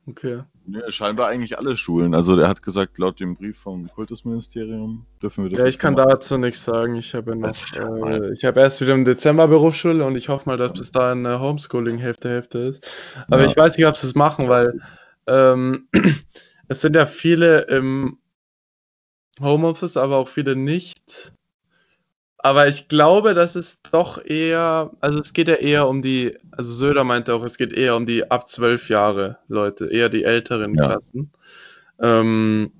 Okay. 0.06 0.42
Nee, 0.66 0.80
scheinbar 0.88 1.28
eigentlich 1.28 1.56
alle 1.58 1.76
Schulen. 1.76 2.14
Also 2.14 2.34
der 2.34 2.48
hat 2.48 2.62
gesagt, 2.62 2.98
laut 2.98 3.20
dem 3.20 3.36
Brief 3.36 3.58
vom 3.58 3.88
Kultusministerium 3.88 5.06
dürfen 5.22 5.44
wir 5.44 5.50
das. 5.50 5.60
Ja, 5.60 5.66
ich 5.66 5.78
kann 5.78 5.94
machen. 5.94 6.08
dazu 6.08 6.36
nichts 6.38 6.64
sagen. 6.64 6.96
Ich 6.96 7.14
habe 7.14 7.30
ja 7.30 7.36
noch, 7.36 8.06
äh, 8.06 8.32
ich 8.32 8.44
habe 8.44 8.60
erst 8.60 8.80
wieder 8.80 8.94
im 8.94 9.04
Dezember 9.04 9.48
Berufsschule 9.48 10.04
und 10.04 10.16
ich 10.16 10.28
hoffe 10.28 10.48
mal, 10.48 10.56
dass 10.56 10.72
bis 10.72 10.90
dahin 10.90 11.24
äh, 11.24 11.38
Homeschooling 11.38 11.98
Hälfte 11.98 12.28
Hälfte 12.28 12.58
ist. 12.58 12.90
Aber 13.30 13.42
ja. 13.42 13.46
ich 13.46 13.56
weiß 13.56 13.76
nicht, 13.76 13.86
ob 13.86 13.96
sie 13.96 14.06
es 14.08 14.14
machen, 14.14 14.48
weil 14.48 14.80
ähm, 15.28 15.88
es 16.68 16.80
sind 16.80 16.96
ja 16.96 17.06
viele 17.06 17.62
im 17.62 18.18
Homeoffice, 19.40 19.96
aber 19.96 20.16
auch 20.16 20.28
viele 20.28 20.56
nicht. 20.56 21.32
Aber 22.38 22.68
ich 22.68 22.86
glaube, 22.88 23.34
dass 23.34 23.56
es 23.56 23.80
doch 23.90 24.24
eher, 24.24 24.92
also 25.00 25.18
es 25.18 25.32
geht 25.32 25.48
ja 25.48 25.56
eher 25.56 25.88
um 25.88 26.02
die, 26.02 26.38
also 26.52 26.72
Söder 26.72 27.02
meinte 27.02 27.34
auch, 27.34 27.42
es 27.42 27.58
geht 27.58 27.72
eher 27.72 27.96
um 27.96 28.06
die 28.06 28.30
ab 28.30 28.48
zwölf 28.48 28.88
Jahre 28.88 29.38
Leute, 29.48 29.86
eher 29.86 30.08
die 30.08 30.24
älteren 30.24 30.74
ja. 30.74 30.86
Klassen. 30.86 31.32
Ähm, 32.00 32.72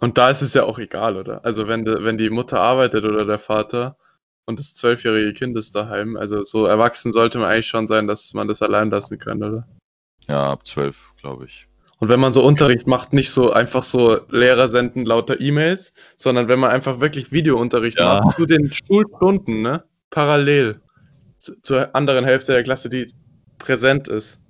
und 0.00 0.18
da 0.18 0.30
ist 0.30 0.42
es 0.42 0.54
ja 0.54 0.64
auch 0.64 0.78
egal, 0.78 1.16
oder? 1.16 1.44
Also 1.44 1.68
wenn, 1.68 1.84
de, 1.84 2.02
wenn 2.02 2.16
die 2.16 2.30
Mutter 2.30 2.60
arbeitet 2.60 3.04
oder 3.04 3.26
der 3.26 3.38
Vater 3.38 3.96
und 4.46 4.58
das 4.58 4.74
zwölfjährige 4.74 5.34
Kind 5.34 5.56
ist 5.58 5.74
daheim, 5.74 6.16
also 6.16 6.42
so 6.42 6.64
erwachsen 6.64 7.12
sollte 7.12 7.38
man 7.38 7.50
eigentlich 7.50 7.68
schon 7.68 7.88
sein, 7.88 8.06
dass 8.06 8.32
man 8.32 8.48
das 8.48 8.62
allein 8.62 8.90
lassen 8.90 9.18
kann, 9.18 9.42
oder? 9.42 9.66
Ja, 10.28 10.50
ab 10.50 10.66
zwölf, 10.66 11.12
glaube 11.20 11.46
ich. 11.46 11.66
Und 11.98 12.08
wenn 12.08 12.20
man 12.20 12.32
so 12.32 12.44
Unterricht 12.44 12.86
macht, 12.86 13.12
nicht 13.12 13.30
so 13.30 13.52
einfach 13.52 13.84
so 13.84 14.20
Lehrer 14.28 14.68
senden 14.68 15.06
lauter 15.06 15.40
E-Mails, 15.40 15.92
sondern 16.16 16.48
wenn 16.48 16.58
man 16.58 16.70
einfach 16.70 17.00
wirklich 17.00 17.32
Videounterricht 17.32 17.98
ja. 17.98 18.20
macht 18.22 18.36
zu 18.36 18.46
den 18.46 18.70
Schulstunden, 18.72 19.62
ne? 19.62 19.84
Parallel 20.10 20.80
zu, 21.38 21.60
zur 21.62 21.94
anderen 21.94 22.24
Hälfte 22.24 22.52
der 22.52 22.62
Klasse, 22.62 22.88
die 22.88 23.12
präsent 23.58 24.08
ist. 24.08 24.40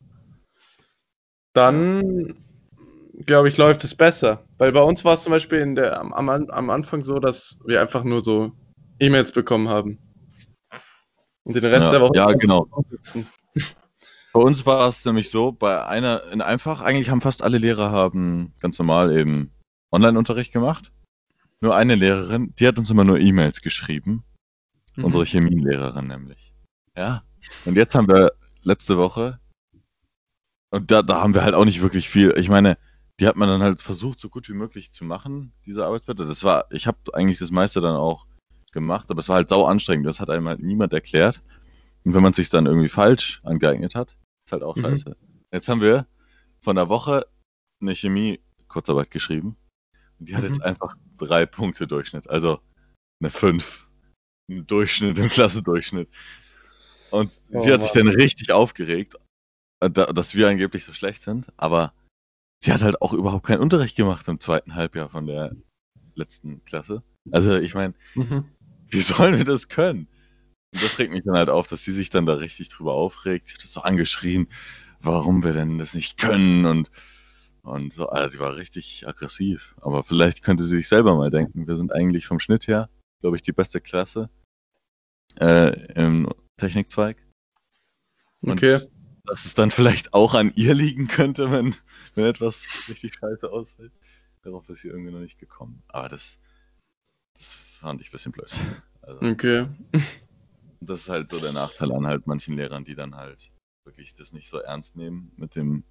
Dann, 1.52 2.34
glaube 3.26 3.48
ich, 3.48 3.56
läuft 3.56 3.84
es 3.84 3.94
besser. 3.94 4.44
Weil 4.58 4.72
bei 4.72 4.82
uns 4.82 5.04
war 5.04 5.14
es 5.14 5.22
zum 5.22 5.32
Beispiel 5.32 5.60
in 5.60 5.74
der, 5.74 6.00
am, 6.00 6.12
am 6.12 6.70
Anfang 6.70 7.04
so, 7.04 7.18
dass 7.18 7.58
wir 7.64 7.80
einfach 7.80 8.04
nur 8.04 8.20
so 8.20 8.52
E-Mails 8.98 9.32
bekommen 9.32 9.68
haben. 9.68 9.98
Und 11.44 11.56
den 11.56 11.64
Rest 11.64 11.86
ja, 11.86 11.90
der 11.92 12.00
Woche 12.00 12.16
ja, 12.16 12.32
genau. 12.32 12.66
sitzen. 12.90 13.26
Bei 14.34 14.40
uns 14.40 14.66
war 14.66 14.88
es 14.88 15.04
nämlich 15.04 15.30
so, 15.30 15.52
bei 15.52 15.86
einer, 15.86 16.24
in 16.32 16.42
einfach, 16.42 16.80
eigentlich 16.80 17.08
haben 17.08 17.20
fast 17.20 17.40
alle 17.40 17.58
Lehrer 17.58 17.92
haben 17.92 18.52
ganz 18.58 18.76
normal 18.80 19.16
eben 19.16 19.52
Online-Unterricht 19.92 20.52
gemacht. 20.52 20.90
Nur 21.60 21.76
eine 21.76 21.94
Lehrerin, 21.94 22.52
die 22.58 22.66
hat 22.66 22.76
uns 22.76 22.90
immer 22.90 23.04
nur 23.04 23.20
E-Mails 23.20 23.62
geschrieben. 23.62 24.24
Mhm. 24.96 25.04
Unsere 25.04 25.24
Chemielehrerin 25.24 26.08
nämlich. 26.08 26.52
Ja. 26.96 27.22
Und 27.64 27.76
jetzt 27.76 27.94
haben 27.94 28.08
wir 28.08 28.32
letzte 28.64 28.98
Woche, 28.98 29.38
und 30.74 30.90
da, 30.90 31.02
da 31.02 31.22
haben 31.22 31.34
wir 31.34 31.44
halt 31.44 31.54
auch 31.54 31.64
nicht 31.64 31.82
wirklich 31.82 32.08
viel. 32.08 32.34
Ich 32.36 32.48
meine, 32.48 32.76
die 33.20 33.28
hat 33.28 33.36
man 33.36 33.48
dann 33.48 33.62
halt 33.62 33.80
versucht, 33.80 34.18
so 34.18 34.28
gut 34.28 34.48
wie 34.48 34.54
möglich 34.54 34.90
zu 34.90 35.04
machen, 35.04 35.52
diese 35.64 35.86
Arbeitsblätter. 35.86 36.26
Das 36.26 36.42
war, 36.42 36.64
ich 36.72 36.88
habe 36.88 36.98
eigentlich 37.12 37.38
das 37.38 37.52
meiste 37.52 37.80
dann 37.80 37.94
auch 37.94 38.26
gemacht, 38.72 39.08
aber 39.08 39.20
es 39.20 39.28
war 39.28 39.36
halt 39.36 39.48
sau 39.48 39.66
anstrengend. 39.66 40.04
Das 40.04 40.18
hat 40.18 40.30
einem 40.30 40.48
halt 40.48 40.60
niemand 40.60 40.92
erklärt. 40.92 41.40
Und 42.02 42.14
wenn 42.14 42.24
man 42.24 42.32
sich 42.32 42.50
dann 42.50 42.66
irgendwie 42.66 42.88
falsch 42.88 43.40
angeeignet 43.44 43.94
hat, 43.94 44.16
ist 44.44 44.52
halt 44.52 44.62
auch 44.62 44.76
Mhm. 44.76 44.82
scheiße. 44.82 45.16
Jetzt 45.52 45.68
haben 45.68 45.80
wir 45.80 46.06
von 46.60 46.76
der 46.76 46.88
Woche 46.88 47.26
eine 47.80 47.94
Chemie-Kurzarbeit 47.94 49.10
geschrieben. 49.10 49.56
Und 50.18 50.28
die 50.28 50.36
hat 50.36 50.42
Mhm. 50.42 50.48
jetzt 50.48 50.62
einfach 50.62 50.96
drei 51.18 51.46
Punkte 51.46 51.86
Durchschnitt. 51.86 52.28
Also 52.28 52.60
eine 53.20 53.30
5. 53.30 53.86
Ein 54.50 54.66
Durchschnitt, 54.66 55.18
ein 55.18 55.28
Klassendurchschnitt. 55.28 56.08
Und 57.10 57.30
Oh 57.52 57.60
sie 57.60 57.72
hat 57.72 57.82
sich 57.82 57.94
Mann. 57.94 58.06
dann 58.06 58.14
richtig 58.16 58.52
aufgeregt, 58.52 59.14
äh, 59.80 59.90
da- 59.90 60.12
dass 60.12 60.34
wir 60.34 60.48
angeblich 60.48 60.84
so 60.84 60.92
schlecht 60.92 61.22
sind. 61.22 61.46
Aber 61.56 61.94
sie 62.62 62.72
hat 62.72 62.82
halt 62.82 63.00
auch 63.00 63.12
überhaupt 63.12 63.46
keinen 63.46 63.60
Unterricht 63.60 63.96
gemacht 63.96 64.26
im 64.28 64.40
zweiten 64.40 64.74
Halbjahr 64.74 65.08
von 65.08 65.26
der 65.26 65.54
letzten 66.14 66.62
Klasse. 66.64 67.02
Also 67.30 67.56
ich 67.56 67.74
meine, 67.74 67.94
Mhm. 68.14 68.44
wie 68.90 69.00
sollen 69.32 69.38
wir 69.38 69.44
das 69.44 69.68
können? 69.68 70.08
Und 70.74 70.82
das 70.82 70.98
regt 70.98 71.12
mich 71.12 71.22
dann 71.24 71.36
halt 71.36 71.48
auf, 71.48 71.68
dass 71.68 71.84
sie 71.84 71.92
sich 71.92 72.10
dann 72.10 72.26
da 72.26 72.34
richtig 72.34 72.68
drüber 72.68 72.94
aufregt. 72.94 73.48
Sie 73.48 73.54
hat 73.54 73.62
das 73.62 73.72
so 73.72 73.82
angeschrien, 73.82 74.48
warum 75.00 75.44
wir 75.44 75.52
denn 75.52 75.78
das 75.78 75.94
nicht 75.94 76.18
können 76.18 76.66
und, 76.66 76.90
und 77.62 77.92
so. 77.92 78.08
Also 78.08 78.32
sie 78.32 78.38
war 78.40 78.56
richtig 78.56 79.06
aggressiv. 79.06 79.76
Aber 79.80 80.02
vielleicht 80.02 80.42
könnte 80.42 80.64
sie 80.64 80.76
sich 80.76 80.88
selber 80.88 81.14
mal 81.14 81.30
denken, 81.30 81.68
wir 81.68 81.76
sind 81.76 81.92
eigentlich 81.92 82.26
vom 82.26 82.40
Schnitt 82.40 82.66
her, 82.66 82.90
glaube 83.20 83.36
ich, 83.36 83.42
die 83.42 83.52
beste 83.52 83.80
Klasse 83.80 84.28
äh, 85.40 85.92
im 85.94 86.28
Technikzweig. 86.56 87.16
Und 88.40 88.58
Okay. 88.58 88.80
dass 89.26 89.44
es 89.46 89.54
dann 89.54 89.70
vielleicht 89.70 90.12
auch 90.12 90.34
an 90.34 90.52
ihr 90.56 90.74
liegen 90.74 91.08
könnte, 91.08 91.50
wenn, 91.50 91.74
wenn 92.14 92.24
etwas 92.24 92.66
richtig 92.88 93.14
scheiße 93.14 93.50
ausfällt. 93.50 93.92
Darauf 94.42 94.68
ist 94.68 94.82
sie 94.82 94.88
irgendwie 94.88 95.12
noch 95.12 95.20
nicht 95.20 95.38
gekommen. 95.38 95.82
Aber 95.88 96.08
das, 96.10 96.38
das 97.38 97.54
fand 97.54 98.00
ich 98.02 98.08
ein 98.08 98.12
bisschen 98.12 98.32
blöd. 98.32 98.54
Also, 99.02 99.20
Okay. 99.22 99.66
Das 100.86 101.02
ist 101.02 101.08
halt 101.08 101.30
so 101.30 101.40
der 101.40 101.52
Nachteil 101.52 101.92
an 101.92 102.06
halt 102.06 102.26
manchen 102.26 102.56
Lehrern, 102.56 102.84
die 102.84 102.94
dann 102.94 103.16
halt 103.16 103.50
wirklich 103.84 104.14
das 104.14 104.32
nicht 104.32 104.48
so 104.48 104.58
ernst 104.58 104.96
nehmen 104.96 105.32
mit 105.36 105.54
dem 105.54 105.84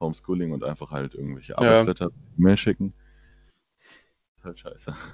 Homeschooling 0.00 0.52
und 0.52 0.64
einfach 0.64 0.90
halt 0.90 1.14
irgendwelche 1.14 1.56
Arbeitsblätter 1.58 2.10
mehr 2.36 2.56
schicken. 2.56 2.92
Ist 4.36 4.44
halt 4.44 4.58
scheiße. 4.58 4.94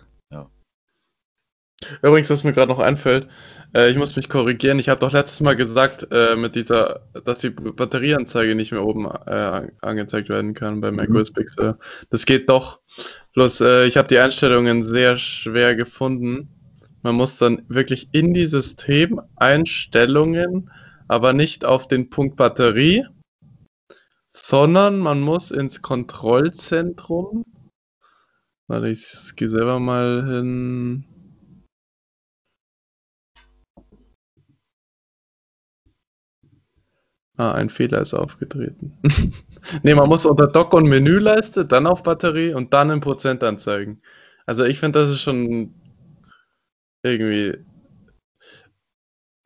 Übrigens, 2.02 2.28
was 2.30 2.44
mir 2.44 2.52
gerade 2.52 2.72
noch 2.72 2.80
einfällt, 2.80 3.28
äh, 3.74 3.88
ich 3.88 3.96
muss 3.96 4.16
mich 4.16 4.28
korrigieren. 4.28 4.78
Ich 4.78 4.88
habe 4.88 5.00
doch 5.00 5.12
letztes 5.12 5.40
Mal 5.40 5.54
gesagt, 5.54 6.08
äh, 6.10 6.34
mit 6.34 6.56
dieser, 6.56 7.08
dass 7.24 7.38
die 7.38 7.50
Batterieanzeige 7.50 8.54
nicht 8.54 8.72
mehr 8.72 8.84
oben 8.84 9.06
äh, 9.06 9.68
angezeigt 9.80 10.28
werden 10.28 10.54
kann 10.54 10.80
bei 10.80 10.90
Mhm. 10.90 10.96
macOS 10.96 11.32
Pixel. 11.32 11.78
Das 12.10 12.26
geht 12.26 12.48
doch. 12.50 12.80
Bloß, 13.34 13.60
äh, 13.60 13.86
ich 13.86 13.96
habe 13.96 14.08
die 14.08 14.18
Einstellungen 14.18 14.82
sehr 14.82 15.18
schwer 15.18 15.76
gefunden. 15.76 16.57
Man 17.02 17.14
muss 17.14 17.38
dann 17.38 17.62
wirklich 17.68 18.08
in 18.12 18.34
die 18.34 18.46
Systemeinstellungen, 18.46 20.70
aber 21.06 21.32
nicht 21.32 21.64
auf 21.64 21.86
den 21.86 22.10
Punkt 22.10 22.36
Batterie, 22.36 23.06
sondern 24.32 24.98
man 24.98 25.20
muss 25.20 25.50
ins 25.50 25.82
Kontrollzentrum. 25.82 27.44
Warte, 28.66 28.88
ich 28.88 29.32
gehe 29.36 29.48
selber 29.48 29.80
mal 29.80 30.24
hin. 30.26 31.04
Ah, 37.36 37.52
ein 37.52 37.70
Fehler 37.70 38.00
ist 38.00 38.14
aufgetreten. 38.14 38.98
ne, 39.84 39.94
man 39.94 40.08
muss 40.08 40.26
unter 40.26 40.48
Dock 40.48 40.74
und 40.74 40.88
Menüleiste, 40.88 41.64
dann 41.64 41.86
auf 41.86 42.02
Batterie 42.02 42.52
und 42.52 42.72
dann 42.72 42.90
in 42.90 43.00
Prozent 43.00 43.44
anzeigen. 43.44 44.02
Also 44.44 44.64
ich 44.64 44.80
finde, 44.80 44.98
das 44.98 45.10
ist 45.10 45.20
schon 45.20 45.72
irgendwie 47.08 47.58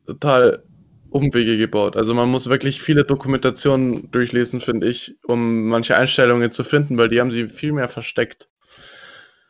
total 0.05 0.63
Umwege 1.09 1.57
gebaut. 1.57 1.95
Also 1.95 2.13
man 2.13 2.29
muss 2.29 2.49
wirklich 2.49 2.81
viele 2.81 3.05
Dokumentationen 3.05 4.09
durchlesen, 4.11 4.61
finde 4.61 4.87
ich, 4.87 5.15
um 5.25 5.67
manche 5.67 5.95
Einstellungen 5.95 6.51
zu 6.51 6.63
finden, 6.63 6.97
weil 6.97 7.09
die 7.09 7.19
haben 7.21 7.31
sie 7.31 7.47
viel 7.47 7.71
mehr 7.71 7.87
versteckt. 7.87 8.49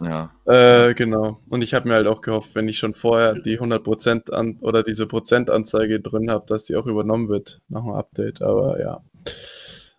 Ja. 0.01 0.31
Äh, 0.45 0.93
genau. 0.93 1.39
Und 1.49 1.63
ich 1.63 1.73
habe 1.73 1.87
mir 1.87 1.95
halt 1.95 2.07
auch 2.07 2.21
gehofft, 2.21 2.55
wenn 2.55 2.67
ich 2.67 2.77
schon 2.77 2.93
vorher 2.93 3.35
die 3.35 3.59
100% 3.59 4.31
an 4.31 4.57
oder 4.59 4.83
diese 4.83 5.07
Prozentanzeige 5.07 6.01
drin 6.01 6.29
habe, 6.29 6.45
dass 6.47 6.65
die 6.65 6.75
auch 6.75 6.87
übernommen 6.87 7.29
wird 7.29 7.61
nach 7.69 7.83
dem 7.83 7.93
Update. 7.93 8.41
Aber 8.41 8.81
ja. 8.81 9.01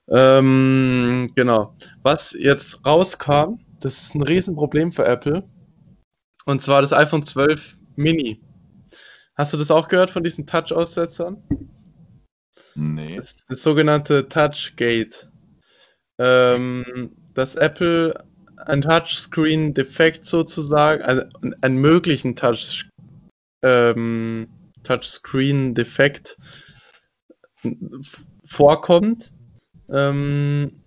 Ähm, 0.08 1.28
genau. 1.34 1.74
Was 2.02 2.36
jetzt 2.38 2.84
rauskam, 2.84 3.60
das 3.80 4.00
ist 4.00 4.14
ein 4.14 4.22
Riesenproblem 4.22 4.92
für 4.92 5.06
Apple. 5.06 5.44
Und 6.44 6.60
zwar 6.62 6.82
das 6.82 6.92
iPhone 6.92 7.24
12 7.24 7.78
Mini. 7.96 8.40
Hast 9.36 9.52
du 9.52 9.56
das 9.56 9.70
auch 9.70 9.88
gehört 9.88 10.10
von 10.10 10.22
diesen 10.22 10.46
Touch-Aussetzern? 10.46 11.42
Nee. 12.74 13.16
Das, 13.16 13.46
das 13.46 13.62
sogenannte 13.62 14.28
Touchgate. 14.28 15.30
Ähm, 16.18 17.10
dass 17.34 17.56
Apple 17.56 18.14
ein 18.66 18.82
Touchscreen-Defekt 18.82 20.24
sozusagen, 20.24 21.02
also 21.02 21.22
einen 21.60 21.76
möglichen 21.76 22.36
Touch, 22.36 22.88
ähm, 23.62 24.48
Touchscreen-Defekt 24.84 26.36
vorkommt. 28.46 29.32
Ähm, 29.88 30.84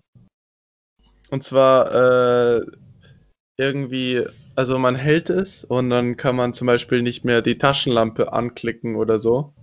und 1.29 1.43
zwar 1.43 2.59
äh, 2.59 2.65
irgendwie, 3.57 4.23
also 4.55 4.77
man 4.79 4.95
hält 4.95 5.29
es 5.29 5.63
und 5.63 5.89
dann 5.89 6.15
kann 6.15 6.35
man 6.35 6.53
zum 6.53 6.67
Beispiel 6.67 7.01
nicht 7.01 7.25
mehr 7.25 7.41
die 7.41 7.57
Taschenlampe 7.57 8.31
anklicken 8.31 8.95
oder 8.95 9.19
so. 9.19 9.53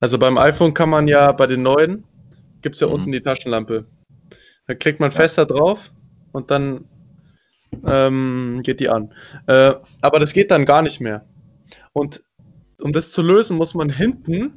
Also 0.00 0.18
beim 0.18 0.38
iPhone 0.38 0.74
kann 0.74 0.90
man 0.90 1.08
ja 1.08 1.32
bei 1.32 1.46
den 1.46 1.62
neuen, 1.62 2.04
gibt 2.62 2.74
es 2.76 2.80
ja 2.80 2.86
Mhm. 2.86 2.92
unten 2.94 3.12
die 3.12 3.20
Taschenlampe. 3.22 3.86
Da 4.66 4.74
klickt 4.74 5.00
man 5.00 5.10
Ja. 5.10 5.16
fester 5.16 5.46
drauf 5.46 5.92
und 6.32 6.50
dann 6.50 6.84
ähm, 7.84 8.60
geht 8.62 8.80
die 8.80 8.88
an. 8.88 9.12
Äh, 9.46 9.74
aber 10.00 10.18
das 10.18 10.32
geht 10.32 10.50
dann 10.50 10.64
gar 10.64 10.82
nicht 10.82 11.00
mehr. 11.00 11.26
Und 11.92 12.22
um 12.80 12.92
das 12.92 13.10
zu 13.12 13.22
lösen, 13.22 13.56
muss 13.56 13.74
man 13.74 13.90
hinten 13.90 14.54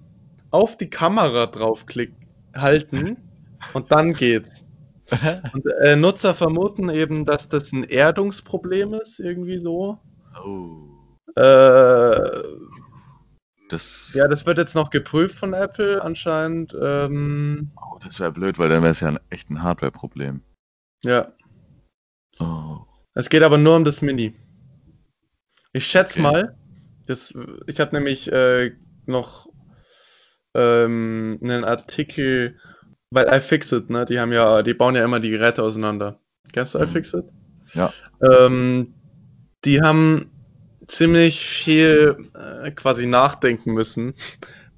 auf 0.52 0.78
die 0.78 0.90
Kamera 0.90 1.48
draufklicken, 1.48 2.16
halten 2.56 3.18
und 3.74 3.92
dann 3.92 4.14
geht's. 4.14 4.66
Und 5.54 5.66
äh, 5.82 5.96
Nutzer 5.96 6.34
vermuten 6.36 6.90
eben, 6.90 7.26
dass 7.26 7.50
das 7.50 7.72
ein 7.72 7.84
Erdungsproblem 7.84 8.94
ist, 8.96 9.20
irgendwie 9.20 9.60
so. 9.60 10.00
oh. 10.44 10.86
Äh, 11.36 12.44
Das, 13.70 14.12
ja, 14.16 14.28
das 14.28 14.46
wird 14.46 14.58
jetzt 14.58 14.76
noch 14.76 14.90
geprüft 14.90 15.36
von 15.38 15.54
Apple 15.54 16.02
anscheinend. 16.02 16.76
Ähm, 16.82 17.70
oh, 17.78 18.00
das 18.04 18.20
wäre 18.20 18.32
blöd, 18.32 18.58
weil 18.58 18.70
dann 18.70 18.82
wäre 18.82 18.92
es 18.92 19.00
ja 19.00 19.10
ein, 19.10 19.20
echt 19.30 19.50
ein 19.50 19.62
Hardware-Problem. 19.62 20.42
ja, 21.06 21.32
Oh. 22.40 22.78
es 23.16 23.30
geht 23.30 23.44
aber 23.44 23.58
nur 23.58 23.76
um 23.76 23.84
das 23.84 24.02
Mini. 24.02 24.34
Ich 25.74 25.86
schätze 25.86 26.20
Okay. 26.20 26.22
mal, 26.22 26.58
das, 27.06 27.34
ich 27.68 27.80
habe 27.80 27.96
nämlich 27.96 28.32
äh, 28.32 28.72
noch 29.06 29.50
ähm, 30.56 31.38
einen 31.44 31.64
Artikel, 31.66 32.58
weil 33.12 33.28
iFixit, 33.28 33.90
ne, 33.90 34.06
die 34.06 34.20
haben 34.20 34.32
ja, 34.32 34.62
die 34.62 34.74
bauen 34.74 34.96
ja 34.96 35.04
immer 35.04 35.20
die 35.20 35.32
Geräte 35.32 35.64
auseinander. 35.64 36.20
Kennst 36.52 36.76
du 36.76 36.80
Mhm. 36.80 36.84
iFixit? 36.86 37.26
Ja. 37.74 37.92
Ähm, 38.22 38.94
die 39.66 39.82
haben 39.82 40.32
ziemlich 40.88 41.40
viel 41.40 42.18
äh, 42.34 42.72
quasi 42.72 43.06
nachdenken 43.06 43.74
müssen 43.74 44.14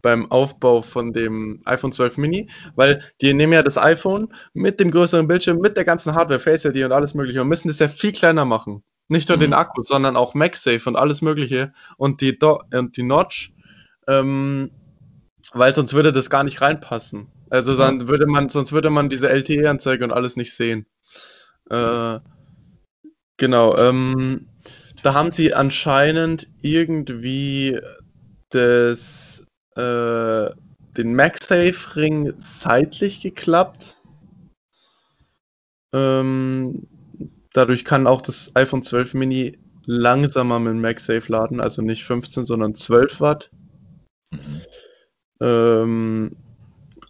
beim 0.01 0.31
Aufbau 0.31 0.81
von 0.81 1.13
dem 1.13 1.61
iPhone 1.65 1.91
12 1.91 2.17
Mini, 2.17 2.49
weil 2.75 3.01
die 3.21 3.33
nehmen 3.33 3.53
ja 3.53 3.61
das 3.63 3.77
iPhone 3.77 4.33
mit 4.53 4.79
dem 4.79 4.89
größeren 4.91 5.27
Bildschirm, 5.27 5.59
mit 5.59 5.77
der 5.77 5.85
ganzen 5.85 6.15
Hardware, 6.15 6.39
Face 6.39 6.65
ID 6.65 6.83
und 6.83 6.91
alles 6.91 7.13
mögliche 7.13 7.41
und 7.41 7.47
müssen 7.47 7.67
das 7.67 7.79
ja 7.79 7.87
viel 7.87 8.11
kleiner 8.11 8.43
machen. 8.43 8.83
Nicht 9.09 9.29
nur 9.29 9.37
Mhm. 9.37 9.41
den 9.41 9.53
Akku, 9.53 9.83
sondern 9.83 10.15
auch 10.17 10.33
MagSafe 10.33 10.89
und 10.89 10.95
alles 10.95 11.21
mögliche 11.21 11.71
und 11.97 12.21
die, 12.21 12.37
Do 12.39 12.61
und 12.73 12.97
die 12.97 13.03
Notch, 13.03 13.53
ähm, 14.07 14.71
weil 15.53 15.73
sonst 15.75 15.93
würde 15.93 16.11
das 16.11 16.29
gar 16.29 16.43
nicht 16.43 16.61
reinpassen. 16.61 17.27
Also 17.51 17.75
dann 17.75 18.07
würde 18.07 18.27
man, 18.27 18.47
sonst 18.47 18.71
würde 18.71 18.89
man 18.89 19.09
diese 19.09 19.29
LTE-Anzeige 19.29 20.05
und 20.05 20.13
alles 20.13 20.37
nicht 20.37 20.53
sehen. 20.53 20.85
Äh, 21.69 22.19
genau, 23.35 23.77
ähm, 23.77 24.47
da 25.03 25.13
haben 25.13 25.31
sie 25.31 25.53
anscheinend 25.53 26.47
irgendwie 26.61 27.77
das, 28.51 29.45
äh, 29.75 30.49
den 30.97 31.13
MagSafe-Ring 31.13 32.33
seitlich 32.39 33.19
geklappt. 33.19 34.01
Ähm, 35.93 36.87
dadurch 37.51 37.83
kann 37.83 38.07
auch 38.07 38.21
das 38.21 38.55
iPhone 38.55 38.81
12 38.81 39.13
Mini 39.13 39.59
langsamer 39.85 40.59
mit 40.59 40.75
MagSafe 40.75 41.29
laden, 41.29 41.59
also 41.59 41.81
nicht 41.81 42.05
15, 42.05 42.45
sondern 42.45 42.75
12 42.75 43.19
Watt. 43.19 43.51
Mhm. 44.31 44.61
Ähm, 45.41 46.37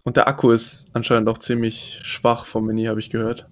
und 0.04 0.16
der 0.16 0.28
Akku 0.28 0.50
ist 0.50 0.86
anscheinend 0.92 1.28
auch 1.28 1.38
ziemlich 1.38 2.00
schwach 2.02 2.46
vom 2.46 2.66
Mini, 2.66 2.84
habe 2.84 3.00
ich 3.00 3.10
gehört. 3.10 3.48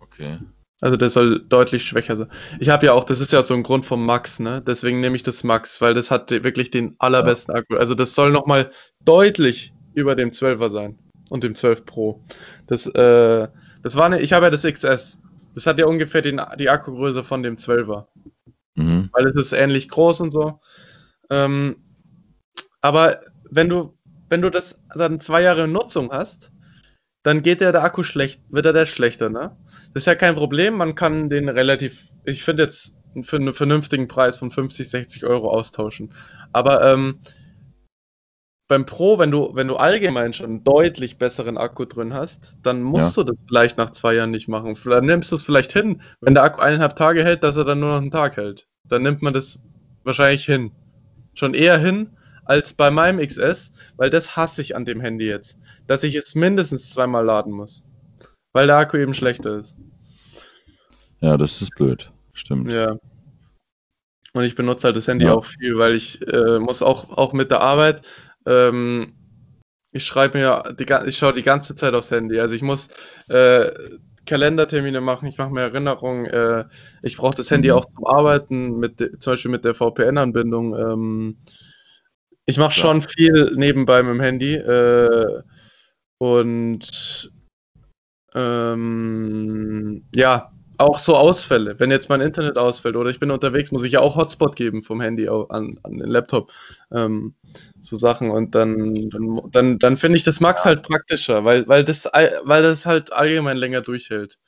Okay. 0.00 0.38
Also 0.80 0.96
der 0.96 1.08
soll 1.08 1.40
deutlich 1.40 1.84
schwächer 1.84 2.16
sein. 2.16 2.28
Ich 2.60 2.68
habe 2.68 2.86
ja 2.86 2.92
auch, 2.92 3.04
das 3.04 3.20
ist 3.20 3.32
ja 3.32 3.42
so 3.42 3.54
ein 3.54 3.62
Grund 3.62 3.86
vom 3.86 4.04
Max, 4.04 4.40
ne? 4.40 4.62
Deswegen 4.66 5.00
nehme 5.00 5.16
ich 5.16 5.22
das 5.22 5.42
Max, 5.42 5.80
weil 5.80 5.94
das 5.94 6.10
hat 6.10 6.30
wirklich 6.30 6.70
den 6.70 6.96
allerbesten 6.98 7.54
Akku. 7.54 7.76
Also 7.76 7.94
das 7.94 8.14
soll 8.14 8.30
nochmal 8.30 8.70
deutlich 9.02 9.72
über 9.94 10.14
dem 10.14 10.30
12er 10.30 10.68
sein 10.68 10.98
und 11.30 11.44
dem 11.44 11.54
12 11.54 11.86
Pro. 11.86 12.22
Das, 12.66 12.86
äh, 12.86 13.48
das 13.82 13.96
war 13.96 14.04
eine, 14.04 14.20
ich 14.20 14.34
habe 14.34 14.46
ja 14.46 14.50
das 14.50 14.62
XS. 14.62 15.18
Das 15.54 15.66
hat 15.66 15.78
ja 15.78 15.86
ungefähr 15.86 16.20
den, 16.20 16.42
die 16.58 16.68
Akkugröße 16.68 17.24
von 17.24 17.42
dem 17.42 17.56
12er. 17.56 18.06
Mhm. 18.74 19.08
Weil 19.12 19.26
es 19.26 19.36
ist 19.36 19.52
ähnlich 19.52 19.88
groß 19.88 20.20
und 20.20 20.30
so. 20.30 20.60
Ähm, 21.30 21.76
aber 22.82 23.20
wenn 23.50 23.70
du, 23.70 23.95
wenn 24.28 24.42
du 24.42 24.50
das 24.50 24.78
dann 24.94 25.20
zwei 25.20 25.42
Jahre 25.42 25.68
Nutzung 25.68 26.10
hast, 26.12 26.50
dann 27.22 27.42
geht 27.42 27.60
der, 27.60 27.72
der 27.72 27.82
Akku 27.82 28.02
schlecht, 28.04 28.40
wird 28.50 28.66
er 28.66 28.72
der 28.72 28.86
schlechter, 28.86 29.28
ne? 29.28 29.56
Das 29.92 30.02
ist 30.02 30.06
ja 30.06 30.14
kein 30.14 30.36
Problem, 30.36 30.74
man 30.74 30.94
kann 30.94 31.28
den 31.28 31.48
relativ, 31.48 32.08
ich 32.24 32.44
finde 32.44 32.64
jetzt 32.64 32.94
für 33.22 33.36
einen 33.36 33.54
vernünftigen 33.54 34.06
Preis 34.08 34.36
von 34.36 34.50
50, 34.50 34.88
60 34.88 35.24
Euro 35.24 35.50
austauschen. 35.50 36.12
Aber 36.52 36.84
ähm, 36.84 37.20
beim 38.68 38.84
Pro, 38.84 39.18
wenn 39.18 39.30
du, 39.30 39.50
wenn 39.54 39.68
du 39.68 39.76
allgemein 39.76 40.32
schon 40.32 40.46
einen 40.46 40.64
deutlich 40.64 41.18
besseren 41.18 41.56
Akku 41.56 41.84
drin 41.84 42.14
hast, 42.14 42.56
dann 42.62 42.82
musst 42.82 43.16
Ja. 43.16 43.22
du 43.22 43.32
das 43.32 43.40
vielleicht 43.48 43.78
nach 43.78 43.90
zwei 43.90 44.14
Jahren 44.14 44.32
nicht 44.32 44.48
machen. 44.48 44.76
Dann 44.84 45.06
nimmst 45.06 45.30
du 45.30 45.36
es 45.36 45.44
vielleicht 45.44 45.72
hin, 45.72 46.02
wenn 46.20 46.34
der 46.34 46.42
Akku 46.42 46.60
eineinhalb 46.60 46.96
Tage 46.96 47.24
hält, 47.24 47.42
dass 47.44 47.56
er 47.56 47.64
dann 47.64 47.80
nur 47.80 47.90
noch 47.90 48.00
einen 48.00 48.10
Tag 48.10 48.36
hält. 48.36 48.66
Dann 48.84 49.02
nimmt 49.02 49.22
man 49.22 49.32
das 49.32 49.60
wahrscheinlich 50.04 50.44
hin. 50.44 50.72
Schon 51.34 51.54
eher 51.54 51.78
hin 51.78 52.10
als 52.46 52.72
bei 52.74 52.90
meinem 52.90 53.18
XS, 53.26 53.72
weil 53.96 54.10
das 54.10 54.36
hasse 54.36 54.60
ich 54.62 54.74
an 54.74 54.84
dem 54.84 55.00
Handy 55.00 55.26
jetzt. 55.26 55.58
Dass 55.86 56.02
ich 56.04 56.14
es 56.14 56.34
mindestens 56.34 56.90
zweimal 56.90 57.24
laden 57.24 57.52
muss. 57.52 57.82
Weil 58.52 58.66
der 58.66 58.76
Akku 58.76 58.96
eben 58.96 59.14
schlechter 59.14 59.58
ist. 59.58 59.76
Ja, 61.20 61.36
das 61.36 61.60
ist 61.62 61.74
blöd. 61.76 62.10
Stimmt. 62.32 62.70
Ja. 62.70 62.96
Und 64.32 64.44
ich 64.44 64.54
benutze 64.54 64.86
halt 64.86 64.96
das 64.96 65.08
Handy 65.08 65.24
Ja. 65.26 65.34
auch 65.34 65.44
viel, 65.44 65.76
weil 65.78 65.94
ich 65.94 66.20
äh, 66.28 66.58
muss 66.58 66.82
auch, 66.82 67.10
auch 67.16 67.32
mit 67.32 67.50
der 67.50 67.60
Arbeit, 67.62 68.06
ähm, 68.44 69.14
ich 69.92 70.04
schreibe 70.04 70.36
mir, 70.38 70.74
die, 70.78 70.86
ich 71.08 71.16
schaue 71.16 71.32
die 71.32 71.42
ganze 71.42 71.74
Zeit 71.74 71.94
aufs 71.94 72.10
Handy. 72.10 72.38
Also 72.38 72.54
ich 72.54 72.60
muss 72.60 72.88
äh, 73.28 73.70
Kalendertermine 74.26 75.00
machen, 75.00 75.26
ich 75.26 75.38
mache 75.38 75.50
mir 75.50 75.62
Erinnerungen. 75.62 76.26
Äh, 76.26 76.64
ich 77.02 77.16
brauche 77.16 77.34
das 77.36 77.50
Handy 77.50 77.68
Mhm. 77.68 77.74
auch 77.76 77.84
zum 77.86 78.06
Arbeiten, 78.06 78.78
mit, 78.78 78.98
zum 79.22 79.32
Beispiel 79.32 79.50
mit 79.50 79.64
der 79.64 79.74
VPN-Anbindung. 79.74 80.76
Ähm, 80.76 81.38
ich 82.46 82.58
mache 82.58 82.74
Ja. 82.76 82.82
schon 82.82 83.02
viel 83.02 83.52
nebenbei 83.56 84.02
mit 84.02 84.14
dem 84.14 84.20
Handy. 84.20 84.54
Äh, 84.54 85.42
und 86.18 87.30
ähm, 88.34 90.04
ja, 90.14 90.52
auch 90.78 90.98
so 90.98 91.16
Ausfälle. 91.16 91.78
Wenn 91.78 91.90
jetzt 91.90 92.08
mein 92.08 92.20
Internet 92.20 92.58
ausfällt 92.58 92.96
oder 92.96 93.10
ich 93.10 93.18
bin 93.18 93.30
unterwegs, 93.30 93.72
muss 93.72 93.82
ich 93.82 93.92
ja 93.92 94.00
auch 94.00 94.16
Hotspot 94.16 94.56
geben 94.56 94.82
vom 94.82 95.00
Handy 95.00 95.28
an, 95.28 95.78
an 95.82 95.98
den 95.98 96.08
Laptop. 96.08 96.52
Ähm, 96.92 97.34
so 97.80 97.96
Sachen. 97.96 98.30
Und 98.30 98.54
dann, 98.54 99.10
dann, 99.10 99.40
dann, 99.50 99.78
dann 99.78 99.96
finde 99.96 100.18
ich 100.18 100.24
das 100.24 100.40
Max 100.40 100.64
halt 100.64 100.82
praktischer, 100.82 101.44
weil, 101.44 101.66
weil, 101.66 101.84
das, 101.84 102.04
weil 102.04 102.62
das 102.62 102.86
halt 102.86 103.12
allgemein 103.12 103.56
länger 103.56 103.80
durchhält. 103.80 104.38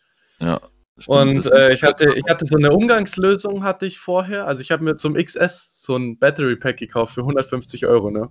Ja. 0.40 0.61
Stimmt, 0.98 1.46
Und 1.46 1.52
äh, 1.52 1.72
ich, 1.72 1.82
hatte, 1.82 2.12
ich 2.14 2.24
hatte 2.28 2.44
so 2.44 2.56
eine 2.56 2.72
Umgangslösung, 2.72 3.62
hatte 3.62 3.87
ich 3.87 3.98
vorher. 3.98 4.46
Also 4.46 4.62
ich 4.62 4.72
habe 4.72 4.82
mir 4.82 4.96
zum 4.96 5.14
XS 5.14 5.82
so 5.82 5.96
ein 5.96 6.18
Battery 6.18 6.56
Pack 6.56 6.78
gekauft 6.78 7.14
für 7.14 7.20
150 7.20 7.87
Euro, 7.87 8.11
ne? 8.11 8.28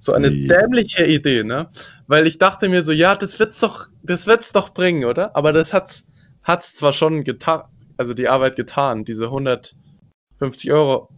So 0.00 0.12
eine 0.12 0.32
Wie? 0.32 0.48
dämliche 0.48 1.06
Idee, 1.06 1.44
ne? 1.44 1.70
Weil 2.08 2.26
ich 2.26 2.38
dachte 2.38 2.68
mir 2.68 2.82
so, 2.82 2.92
ja, 2.92 3.14
das 3.14 3.38
wird's 3.38 3.60
doch, 3.60 3.86
das 4.02 4.26
wird's 4.26 4.52
doch 4.52 4.70
bringen, 4.70 5.04
oder? 5.04 5.36
Aber 5.36 5.52
das 5.52 5.72
hat's, 5.72 6.04
hat's 6.42 6.74
zwar 6.74 6.92
schon 6.92 7.22
getan, 7.22 7.62
also 7.96 8.14
die 8.14 8.28
Arbeit 8.28 8.56
getan. 8.56 9.04
Diese 9.04 9.26
150 9.26 10.72
Euro 10.72 11.08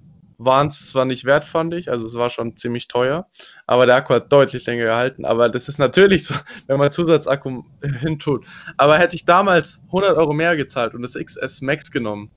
waren 0.42 0.68
es 0.68 0.86
zwar 0.86 1.04
nicht 1.04 1.26
wert, 1.26 1.44
fand 1.44 1.74
ich, 1.74 1.90
also 1.90 2.06
es 2.06 2.14
war 2.14 2.30
schon 2.30 2.56
ziemlich 2.56 2.88
teuer, 2.88 3.26
aber 3.66 3.84
der 3.84 3.96
Akku 3.96 4.14
hat 4.14 4.32
deutlich 4.32 4.64
länger 4.64 4.84
gehalten. 4.84 5.26
Aber 5.26 5.50
das 5.50 5.68
ist 5.68 5.78
natürlich 5.78 6.24
so, 6.24 6.34
wenn 6.66 6.78
man 6.78 6.90
Zusatzakku 6.90 7.62
hintut. 7.82 8.46
Aber 8.78 8.98
hätte 8.98 9.16
ich 9.16 9.26
damals 9.26 9.82
100 9.86 10.16
Euro 10.16 10.32
mehr 10.32 10.56
gezahlt 10.56 10.94
und 10.94 11.02
das 11.02 11.14
XS 11.14 11.60
Max 11.60 11.90
genommen, 11.90 12.30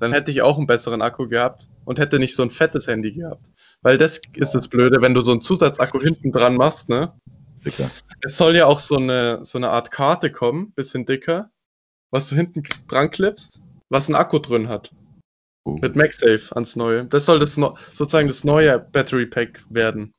dann 0.00 0.12
hätte 0.12 0.32
ich 0.32 0.42
auch 0.42 0.58
einen 0.58 0.66
besseren 0.66 1.00
Akku 1.00 1.28
gehabt 1.28 1.68
und 1.84 2.00
hätte 2.00 2.18
nicht 2.18 2.34
so 2.34 2.42
ein 2.42 2.50
fettes 2.50 2.88
Handy 2.88 3.12
gehabt. 3.12 3.52
Weil 3.82 3.98
das 3.98 4.20
ist 4.34 4.52
das 4.52 4.66
Blöde, 4.66 5.00
wenn 5.00 5.14
du 5.14 5.20
so 5.20 5.30
einen 5.30 5.40
Zusatzakku 5.40 6.00
hinten 6.00 6.32
dran 6.32 6.56
machst, 6.56 6.88
ne? 6.88 7.12
Dicker. 7.64 7.88
Es 8.20 8.36
soll 8.36 8.56
ja 8.56 8.66
auch 8.66 8.80
so 8.80 8.96
eine, 8.96 9.44
so 9.44 9.58
eine 9.58 9.70
Art 9.70 9.92
Karte 9.92 10.30
kommen, 10.30 10.72
bisschen 10.72 11.06
dicker, 11.06 11.50
was 12.10 12.28
du 12.28 12.34
hinten 12.34 12.64
dran 12.88 13.10
klippst, 13.10 13.62
was 13.90 14.08
einen 14.08 14.16
Akku 14.16 14.40
drin 14.40 14.68
hat. 14.68 14.90
Oh. 15.64 15.78
Mit 15.80 15.96
MagSafe 15.96 16.54
ans 16.54 16.76
Neue. 16.76 17.06
Das 17.06 17.24
soll 17.26 17.38
das 17.38 17.56
no 17.56 17.76
sozusagen 17.92 18.28
das 18.28 18.44
neue 18.44 18.78
Battery 18.78 19.26
Pack 19.26 19.64
werden. 19.70 20.12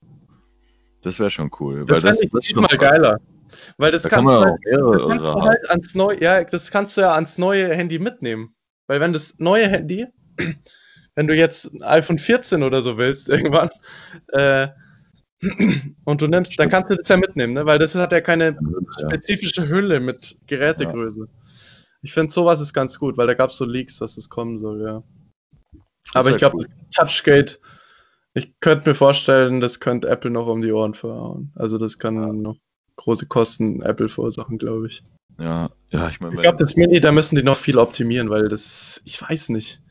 Das 1.03 1.19
wäre 1.19 1.29
schon 1.29 1.51
cool. 1.59 1.85
Das, 1.85 2.01
fände 2.03 2.17
ich 2.23 2.31
das 2.31 2.47
ist 2.47 2.57
doch- 2.57 2.67
geiler. 2.77 3.19
Weil 3.77 3.91
das 3.91 4.01
Da 4.03 4.09
kann 4.09 4.25
kannst 4.25 4.35
auch 4.35 4.43
halt, 4.45 4.59
das 4.65 5.07
kannst 5.07 5.23
du 5.23 5.41
halt 5.43 5.69
ans 5.69 5.95
neue, 5.95 6.21
ja, 6.21 6.43
das 6.43 6.71
kannst 6.71 6.97
du 6.97 7.01
ja 7.01 7.13
ans 7.13 7.37
neue 7.37 7.73
Handy 7.75 7.99
mitnehmen. 7.99 8.55
Weil 8.87 8.99
wenn 8.99 9.13
das 9.13 9.35
neue 9.37 9.67
Handy, 9.69 10.07
wenn 11.15 11.27
du 11.27 11.35
jetzt 11.35 11.71
ein 11.73 11.83
iPhone 11.83 12.17
14 12.17 12.63
oder 12.63 12.81
so 12.81 12.97
willst, 12.97 13.29
irgendwann, 13.29 13.69
äh, 14.29 14.67
und 16.05 16.21
du 16.21 16.27
nimmst, 16.27 16.59
dann 16.59 16.69
kannst 16.69 16.89
du 16.89 16.95
das 16.95 17.07
ja 17.07 17.17
mitnehmen, 17.17 17.53
ne? 17.53 17.65
Weil 17.67 17.77
das 17.77 17.93
hat 17.93 18.11
ja 18.11 18.19
keine 18.21 18.45
Ja. 18.99 19.07
spezifische 19.09 19.69
Hülle 19.69 19.99
mit 19.99 20.35
Gerätegröße. 20.47 21.27
Ich 22.01 22.13
finde, 22.13 22.33
sowas 22.33 22.59
ist 22.59 22.73
ganz 22.73 22.97
gut, 22.97 23.15
weil 23.17 23.27
da 23.27 23.35
gab 23.35 23.51
es 23.51 23.57
so 23.57 23.65
Leaks, 23.65 23.99
dass 23.99 24.17
es 24.17 24.27
kommen 24.27 24.57
soll, 24.57 24.81
ja. 24.81 25.03
Aber 26.13 26.29
ich 26.29 26.37
glaube, 26.37 26.65
Touchgate, 26.95 27.59
ich 28.33 28.59
könnte 28.59 28.89
mir 28.89 28.95
vorstellen, 28.95 29.61
das 29.61 29.79
könnte 29.79 30.09
Apple 30.09 30.31
noch 30.31 30.47
um 30.47 30.61
die 30.61 30.71
Ohren 30.71 30.93
verhauen. 30.93 31.51
Also 31.55 31.77
das 31.77 31.97
kann 31.99 32.41
noch 32.41 32.57
große 32.97 33.27
Kosten 33.27 33.81
Apple 33.81 34.09
verursachen, 34.09 34.57
glaube 34.57 34.87
ich. 34.87 35.03
Ja, 35.39 35.69
ja, 35.89 36.09
ich 36.09 36.19
meine, 36.21 36.35
Ich 36.35 36.41
glaube, 36.41 36.57
das 36.57 36.75
Mini, 36.75 37.01
da 37.01 37.11
müssen 37.11 37.35
die 37.35 37.43
noch 37.43 37.57
viel 37.57 37.77
optimieren, 37.77 38.29
weil 38.29 38.47
das, 38.47 39.01
ich 39.05 39.21
weiß 39.21 39.49
nicht. 39.49 39.81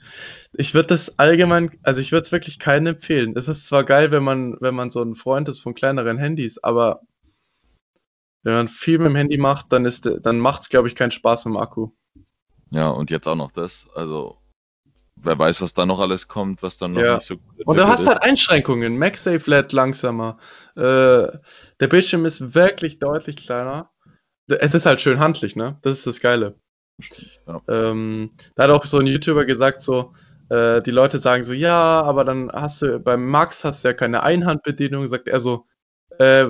Ich 0.52 0.74
würde 0.74 0.88
das 0.88 1.18
allgemein, 1.18 1.70
also 1.82 2.00
ich 2.00 2.12
würde 2.12 2.22
es 2.22 2.32
wirklich 2.32 2.58
keinen 2.58 2.86
empfehlen. 2.86 3.34
Es 3.36 3.48
ist 3.48 3.66
zwar 3.66 3.84
geil, 3.84 4.10
wenn 4.10 4.22
man, 4.22 4.56
wenn 4.60 4.74
man 4.74 4.90
so 4.90 5.02
ein 5.02 5.14
Freund 5.14 5.48
ist 5.48 5.60
von 5.60 5.74
kleineren 5.74 6.16
Handys, 6.16 6.62
aber 6.62 7.00
wenn 8.42 8.54
man 8.54 8.68
viel 8.68 8.98
mit 8.98 9.08
dem 9.08 9.16
Handy 9.16 9.38
macht, 9.38 9.72
dann 9.72 9.84
ist, 9.84 10.08
dann 10.22 10.38
macht 10.38 10.62
es, 10.62 10.68
glaube 10.68 10.88
ich, 10.88 10.94
keinen 10.94 11.10
Spaß 11.10 11.46
im 11.46 11.56
Akku. 11.56 11.90
ja, 12.70 12.88
und 12.88 13.10
jetzt 13.10 13.26
auch 13.26 13.36
noch 13.36 13.52
das. 13.52 13.88
Also, 13.94 14.36
wer 15.16 15.38
weiß, 15.38 15.62
was 15.62 15.74
da 15.74 15.86
noch 15.86 16.00
alles 16.00 16.28
kommt, 16.28 16.62
was 16.62 16.78
dann 16.78 16.92
noch 16.92 17.00
Ja. 17.00 17.14
nicht 17.16 17.26
so 17.26 17.36
gut 17.36 17.66
Und 17.66 17.76
du 17.76 17.86
hast 17.86 18.06
halt 18.06 18.22
Einschränkungen. 18.22 18.98
MagSafe 18.98 19.48
lädt 19.50 19.72
langsamer. 19.72 20.38
Äh, 20.76 20.80
der 21.80 21.88
Bildschirm 21.88 22.24
ist 22.24 22.54
wirklich 22.54 22.98
deutlich 22.98 23.36
kleiner. 23.36 23.90
Es 24.48 24.74
ist 24.74 24.86
halt 24.86 25.00
schön 25.00 25.20
handlich, 25.20 25.56
ne? 25.56 25.78
Das 25.82 25.94
ist 25.98 26.06
das 26.06 26.20
Geile. 26.20 26.56
ist. 26.98 27.40
Ja. 27.46 27.60
Ähm, 27.68 28.32
da 28.54 28.64
hat 28.64 28.70
auch 28.70 28.84
so 28.84 28.98
ein 28.98 29.06
YouTuber 29.06 29.44
gesagt, 29.46 29.82
so, 29.82 30.12
äh, 30.50 30.82
die 30.82 30.90
Leute 30.90 31.18
sagen 31.18 31.44
so, 31.44 31.52
ja, 31.52 32.02
aber 32.02 32.24
dann 32.24 32.50
hast 32.52 32.82
du, 32.82 32.98
beim 33.00 33.26
Max 33.26 33.64
hast 33.64 33.82
du 33.84 33.88
ja 33.88 33.94
keine 33.94 34.22
Einhandbedienung, 34.22 35.06
sagt 35.06 35.28
er 35.28 35.40
so, 35.40 35.66
äh, 36.18 36.48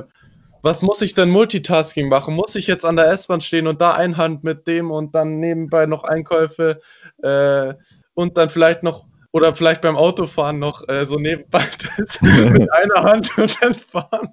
was 0.63 0.81
muss 0.83 1.03
ich 1.03 1.15
denn 1.15 1.29
Multitasking 1.29 2.09
machen? 2.09 2.35
Muss 2.35 2.57
ich 2.57 2.67
jetzt 2.67 2.85
an 2.87 2.97
der 2.97 3.11
S-Bahn 3.13 3.43
stehen 3.43 3.67
und 3.67 3.81
da 3.83 3.93
Einhand 3.93 4.45
mit 4.45 4.67
dem 4.67 4.91
und 4.91 5.15
dann 5.15 5.39
nebenbei 5.39 5.85
noch 5.87 6.05
Einkäufe 6.05 6.81
äh, 7.23 7.75
und 8.15 8.37
dann 8.37 8.51
vielleicht 8.51 8.83
noch, 8.83 9.07
oder 9.33 9.55
vielleicht 9.55 9.81
beim 9.83 9.97
Autofahren 9.97 10.59
noch 10.59 10.89
äh, 10.89 11.05
so 11.07 11.17
nebenbei 11.17 11.65
mit 12.23 12.73
einer 12.73 13.03
Hand 13.03 13.37
und 13.39 13.63
dann 13.63 13.75
fahren. 13.75 14.29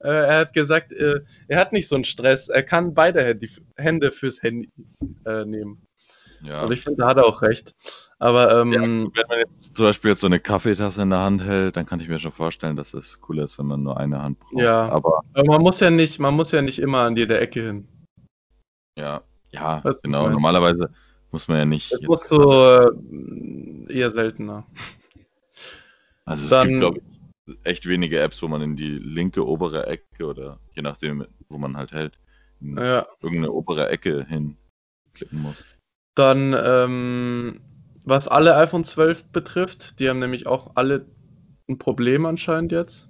Äh, 0.00 0.08
er 0.08 0.38
hat 0.40 0.52
gesagt, 0.52 0.92
äh, 0.92 1.20
er 1.48 1.58
hat 1.60 1.72
nicht 1.72 1.88
so 1.88 1.94
einen 1.94 2.04
Stress, 2.04 2.48
er 2.48 2.62
kann 2.62 2.92
beide 2.94 3.38
Hände 3.76 4.10
fürs 4.10 4.42
Handy 4.42 4.70
äh, 5.26 5.44
nehmen. 5.44 5.86
Ja. 6.42 6.60
Also 6.60 6.74
ich 6.74 6.82
finde, 6.82 6.98
da 6.98 7.06
hat 7.06 7.18
er 7.18 7.24
auch 7.24 7.40
recht. 7.42 7.72
Aber 8.18 8.52
ähm, 8.60 8.72
Wenn 9.14 9.26
man 9.28 9.38
jetzt 9.38 9.76
zum 9.76 9.86
Beispiel 9.86 10.10
jetzt 10.10 10.20
so 10.22 10.26
eine 10.26 10.40
Kaffeetasse 10.40 11.02
in 11.02 11.10
der 11.10 11.20
Hand 11.20 11.44
hält, 11.44 11.76
dann 11.76 11.86
kann 11.86 12.00
ich 12.00 12.08
mir 12.08 12.18
schon 12.18 12.32
vorstellen, 12.32 12.74
dass 12.74 12.94
es 12.94 13.20
cooler 13.20 13.44
ist, 13.44 13.58
wenn 13.60 13.66
man 13.66 13.84
nur 13.84 13.96
eine 13.96 14.20
Hand 14.20 14.40
braucht. 14.40 14.60
Ja. 14.60 14.88
Aber 14.88 15.22
aber 15.34 15.44
man 15.46 15.62
muss 15.62 15.78
ja 15.78 15.90
nicht, 15.90 16.18
man 16.18 16.34
muss 16.34 16.50
ja 16.50 16.62
nicht 16.62 16.80
immer 16.80 17.02
an 17.02 17.16
jeder 17.16 17.40
Ecke 17.40 17.62
hin. 17.62 17.88
ja, 18.98 19.22
ja, 19.52 19.80
genau. 20.02 20.22
ich 20.22 20.24
mein- 20.24 20.32
Normalerweise 20.32 20.90
muss 21.32 21.48
man 21.48 21.58
ja 21.58 21.64
nicht. 21.64 21.92
Das 21.92 22.02
musst 22.02 22.30
du 22.30 22.40
äh, 22.52 23.92
eher 23.92 24.10
seltener. 24.10 24.64
Also 26.24 26.44
es 26.44 26.50
Dann- 26.50 26.68
gibt, 26.68 26.80
glaube 26.80 26.98
ich, 27.46 27.56
echt 27.64 27.88
wenige 27.88 28.20
Apps, 28.20 28.40
wo 28.42 28.48
man 28.48 28.62
in 28.62 28.76
die 28.76 28.88
linke 28.98 29.46
obere 29.46 29.86
Ecke 29.86 30.26
oder 30.26 30.58
je 30.74 30.82
nachdem, 30.82 31.26
wo 31.48 31.58
man 31.58 31.76
halt 31.76 31.92
hält, 31.92 32.18
in 32.60 32.76
Ja. 32.76 33.06
irgendeine 33.20 33.50
obere 33.52 33.88
Ecke 33.88 34.24
hinklicken 34.26 35.40
muss. 35.42 35.64
Dann, 36.14 36.54
ähm, 36.56 37.60
was 38.04 38.28
alle 38.28 38.54
iPhone 38.56 38.84
12 38.84 39.24
betrifft, 39.32 39.98
die 39.98 40.08
haben 40.08 40.18
nämlich 40.20 40.46
auch 40.46 40.72
alle 40.76 41.06
ein 41.68 41.78
Problem 41.78 42.26
anscheinend 42.26 42.72
jetzt. 42.72 43.08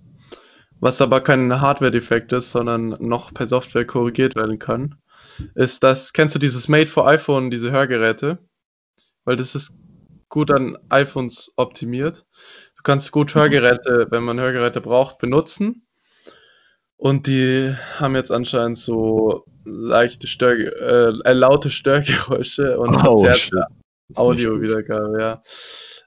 was 0.80 1.00
aber 1.00 1.20
kein 1.20 1.60
Hardware-Defekt 1.60 2.32
ist, 2.32 2.50
sondern 2.50 2.96
noch 2.98 3.32
per 3.32 3.46
Software 3.46 3.84
korrigiert 3.84 4.34
werden 4.34 4.58
kann, 4.58 4.96
ist 5.54 5.82
das, 5.82 6.12
kennst 6.12 6.34
du 6.34 6.38
dieses 6.38 6.68
Made 6.68 6.88
for 6.88 7.06
iPhone, 7.06 7.50
diese 7.50 7.70
Hörgeräte? 7.70 8.38
Weil 9.24 9.36
das 9.36 9.54
ist 9.54 9.72
gut 10.28 10.50
an 10.50 10.76
iPhones 10.88 11.52
optimiert. 11.56 12.26
Du 12.76 12.82
kannst 12.82 13.12
gut 13.12 13.34
Hörgeräte, 13.34 14.08
wenn 14.10 14.24
man 14.24 14.40
Hörgeräte 14.40 14.80
braucht, 14.80 15.18
benutzen. 15.18 15.86
Und 16.96 17.26
die 17.26 17.74
haben 17.98 18.14
jetzt 18.14 18.30
anscheinend 18.30 18.78
so 18.78 19.44
leichte 19.64 20.26
Stör 20.26 20.54
äh, 20.54 21.32
laute 21.32 21.70
Störgeräusche 21.70 22.78
und 22.78 22.94
verzerrte 23.00 23.66
Audio-Wiedergabe, 24.14 25.20
ja. 25.20 25.42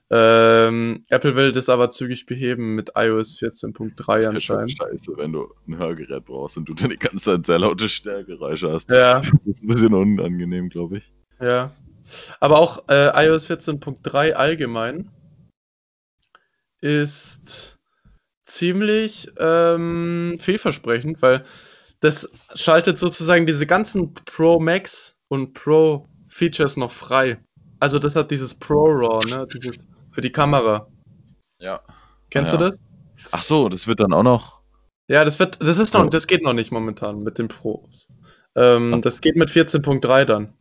Ähm, 0.08 1.04
Apple 1.08 1.34
will 1.34 1.50
das 1.50 1.68
aber 1.68 1.90
zügig 1.90 2.26
beheben 2.26 2.76
mit 2.76 2.92
iOS 2.94 3.38
14.3 3.40 3.72
gut. 3.74 3.98
Das 3.98 4.18
ist 4.20 4.26
anscheinend. 4.50 4.72
scheiße, 4.78 5.16
wenn 5.16 5.32
du 5.32 5.52
ein 5.66 5.78
Hörgerät 5.78 6.24
brauchst 6.26 6.56
und 6.56 6.68
du 6.68 6.74
dann 6.74 6.90
die 6.90 6.96
ganze 6.98 7.18
Zeit 7.18 7.46
sehr 7.46 7.58
laute 7.58 7.88
Störgeräusche 7.88 8.70
hast. 8.70 8.88
Ja, 8.88 9.20
Das 9.20 9.32
ist 9.46 9.64
ein 9.64 9.66
bisschen 9.68 9.94
unangenehm, 9.94 10.68
glaube 10.68 10.98
ich. 10.98 11.12
ja. 11.40 11.72
Aber 12.38 12.58
auch 12.60 12.88
äh, 12.88 13.26
iOS 13.26 13.50
14.3 13.50 14.30
allgemein 14.34 15.10
ist 16.80 17.76
ziemlich 18.44 19.28
ähm, 19.38 20.36
vielversprechend, 20.38 21.20
weil 21.20 21.44
das 21.98 22.28
schaltet 22.54 22.98
sozusagen 22.98 23.44
diese 23.46 23.66
ganzen 23.66 24.14
Pro 24.14 24.60
Max 24.60 25.16
und 25.26 25.54
Pro 25.54 26.06
Features 26.28 26.76
noch 26.76 26.92
frei. 26.92 27.38
Also 27.80 27.98
das 27.98 28.14
hat 28.14 28.30
dieses 28.30 28.54
Pro 28.54 28.84
RAW, 28.84 29.26
ne? 29.28 29.46
Dieses 29.52 29.88
für 30.16 30.22
die 30.22 30.32
Kamera. 30.32 30.88
Ja. 31.60 31.82
Kennst 32.30 32.50
Ja. 32.52 32.58
du 32.58 32.64
das? 32.70 32.80
Ach 33.32 33.42
so, 33.42 33.68
das 33.68 33.86
wird 33.86 34.00
dann 34.00 34.14
auch 34.14 34.22
noch. 34.22 34.60
Ja, 35.08 35.26
das 35.26 35.38
wird, 35.38 35.60
das 35.60 35.76
ist 35.76 35.92
noch, 35.92 36.08
das 36.08 36.26
geht 36.26 36.42
noch 36.42 36.54
nicht 36.54 36.72
momentan 36.72 37.22
mit 37.22 37.36
den 37.36 37.48
Pros. 37.48 38.08
Ähm, 38.54 39.02
das 39.02 39.20
geht 39.20 39.36
mit 39.36 39.50
14.3 39.50 40.24
dann. 40.24 40.54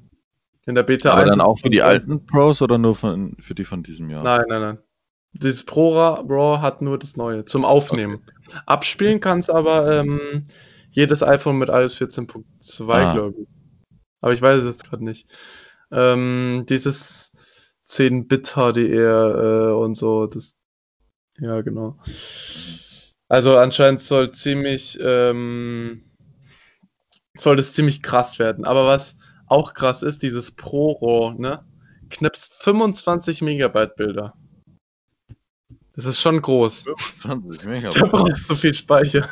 In 0.66 0.76
der 0.76 0.84
Beta 0.84 1.12
Aber 1.12 1.22
1 1.22 1.30
dann 1.30 1.40
auch 1.40 1.58
für 1.58 1.70
die 1.70 1.82
alten 1.82 2.26
Pros 2.26 2.62
oder 2.62 2.78
nur 2.78 2.96
von, 2.98 3.38
für 3.40 3.56
die 3.56 3.64
von 3.64 3.82
diesem 3.82 4.10
Jahr? 4.10 4.24
Nein, 4.24 4.44
nein, 4.50 4.62
nein. 4.62 4.78
Dieses 5.32 5.64
Pro 5.64 5.96
Ra- 5.96 6.26
RAW 6.28 6.60
hat 6.62 6.82
nur 6.82 7.00
das 7.00 7.16
Neue 7.16 7.46
zum 7.46 7.64
Aufnehmen. 7.64 8.22
Abspielen 8.66 9.22
kann 9.22 9.40
es 9.40 9.50
aber 9.50 9.90
ähm, 10.00 10.44
jedes 10.92 11.24
iPhone 11.24 11.60
mit 11.60 11.70
iOS 11.70 11.96
14.2, 11.96 12.92
Ah. 12.92 13.14
glaube 13.14 13.36
ich. 13.42 13.48
Aber 14.20 14.34
ich 14.34 14.42
weiß 14.42 14.60
es 14.60 14.66
jetzt 14.66 14.90
gerade 14.90 15.06
nicht. 15.06 15.30
Ähm, 15.92 16.66
dieses 16.68 17.32
10-Bit 17.88 18.54
HDR 18.56 19.70
äh, 19.70 19.74
und 19.74 19.96
so, 19.96 20.28
das. 20.28 20.56
Ja, 21.40 21.62
genau. 21.62 21.98
Also 23.28 23.58
anscheinend 23.58 24.02
soll 24.02 24.32
ziemlich, 24.32 24.98
ähm, 25.02 26.04
soll 27.38 27.56
das 27.58 27.74
ziemlich 27.74 28.02
krass 28.02 28.40
werden. 28.40 28.66
Aber 28.66 28.86
was 28.86 29.16
auch 29.48 29.74
krass 29.74 30.04
ist, 30.04 30.24
dieses 30.24 30.52
Pro 30.52 30.94
RAW, 30.94 31.40
ne? 31.40 31.66
Knipst 32.10 32.54
25 32.64 33.42
Megabyte 33.42 33.96
Bilder. 33.96 34.34
Das 35.96 36.06
ist 36.06 36.22
schon 36.22 36.42
groß. 36.42 36.86
20 37.22 37.66
Mega. 37.68 37.90
Da 37.90 38.06
brauchst 38.06 38.50
du 38.50 38.56
viel 38.56 38.74
Speicher, 38.74 39.28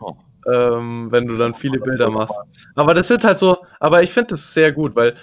Oh. 0.00 0.16
ähm, 0.46 1.10
wenn 1.10 1.26
du 1.26 1.36
dann 1.36 1.54
viele 1.54 1.80
Bilder 1.80 2.08
machst. 2.10 2.40
Aber 2.76 2.94
das 2.94 3.08
sind 3.08 3.24
halt 3.24 3.38
so, 3.38 3.58
aber 3.80 4.02
ich 4.02 4.10
finde 4.12 4.28
das 4.30 4.54
sehr 4.54 4.72
gut, 4.72 4.94
weil 4.96 5.14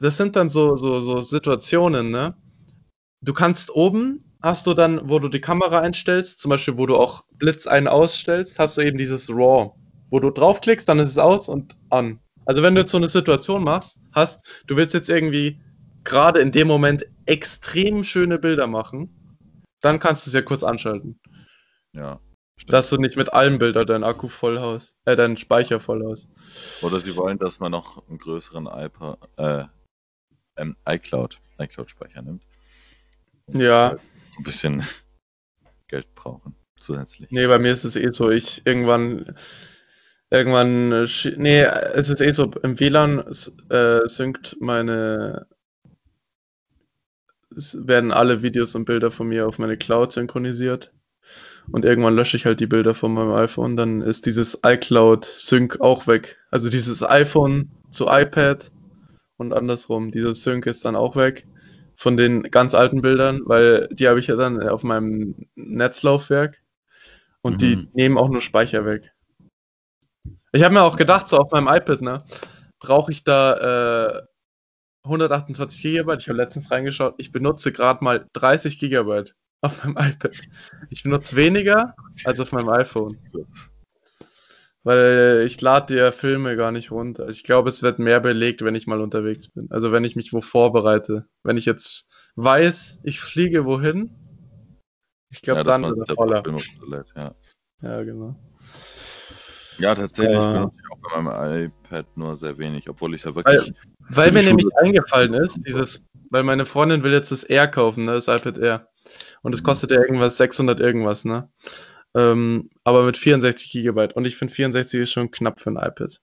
das 0.00 0.16
sind 0.16 0.36
dann 0.36 0.48
so, 0.48 0.76
so, 0.76 1.00
so 1.00 1.20
Situationen, 1.20 2.10
ne? 2.10 2.34
Du 3.22 3.34
kannst 3.34 3.70
oben, 3.70 4.24
hast 4.42 4.66
du 4.66 4.74
dann, 4.74 5.08
wo 5.08 5.18
du 5.18 5.28
die 5.28 5.40
Kamera 5.40 5.80
einstellst, 5.80 6.40
zum 6.40 6.48
Beispiel, 6.48 6.78
wo 6.78 6.86
du 6.86 6.96
auch 6.96 7.24
Blitz 7.36 7.66
ein 7.66 7.86
ausstellst, 7.86 8.58
hast 8.58 8.78
du 8.78 8.82
eben 8.82 8.96
dieses 8.96 9.28
RAW. 9.28 9.72
Wo 10.10 10.18
du 10.18 10.30
draufklickst, 10.30 10.88
dann 10.88 10.98
ist 10.98 11.10
es 11.10 11.18
aus 11.18 11.48
und 11.48 11.76
an. 11.90 12.18
Also 12.46 12.62
wenn 12.62 12.74
du 12.74 12.80
jetzt 12.80 12.90
so 12.90 12.96
eine 12.96 13.08
Situation 13.08 13.62
machst, 13.62 14.00
hast, 14.12 14.40
du 14.66 14.76
willst 14.76 14.94
jetzt 14.94 15.10
irgendwie 15.10 15.60
gerade 16.02 16.40
in 16.40 16.50
dem 16.50 16.66
Moment 16.66 17.06
extrem 17.26 18.02
schöne 18.02 18.38
Bilder 18.38 18.66
machen, 18.66 19.14
dann 19.82 19.98
kannst 19.98 20.26
du 20.26 20.30
es 20.30 20.34
ja 20.34 20.42
kurz 20.42 20.62
anschalten. 20.62 21.20
Ja. 21.92 22.20
stimmt. 22.56 22.72
Dass 22.72 22.90
du 22.90 22.96
nicht 22.96 23.16
mit 23.16 23.32
allen 23.34 23.58
Bildern 23.58 23.86
deinen 23.86 24.04
Akku 24.04 24.28
voll 24.28 24.58
hast, 24.58 24.96
äh, 25.04 25.14
deinen 25.14 25.36
Speicher 25.36 25.78
voll 25.78 26.04
hast. 26.10 26.28
Oder 26.82 27.00
sie 27.00 27.14
wollen, 27.16 27.38
dass 27.38 27.60
man 27.60 27.72
noch 27.72 28.08
einen 28.08 28.18
größeren 28.18 28.66
iPad, 28.66 29.18
äh, 29.36 29.64
ähm, 30.60 30.76
iCloud, 30.88 31.38
iCloud-Speicher 31.58 32.22
nimmt. 32.22 32.42
Und 33.46 33.60
Ja. 33.60 33.96
Ein 34.36 34.44
bisschen 34.44 34.86
Geld 35.88 36.14
brauchen 36.14 36.54
zusätzlich. 36.78 37.30
Nee, 37.30 37.46
bei 37.46 37.58
mir 37.58 37.72
ist 37.72 37.84
es 37.84 37.96
eh 37.96 38.10
so, 38.10 38.30
ich 38.30 38.62
irgendwann, 38.64 39.34
irgendwann, 40.30 40.88
nee, 41.36 41.62
es 41.62 42.08
ist 42.08 42.20
eh 42.20 42.32
so, 42.32 42.50
im 42.62 42.80
WLAN 42.80 43.24
äh, 43.68 44.08
synkt 44.08 44.56
meine, 44.60 45.46
es 47.54 47.76
werden 47.86 48.12
alle 48.12 48.42
Videos 48.42 48.74
und 48.74 48.84
Bilder 48.84 49.10
von 49.10 49.28
mir 49.28 49.46
auf 49.46 49.58
meine 49.58 49.76
Cloud 49.76 50.12
synchronisiert. 50.12 50.92
Und 51.70 51.84
irgendwann 51.84 52.16
lösche 52.16 52.36
ich 52.36 52.46
halt 52.46 52.58
die 52.58 52.66
Bilder 52.66 52.94
von 52.94 53.12
meinem 53.12 53.32
iPhone, 53.32 53.76
dann 53.76 54.00
ist 54.00 54.26
dieses 54.26 54.58
iCloud-Sync 54.64 55.80
auch 55.80 56.06
weg. 56.06 56.38
Also 56.50 56.70
dieses 56.70 57.02
iPhone 57.02 57.70
zu 57.90 58.06
iPad 58.08 58.72
und 59.40 59.52
andersrum. 59.52 60.10
Dieser 60.10 60.34
Sync 60.34 60.66
ist 60.66 60.84
dann 60.84 60.96
auch 60.96 61.16
weg 61.16 61.46
von 61.96 62.16
den 62.16 62.42
ganz 62.44 62.74
alten 62.74 63.02
Bildern, 63.02 63.42
weil 63.44 63.88
die 63.90 64.08
habe 64.08 64.20
ich 64.20 64.26
ja 64.28 64.36
dann 64.36 64.62
auf 64.68 64.82
meinem 64.84 65.34
Netzlaufwerk 65.54 66.62
und 67.42 67.60
die 67.62 67.76
Mhm. 67.76 67.88
nehmen 67.94 68.18
auch 68.18 68.28
nur 68.28 68.40
Speicher 68.40 68.84
weg. 68.84 69.12
Ich 70.52 70.62
habe 70.62 70.74
mir 70.74 70.82
auch 70.82 70.96
gedacht, 70.96 71.28
so 71.28 71.38
auf 71.38 71.50
meinem 71.52 71.68
iPad, 71.68 72.02
ne, 72.02 72.24
brauche 72.80 73.12
ich 73.12 73.24
da 73.24 74.16
äh, 74.18 74.22
128 75.04 75.80
Gigabyte. 75.82 76.22
Ich 76.22 76.28
habe 76.28 76.36
letztens 76.38 76.70
reingeschaut, 76.70 77.14
ich 77.18 77.32
benutze 77.32 77.72
gerade 77.72 78.04
mal 78.04 78.26
30 78.34 78.78
Gigabyte 78.78 79.34
auf 79.62 79.82
meinem 79.84 79.96
iPad. 80.12 80.32
Ich 80.90 81.02
benutze 81.02 81.36
weniger 81.36 81.94
als 82.24 82.40
auf 82.40 82.52
meinem 82.52 82.68
iPhone. 82.70 83.16
Weil 84.82 85.42
ich 85.46 85.60
lade 85.60 85.94
ja 85.96 86.10
Filme 86.10 86.56
gar 86.56 86.72
nicht 86.72 86.90
runter. 86.90 87.28
Ich 87.28 87.44
glaube, 87.44 87.68
es 87.68 87.82
wird 87.82 87.98
mehr 87.98 88.18
belegt, 88.20 88.62
wenn 88.62 88.74
ich 88.74 88.86
mal 88.86 89.00
unterwegs 89.00 89.48
bin. 89.48 89.66
Also 89.70 89.92
wenn 89.92 90.04
ich 90.04 90.16
mich 90.16 90.32
wo 90.32 90.40
vorbereite. 90.40 91.26
Wenn 91.42 91.58
ich 91.58 91.66
jetzt 91.66 92.08
weiß, 92.36 92.98
ich 93.02 93.20
fliege 93.20 93.66
wohin, 93.66 94.10
ich 95.30 95.42
glaube, 95.42 95.58
ja, 95.58 95.64
dann 95.64 95.84
er 95.84 95.94
da 95.94 96.14
voller. 96.14 96.42
Ja. 97.14 97.34
Ja, 97.82 98.02
genau. 98.02 98.36
Ja, 99.78 99.94
tatsächlich 99.94 100.36
Ah. 100.36 100.52
benutze 100.52 100.78
ich 100.82 100.90
auch 100.92 100.98
bei 101.14 101.20
meinem 101.22 101.64
iPad 101.66 102.06
nur 102.16 102.36
sehr 102.36 102.56
wenig, 102.58 102.88
obwohl 102.88 103.14
ich 103.14 103.24
ja 103.24 103.34
wirklich. 103.34 103.72
Weil 104.08 104.28
Für 104.28 104.34
mir 104.34 104.40
die 104.40 104.46
nämlich 104.46 104.64
Schule- 104.64 104.78
eingefallen 104.78 105.34
ist, 105.34 105.60
dieses, 105.66 106.02
weil 106.30 106.42
meine 106.42 106.66
Freundin 106.66 107.02
will 107.02 107.12
jetzt 107.12 107.32
das 107.32 107.44
Air 107.44 107.68
kaufen, 107.68 108.06
ne, 108.06 108.12
das 108.12 108.28
iPad 108.28 108.58
Air. 108.58 108.88
Und 109.42 109.54
es 109.54 109.60
Mhm. 109.62 109.64
kostet 109.66 109.90
ja 109.90 110.00
irgendwas 110.00 110.36
600 110.36 110.80
irgendwas, 110.80 111.24
ne? 111.24 111.50
Ähm, 112.16 112.70
aber 112.84 113.04
mit 113.04 113.16
64 113.18 113.70
Gigabyte. 113.70 114.14
Und 114.14 114.26
ich 114.26 114.36
finde 114.36 114.52
64 114.54 115.00
ist 115.00 115.12
schon 115.12 115.30
knapp 115.30 115.60
für 115.60 115.70
ein 115.70 115.76
iPad. 115.76 116.20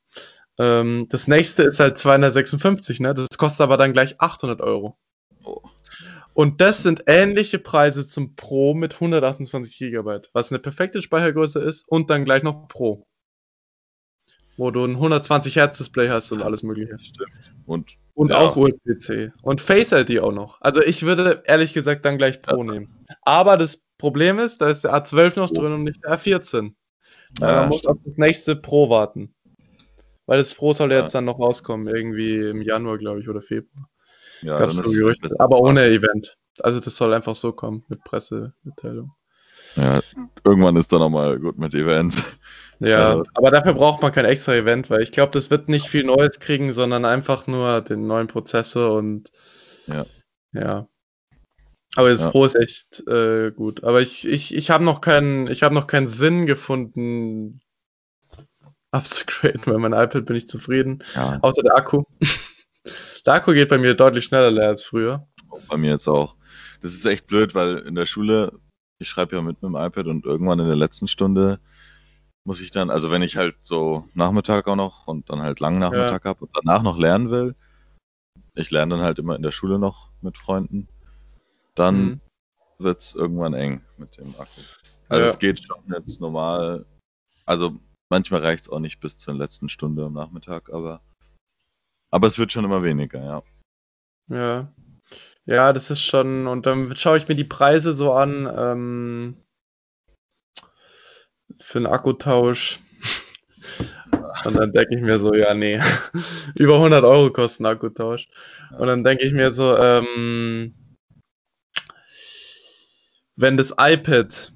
Ähm, 0.59 1.07
das 1.09 1.27
nächste 1.27 1.63
ist 1.63 1.79
halt 1.79 1.97
256, 1.97 2.99
ne? 2.99 3.13
Das 3.13 3.29
kostet 3.37 3.61
aber 3.61 3.77
dann 3.77 3.93
gleich 3.93 4.19
800 4.19 4.61
Euro. 4.61 4.97
Oh. 5.43 5.61
Und 6.33 6.61
das 6.61 6.83
sind 6.83 7.03
ähnliche 7.07 7.57
Preise 7.59 8.05
zum 8.07 8.35
Pro 8.35 8.73
mit 8.73 8.95
128 8.95 9.77
Gigabyte, 9.77 10.29
was 10.33 10.51
eine 10.51 10.59
perfekte 10.59 11.01
Speichergröße 11.01 11.59
ist 11.59 11.87
und 11.87 12.09
dann 12.09 12.25
gleich 12.25 12.43
noch 12.43 12.67
Pro. 12.67 13.07
Wo 14.57 14.71
du 14.71 14.83
ein 14.83 14.95
120 14.95 15.55
Hertz 15.55 15.77
Display 15.77 16.09
hast 16.09 16.31
und 16.31 16.41
alles 16.41 16.63
mögliche. 16.63 16.97
Stimmt. 16.99 17.29
Und 17.65 17.97
Und 18.15 18.31
Ja. 18.31 18.39
auch 18.39 18.55
USB-C. 18.55 19.31
Und 19.43 19.61
Face 19.61 19.91
ID 19.91 20.19
auch 20.19 20.31
noch. 20.31 20.59
Also 20.61 20.81
ich 20.81 21.03
würde 21.03 21.43
ehrlich 21.45 21.73
gesagt 21.73 22.05
dann 22.05 22.17
gleich 22.17 22.41
Pro 22.41 22.63
nehmen. 22.63 22.96
Aber 23.23 23.57
das 23.57 23.81
Problem 23.97 24.39
ist, 24.39 24.59
da 24.61 24.69
ist 24.69 24.83
der 24.83 24.93
A12 24.93 25.37
noch 25.37 25.49
drin 25.49 25.73
und 25.73 25.83
nicht 25.83 26.03
der 26.03 26.17
A14. 26.17 26.73
Weil 27.39 27.49
Ja, 27.49 27.59
man 27.61 27.69
muss 27.69 27.85
auf 27.85 27.97
das 28.05 28.17
nächste 28.17 28.55
Pro 28.55 28.89
warten. 28.89 29.33
Weil 30.25 30.39
das 30.39 30.53
Pro 30.53 30.73
soll 30.73 30.91
Ja. 30.91 30.99
jetzt 30.99 31.15
dann 31.15 31.25
noch 31.25 31.39
rauskommen, 31.39 31.87
irgendwie 31.87 32.35
im 32.49 32.61
Januar, 32.61 32.97
glaube 32.97 33.19
ich, 33.21 33.29
oder 33.29 33.41
Februar. 33.41 33.89
ja, 34.41 34.57
Gab 34.57 34.69
es 34.69 34.75
dann 34.77 34.85
so 34.85 34.91
Gerüchte. 34.91 35.29
Aber 35.39 35.59
ohne 35.59 35.85
Event. 35.85 36.37
Also 36.59 36.79
das 36.79 36.95
soll 36.97 37.13
einfach 37.13 37.35
so 37.35 37.51
kommen 37.53 37.83
mit 37.87 38.03
Pressemitteilung. 38.03 39.11
Ja, 39.75 39.99
irgendwann 40.43 40.75
ist 40.75 40.91
dann 40.91 40.99
nochmal 40.99 41.39
gut 41.39 41.57
mit 41.57 41.73
Events. 41.75 42.23
Ja, 42.79 43.09
Also- 43.09 43.23
aber 43.33 43.51
dafür 43.51 43.73
braucht 43.73 44.01
man 44.01 44.11
kein 44.11 44.25
extra 44.25 44.53
Event, 44.53 44.89
weil 44.91 45.01
ich 45.01 45.11
glaube, 45.11 45.31
das 45.31 45.49
wird 45.49 45.67
nicht 45.69 45.87
viel 45.87 46.03
Neues 46.03 46.39
kriegen, 46.39 46.73
sondern 46.73 47.05
einfach 47.05 47.47
nur 47.47 47.81
den 47.81 48.05
neuen 48.05 48.27
Prozessor 48.27 48.95
und 48.95 49.31
Ja. 49.87 50.05
ja. 50.53 50.87
Aber 51.97 52.11
das 52.11 52.25
Ja. 52.25 52.29
Pro 52.29 52.45
ist 52.45 52.53
echt 52.53 53.07
äh, 53.07 53.49
gut. 53.49 53.83
Aber 53.83 54.01
ich, 54.01 54.27
ich, 54.27 54.53
ich 54.53 54.69
habe 54.69 54.83
noch 54.83 55.01
keinen, 55.01 55.47
ich 55.47 55.63
habe 55.63 55.73
noch 55.73 55.87
keinen 55.87 56.07
Sinn 56.07 56.45
gefunden, 56.45 57.59
abzugraden. 58.91 59.61
Bei 59.65 59.77
meinem 59.79 59.99
iPad 59.99 60.25
bin 60.25 60.35
ich 60.35 60.47
zufrieden. 60.47 61.03
Ja, 61.15 61.39
Außer 61.41 61.63
der 61.63 61.75
Akku. 61.75 62.03
der 63.25 63.33
Akku 63.33 63.51
geht 63.51 63.69
bei 63.69 63.79
mir 63.79 63.95
deutlich 63.95 64.25
schneller 64.25 64.51
leer 64.51 64.67
als 64.67 64.83
früher. 64.83 65.27
bei 65.69 65.77
mir 65.77 65.89
jetzt 65.89 66.07
auch. 66.07 66.35
Das 66.81 66.93
ist 66.93 67.03
echt 67.07 67.25
blöd, 67.25 67.55
weil 67.55 67.79
in 67.79 67.95
der 67.95 68.05
Schule, 68.05 68.51
ich 68.99 69.09
schreibe 69.09 69.35
ja 69.35 69.41
mit 69.41 69.63
mit 69.63 69.71
dem 69.71 69.75
iPad 69.75 70.05
und 70.05 70.23
irgendwann 70.23 70.59
in 70.59 70.67
der 70.67 70.75
letzten 70.75 71.07
Stunde 71.07 71.59
muss 72.43 72.61
ich 72.61 72.69
dann, 72.69 72.91
also 72.91 73.09
wenn 73.09 73.23
ich 73.23 73.37
halt 73.37 73.55
so 73.63 74.07
Nachmittag 74.13 74.67
auch 74.67 74.75
noch 74.75 75.07
und 75.07 75.31
dann 75.31 75.41
halt 75.41 75.59
langen 75.59 75.79
Nachmittag 75.79 76.25
ja. 76.25 76.29
habe 76.29 76.45
und 76.45 76.51
danach 76.53 76.83
noch 76.83 76.99
lernen 76.99 77.31
will, 77.31 77.55
ich 78.53 78.69
lerne 78.69 78.97
dann 78.97 79.03
halt 79.03 79.17
immer 79.17 79.35
in 79.35 79.41
der 79.41 79.51
Schule 79.51 79.79
noch 79.79 80.11
mit 80.21 80.37
Freunden, 80.37 80.87
dann 81.77 81.95
mhm. 81.95 82.21
wird 82.79 83.01
es 83.01 83.15
irgendwann 83.15 83.53
eng 83.53 83.81
mit 83.97 84.17
dem 84.17 84.33
Akku. 84.37 84.61
Also 85.09 85.23
ja. 85.23 85.29
es 85.29 85.39
geht 85.39 85.63
schon 85.63 85.83
jetzt 85.91 86.19
normal, 86.19 86.85
also 87.45 87.79
manchmal 88.09 88.41
reicht 88.41 88.63
es 88.63 88.69
auch 88.69 88.79
nicht 88.79 88.99
bis 88.99 89.17
zur 89.17 89.35
letzten 89.35 89.69
Stunde 89.69 90.05
am 90.05 90.13
Nachmittag, 90.13 90.69
aber, 90.71 91.01
aber 92.11 92.27
es 92.27 92.37
wird 92.39 92.51
schon 92.51 92.65
immer 92.65 92.83
weniger, 92.83 93.23
ja. 93.23 93.43
Ja. 94.29 94.73
Ja, 95.45 95.71
das 95.71 95.89
ist 95.89 96.01
schon, 96.01 96.45
und 96.47 96.65
dann 96.65 96.93
schaue 96.97 97.17
ich 97.17 97.29
mir 97.29 97.35
die 97.35 97.45
Preise 97.45 97.93
so 97.93 98.11
an, 98.11 98.51
ähm, 98.53 99.37
für 101.61 101.77
einen 101.77 101.87
Akkutausch. 101.87 102.79
Und 104.45 104.55
dann 104.55 104.71
denke 104.71 104.95
ich 104.95 105.01
mir 105.01 105.17
so, 105.17 105.33
ja, 105.33 105.53
nee, 105.53 105.79
über 106.55 106.75
100 106.75 107.03
Euro 107.03 107.31
kostet 107.31 107.61
ein 107.61 107.65
Akkutausch. 107.65 108.29
Und 108.77 108.87
dann 108.87 109.03
denke 109.03 109.25
ich 109.25 109.33
mir 109.33 109.51
so, 109.51 109.75
ähm, 109.77 110.75
wenn 113.37 113.55
das 113.55 113.73
iPad 113.77 114.51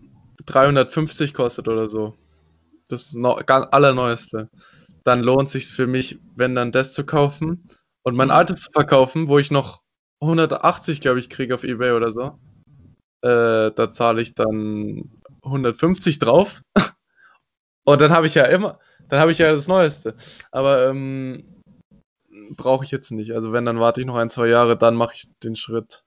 350 0.45 1.33
kostet 1.33 1.67
oder 1.67 1.89
so, 1.89 2.17
das 2.87 3.15
allerneueste, 3.15 4.49
dann 5.03 5.21
lohnt 5.21 5.49
sich 5.49 5.67
für 5.67 5.87
mich, 5.87 6.19
wenn 6.35 6.55
dann 6.55 6.71
das 6.71 6.93
zu 6.93 7.05
kaufen 7.05 7.65
und 8.03 8.15
mein 8.15 8.31
altes 8.31 8.61
zu 8.61 8.71
verkaufen, 8.71 9.27
wo 9.27 9.39
ich 9.39 9.51
noch 9.51 9.81
180, 10.21 10.99
glaube 10.99 11.19
ich, 11.19 11.29
kriege 11.29 11.55
auf 11.55 11.63
Ebay 11.63 11.91
oder 11.93 12.11
so. 12.11 12.39
Äh, 13.21 13.71
da 13.71 13.91
zahle 13.91 14.21
ich 14.21 14.35
dann 14.35 15.09
150 15.43 16.19
drauf. 16.19 16.61
und 17.85 18.01
dann 18.01 18.11
habe 18.11 18.27
ich 18.27 18.35
ja 18.35 18.45
immer, 18.45 18.79
dann 19.09 19.19
habe 19.19 19.31
ich 19.31 19.39
ja 19.39 19.51
das 19.51 19.67
Neueste. 19.67 20.15
Aber 20.51 20.87
ähm, 20.87 21.61
brauche 22.55 22.85
ich 22.85 22.91
jetzt 22.91 23.11
nicht. 23.11 23.31
Also 23.31 23.51
wenn, 23.51 23.65
dann 23.65 23.79
warte 23.79 24.01
ich 24.01 24.07
noch 24.07 24.15
ein, 24.15 24.29
zwei 24.29 24.47
Jahre, 24.47 24.77
dann 24.77 24.95
mache 24.95 25.15
ich 25.15 25.29
den 25.43 25.55
Schritt. 25.55 26.03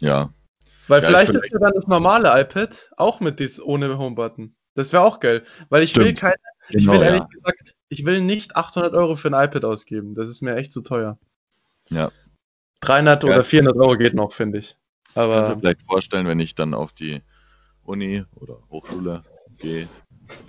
Ja. 0.00 0.32
Weil 0.92 1.00
ja, 1.00 1.08
vielleicht 1.08 1.34
ist 1.34 1.50
ja 1.50 1.58
dann 1.58 1.72
das 1.72 1.86
normale 1.86 2.38
iPad 2.38 2.90
auch 2.98 3.20
mit 3.20 3.40
dies 3.40 3.62
ohne 3.62 3.96
Home-Button. 3.96 4.54
Das 4.74 4.92
wäre 4.92 5.02
auch 5.02 5.20
geil. 5.20 5.42
Weil 5.70 5.82
ich 5.82 5.88
Stimmt. 5.88 6.04
will 6.04 6.12
keine, 6.12 6.34
ich 6.68 6.84
genau, 6.84 6.92
will 6.92 7.02
ehrlich 7.02 7.22
ja. 7.22 7.28
gesagt, 7.28 7.74
ich 7.88 8.04
will 8.04 8.20
nicht 8.20 8.56
800 8.56 8.92
Euro 8.92 9.16
für 9.16 9.28
ein 9.28 9.48
iPad 9.48 9.64
ausgeben. 9.64 10.14
Das 10.14 10.28
ist 10.28 10.42
mir 10.42 10.54
echt 10.54 10.70
zu 10.70 10.82
teuer. 10.82 11.18
Ja. 11.88 12.10
300 12.82 13.24
ja. 13.24 13.30
oder 13.30 13.42
400 13.42 13.74
Euro 13.74 13.96
geht 13.96 14.12
noch, 14.12 14.34
finde 14.34 14.58
ich. 14.58 14.76
Aber 15.14 15.36
Kannst 15.36 15.56
du 15.56 15.60
vielleicht 15.60 15.82
vorstellen, 15.88 16.26
wenn 16.26 16.40
ich 16.40 16.54
dann 16.54 16.74
auf 16.74 16.92
die 16.92 17.22
Uni 17.84 18.26
oder 18.34 18.58
Hochschule 18.70 19.24
gehe, 19.56 19.88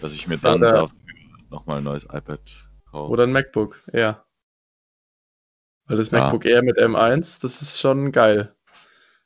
dass 0.01 0.11
ich 0.11 0.27
mir 0.27 0.39
dann 0.39 0.89
nochmal 1.49 1.77
ein 1.77 1.85
neues 1.85 2.03
iPad 2.03 2.41
kaufe. 2.91 3.11
Oder 3.13 3.23
ein 3.23 3.31
MacBook, 3.31 3.81
ja. 3.93 4.25
Weil 5.85 5.95
das 5.95 6.11
ja. 6.11 6.19
MacBook 6.19 6.43
Air 6.43 6.63
mit 6.63 6.77
M1, 6.77 7.41
das 7.41 7.61
ist 7.61 7.79
schon 7.79 8.11
geil. 8.11 8.52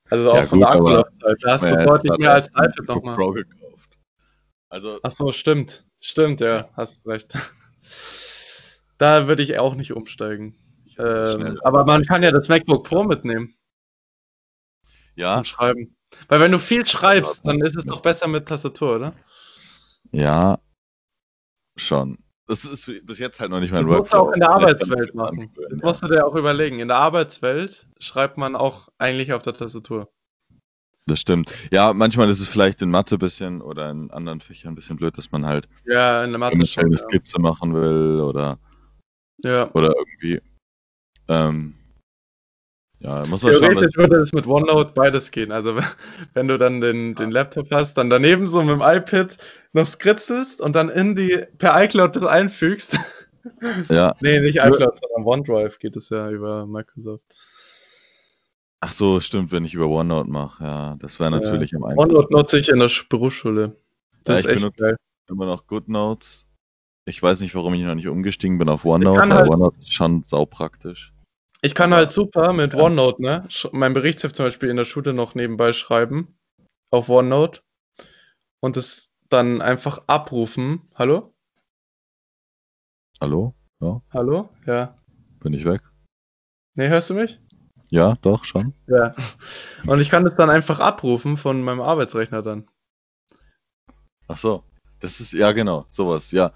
Also 0.10 0.32
auch 0.32 0.36
ja, 0.36 0.46
von 0.46 0.60
gut, 0.60 0.68
der 0.68 0.76
Akkulaufzeit. 0.76 1.38
Da 1.42 1.52
hast 1.52 1.64
du 1.64 1.86
deutlich 1.86 2.18
mehr 2.18 2.34
als 2.34 2.50
iPad 2.50 2.88
nochmal. 2.88 3.16
Pro 3.16 3.32
gekauft. 3.32 3.98
Also, 4.70 5.00
Ach 5.04 5.12
so, 5.12 5.32
stimmt. 5.32 5.86
Stimmt, 6.00 6.42
ja, 6.42 6.56
ja. 6.56 6.70
hast 6.76 7.06
recht. 7.06 7.34
Da 9.00 9.28
würde 9.28 9.44
ich 9.44 9.60
auch 9.60 9.76
nicht 9.76 9.94
umsteigen. 9.94 10.56
Ähm, 10.98 11.60
aber 11.64 11.86
man 11.86 12.04
kann 12.04 12.24
ja 12.24 12.32
das 12.32 12.50
MacBook 12.50 12.84
Pro 12.84 13.04
mitnehmen. 13.04 13.54
Ja. 15.14 15.38
Und 15.38 15.48
schreiben. 15.48 15.96
Weil 16.28 16.40
wenn 16.40 16.52
du 16.52 16.58
viel 16.58 16.84
schreibst, 16.86 17.46
dann 17.46 17.62
ist 17.62 17.76
es 17.76 17.86
doch 17.86 18.02
besser 18.02 18.28
mit 18.28 18.48
Tastatur, 18.48 18.96
oder? 18.96 19.14
Ja, 20.12 20.60
schon. 21.76 22.18
Das 22.48 22.64
ist 22.64 22.90
bis 23.06 23.20
jetzt 23.20 23.40
halt 23.42 23.52
noch 23.52 23.60
nicht 23.60 23.72
mein 23.72 23.86
Das 23.86 24.00
musst 24.00 24.14
du 24.14 24.18
auch 24.18 24.32
in 24.32 24.40
der 24.40 24.50
Arbeitswelt 24.50 25.14
machen. 25.14 25.52
Das 25.70 25.82
musst 25.82 26.04
du 26.04 26.08
dir 26.08 26.26
auch 26.26 26.36
überlegen. 26.36 26.80
In 26.80 26.88
der 26.88 26.98
Arbeitswelt 26.98 27.88
schreibt 28.00 28.38
man 28.38 28.56
auch 28.56 28.88
eigentlich 28.98 29.34
auf 29.34 29.42
der 29.42 29.54
Tastatur. 29.54 30.10
Das 31.08 31.20
stimmt. 31.22 31.54
Ja, 31.72 31.94
manchmal 31.94 32.30
ist 32.30 32.42
es 32.42 32.48
vielleicht 32.48 32.82
in 32.82 32.90
Mathe 32.90 33.16
ein 33.16 33.20
bisschen 33.20 33.62
oder 33.62 33.90
in 33.90 34.12
anderen 34.12 34.42
Fächern 34.42 34.74
ein 34.74 34.76
bisschen 34.76 34.98
blöd, 34.98 35.18
dass 35.18 35.32
man 35.32 35.46
halt 35.46 35.68
ja, 35.86 36.24
in 36.24 36.32
der 36.32 36.40
Mathe 36.40 36.66
schon, 36.66 36.86
eine 36.86 36.98
Skizze 36.98 37.38
ja. 37.38 37.42
machen 37.42 37.74
will 37.74 38.22
oder, 38.22 38.60
ja. 39.44 39.70
oder 39.74 39.94
irgendwie 39.96 40.42
ähm, 41.30 41.77
ja, 43.00 43.24
muss 43.28 43.44
man 43.44 43.54
Theoretisch 43.54 43.94
schauen, 43.94 44.10
würde 44.10 44.22
es 44.22 44.34
mit 44.34 44.48
OneNote 44.48 44.92
beides 44.94 45.32
gehen. 45.32 45.52
Also 45.52 45.78
wenn 46.34 46.48
du 46.48 46.58
dann 46.58 46.82
den, 46.82 47.16
den 47.16 47.32
Laptop 47.32 47.70
hast, 47.72 47.96
dann 47.96 48.10
daneben 48.10 48.48
so 48.48 48.62
mit 48.62 48.72
dem 48.72 48.82
iPad 48.82 49.38
noch 49.74 49.86
skritzelst 49.86 50.62
und 50.62 50.76
dann 50.76 50.90
in 50.90 51.16
die 51.16 51.46
per 51.58 51.82
iCloud 51.84 52.16
das 52.16 52.24
einfügst. 52.24 52.98
Ja. 53.88 54.14
nee, 54.20 54.42
nicht 54.42 54.58
iCloud, 54.58 55.00
sondern 55.00 55.24
OneDrive 55.24 55.80
geht 55.80 55.96
es 55.96 56.10
ja 56.10 56.30
über 56.30 56.68
Microsoft. 56.68 57.24
Ach 58.82 58.92
so, 58.92 59.22
stimmt, 59.22 59.54
wenn 59.54 59.64
ich 59.64 59.74
über 59.74 59.88
OneNote 59.88 60.30
mache. 60.30 60.66
Ja, 60.66 60.96
das 61.00 61.18
wäre 61.18 61.32
natürlich 61.32 61.72
ja. 61.72 61.78
am 61.78 61.86
einfachsten. 61.86 62.14
OneNote 62.14 62.34
nutze 62.34 62.60
ich 62.60 62.68
in 62.68 62.80
der 62.80 62.92
Berufsschule. 63.08 63.78
Das 64.26 64.44
ja, 64.44 64.50
ist 64.50 64.66
echt 64.66 64.78
geil. 64.78 64.98
Immer 65.30 65.46
noch 65.46 65.66
GoodNotes. 65.66 66.46
Ich 67.06 67.24
weiß 67.24 67.40
nicht, 67.40 67.56
warum 67.56 67.74
ich 67.74 67.84
noch 67.84 67.96
nicht 67.96 68.10
umgestiegen 68.10 68.58
bin 68.58 68.68
auf 68.68 68.84
OneNote, 68.84 69.24
aber 69.24 69.36
halt 69.36 69.50
OneNote 69.50 69.80
ist 69.80 69.94
schon 69.94 70.24
saupraktisch. 70.24 71.14
Ich 71.62 71.74
kann 71.74 71.94
halt 71.94 72.12
super 72.12 72.54
mit 72.54 72.74
ja. 72.74 72.80
OneNote, 72.80 73.22
ne? 73.22 73.48
Mein 73.72 73.94
Berichtsheft 73.94 74.36
zum 74.36 74.46
Beispiel 74.46 74.70
in 74.70 74.78
der 74.78 74.86
Schule 74.86 75.14
noch 75.14 75.36
nebenbei 75.36 75.74
schreiben. 75.74 76.38
Auf 76.92 77.10
OneNote. 77.10 77.62
Und 78.60 78.78
es 78.78 79.10
dann 79.30 79.62
einfach 79.62 80.04
abrufen. 80.08 80.90
Hallo? 80.96 81.34
Hallo? 83.20 83.56
Ja. 83.80 84.02
Hallo? 84.12 84.50
Ja. 84.66 84.98
Bin 85.40 85.54
ich 85.54 85.66
weg? 85.66 85.82
Nee, 86.76 86.90
hörst 86.90 87.10
du 87.10 87.16
mich? 87.16 87.40
Ja, 87.90 88.18
doch, 88.22 88.44
schon. 88.44 88.74
Ja. 88.88 89.16
Und 89.86 90.00
ich 90.00 90.10
kann 90.10 90.26
das 90.26 90.36
dann 90.36 90.50
einfach 90.50 90.80
abrufen 90.80 91.38
von 91.38 91.64
meinem 91.64 91.82
Arbeitsrechner 91.82 92.42
dann. 92.42 92.68
Ach 94.28 94.38
so. 94.38 94.64
Das 95.00 95.20
ist, 95.20 95.34
ja 95.34 95.52
genau, 95.52 95.86
sowas, 95.90 96.32
ja. 96.32 96.54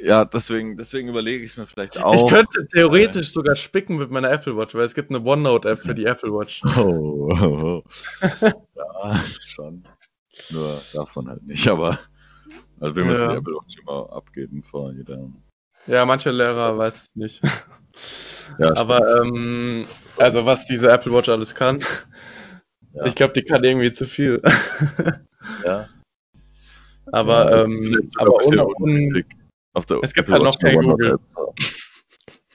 Ja, 0.00 0.24
deswegen, 0.24 0.76
deswegen 0.76 1.08
überlege 1.08 1.44
ich 1.44 1.52
es 1.52 1.56
mir 1.56 1.66
vielleicht 1.66 1.98
auch. 1.98 2.14
Ich 2.14 2.26
könnte 2.30 2.66
theoretisch 2.68 3.28
äh, 3.28 3.32
sogar 3.32 3.56
spicken 3.56 3.96
mit 3.96 4.10
meiner 4.10 4.30
Apple 4.30 4.56
Watch, 4.56 4.74
weil 4.74 4.84
es 4.84 4.94
gibt 4.94 5.10
eine 5.10 5.20
OneNote-App 5.20 5.80
für 5.80 5.94
die 5.94 6.04
Apple 6.04 6.32
Watch. 6.32 6.62
Oh, 6.76 7.28
oh, 7.32 7.82
oh. 8.40 8.66
ja, 8.76 9.24
schon. 9.46 9.82
Nur 10.50 10.80
davon 10.94 11.28
halt 11.28 11.44
nicht, 11.44 11.66
aber 11.66 11.98
also 12.80 12.94
wir 12.94 13.04
müssen 13.04 13.22
ja. 13.22 13.32
die 13.32 13.38
Apple 13.38 13.54
Watch 13.54 13.76
immer 13.80 14.12
abgeben 14.12 14.62
vor 14.62 14.92
jeder. 14.92 15.28
Ja, 15.86 16.04
manche 16.04 16.30
Lehrer 16.30 16.78
weiß 16.78 16.94
es 16.94 17.16
nicht. 17.16 17.42
Ja, 18.58 18.76
aber 18.76 19.22
ähm, 19.22 19.86
also 20.16 20.46
was 20.46 20.64
diese 20.66 20.90
Apple 20.90 21.12
Watch 21.12 21.28
alles 21.28 21.54
kann, 21.54 21.80
ja. 22.92 23.04
ich 23.04 23.14
glaube, 23.14 23.34
die 23.34 23.42
kann 23.42 23.64
irgendwie 23.64 23.92
zu 23.92 24.06
viel. 24.06 24.40
ja. 25.64 25.88
Aber, 27.10 27.50
ja, 27.50 27.64
ähm, 27.64 28.10
aber 28.18 28.34
ohne, 28.34 28.66
ohne, 28.66 29.24
auf 29.78 29.86
der 29.86 30.00
es 30.02 30.12
gibt 30.12 30.28
halt 30.28 30.42
noch 30.42 30.58
kein 30.58 30.80
Google. 30.80 31.18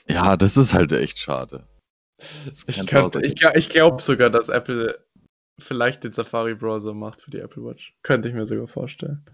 Ja, 0.07 0.35
das 0.37 0.57
ist 0.57 0.73
halt 0.73 0.91
echt 0.91 1.17
schade. 1.17 1.65
Ich, 2.67 2.85
könnte, 2.85 3.21
ich, 3.21 3.41
ich 3.55 3.69
glaube 3.69 4.01
sogar, 4.01 4.29
dass 4.29 4.49
Apple 4.49 4.99
vielleicht 5.59 6.03
den 6.03 6.13
Safari-Browser 6.13 6.93
macht 6.93 7.21
für 7.21 7.31
die 7.31 7.39
Apple 7.39 7.63
Watch. 7.63 7.95
Könnte 8.03 8.29
ich 8.29 8.35
mir 8.35 8.45
sogar 8.45 8.67
vorstellen. 8.67 9.25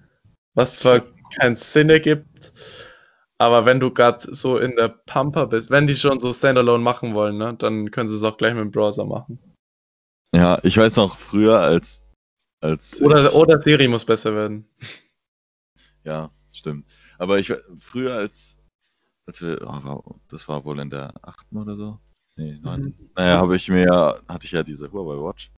Was 0.55 0.77
zwar 0.77 1.01
keinen 1.39 1.55
Sinn 1.55 1.89
ergibt, 1.89 2.53
aber 3.37 3.65
wenn 3.65 3.79
du 3.79 3.91
gerade 3.91 4.35
so 4.35 4.57
in 4.57 4.75
der 4.75 4.89
Pampa 4.89 5.45
bist, 5.45 5.69
wenn 5.69 5.87
die 5.87 5.95
schon 5.95 6.19
so 6.19 6.33
Standalone 6.33 6.83
machen 6.83 7.13
wollen, 7.13 7.37
ne, 7.37 7.55
dann 7.57 7.91
können 7.91 8.09
sie 8.09 8.15
es 8.15 8.23
auch 8.23 8.37
gleich 8.37 8.53
mit 8.53 8.61
dem 8.61 8.71
Browser 8.71 9.05
machen. 9.05 9.39
Ja, 10.35 10.59
ich 10.63 10.77
weiß 10.77 10.97
noch 10.97 11.17
früher 11.17 11.59
als. 11.59 12.03
als 12.61 13.01
oder, 13.01 13.33
oder 13.33 13.61
Siri 13.61 13.87
muss 13.87 14.05
besser 14.05 14.35
werden. 14.35 14.67
Ja, 16.03 16.31
stimmt. 16.51 16.85
Aber 17.19 17.37
ich 17.37 17.53
früher 17.79 18.15
als, 18.15 18.57
als 19.27 19.41
wir, 19.41 19.59
oh, 19.61 20.15
das 20.29 20.47
war 20.47 20.63
wohl 20.65 20.79
in 20.79 20.89
der 20.89 21.13
achten 21.21 21.57
oder 21.57 21.75
so. 21.75 21.99
Nee, 22.37 22.57
neun. 22.61 22.81
Mhm. 22.81 23.09
Naja, 23.15 23.37
habe 23.37 23.57
ich 23.57 23.67
mir, 23.67 24.21
hatte 24.27 24.45
ich 24.45 24.53
ja 24.53 24.63
diese 24.63 24.89
Huawei 24.91 25.21
Watch. 25.21 25.51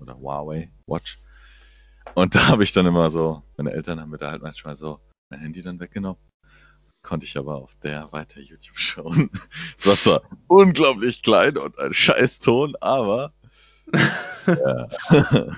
Oder 0.00 0.18
Huawei 0.18 0.72
Watch. 0.86 1.20
Und 2.14 2.34
da 2.34 2.48
habe 2.48 2.64
ich 2.64 2.72
dann 2.72 2.86
immer 2.86 3.10
so, 3.10 3.42
meine 3.58 3.72
Eltern 3.72 4.00
haben 4.00 4.10
mir 4.10 4.16
da 4.16 4.30
halt 4.30 4.42
manchmal 4.42 4.76
so 4.76 4.98
mein 5.28 5.40
Handy 5.40 5.60
dann 5.60 5.78
weggenommen. 5.78 6.20
Konnte 7.02 7.26
ich 7.26 7.36
aber 7.36 7.56
auf 7.56 7.76
der 7.82 8.10
weiter 8.12 8.40
YouTube 8.40 8.78
schauen. 8.78 9.30
Es 9.78 9.86
war 9.86 9.96
zwar 9.96 10.22
unglaublich 10.46 11.22
klein 11.22 11.58
und 11.58 11.78
ein 11.78 11.92
scheiß 11.92 12.40
Ton, 12.40 12.74
aber. 12.80 13.34
ja. 14.46 14.88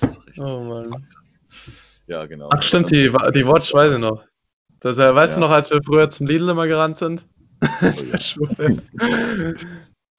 okay. 0.00 0.32
Oh 0.38 0.60
Mann. 0.64 1.06
Ja, 2.06 2.26
genau. 2.26 2.48
Ach 2.52 2.62
stimmt, 2.62 2.90
die, 2.90 3.10
die 3.34 3.46
Watch 3.46 3.72
weiß 3.74 3.94
ich 3.94 3.98
noch. 3.98 4.24
Das, 4.80 4.98
äh, 4.98 5.14
weißt 5.14 5.32
ja. 5.32 5.34
du 5.36 5.40
noch, 5.40 5.50
als 5.50 5.70
wir 5.70 5.82
früher 5.82 6.08
zum 6.10 6.26
Lidl 6.26 6.48
immer 6.48 6.66
gerannt 6.66 6.98
sind? 6.98 7.26
Oh, 7.62 7.86
ja. 8.12 9.48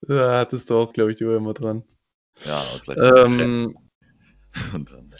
da 0.02 0.40
hattest 0.40 0.70
du 0.70 0.76
auch, 0.76 0.94
glaube 0.94 1.12
ich, 1.12 1.18
die 1.18 1.26
Uhr 1.26 1.38
immer 1.38 1.54
dran. 1.54 1.84
Ja, 2.44 2.58
auch 2.58 2.82
gleich. 2.82 2.98
Ähm, 2.98 3.78
Und 4.74 4.92
dann. 4.92 5.14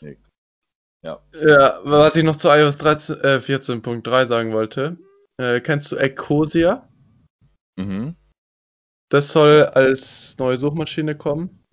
Nee. 0.00 0.18
Ja. 1.04 1.20
Ja, 1.44 1.80
was 1.84 2.16
ich 2.16 2.24
noch 2.24 2.36
zu 2.36 2.48
iOS 2.48 2.78
13, 2.78 3.20
äh, 3.20 3.38
14.3 3.38 4.26
sagen 4.26 4.52
wollte. 4.52 4.98
Äh, 5.38 5.60
kennst 5.60 5.90
du 5.90 5.96
Ecosia? 5.96 6.88
Mhm. 7.76 8.14
Das 9.10 9.32
soll 9.32 9.64
als 9.64 10.36
neue 10.38 10.56
Suchmaschine 10.56 11.16
kommen, 11.16 11.64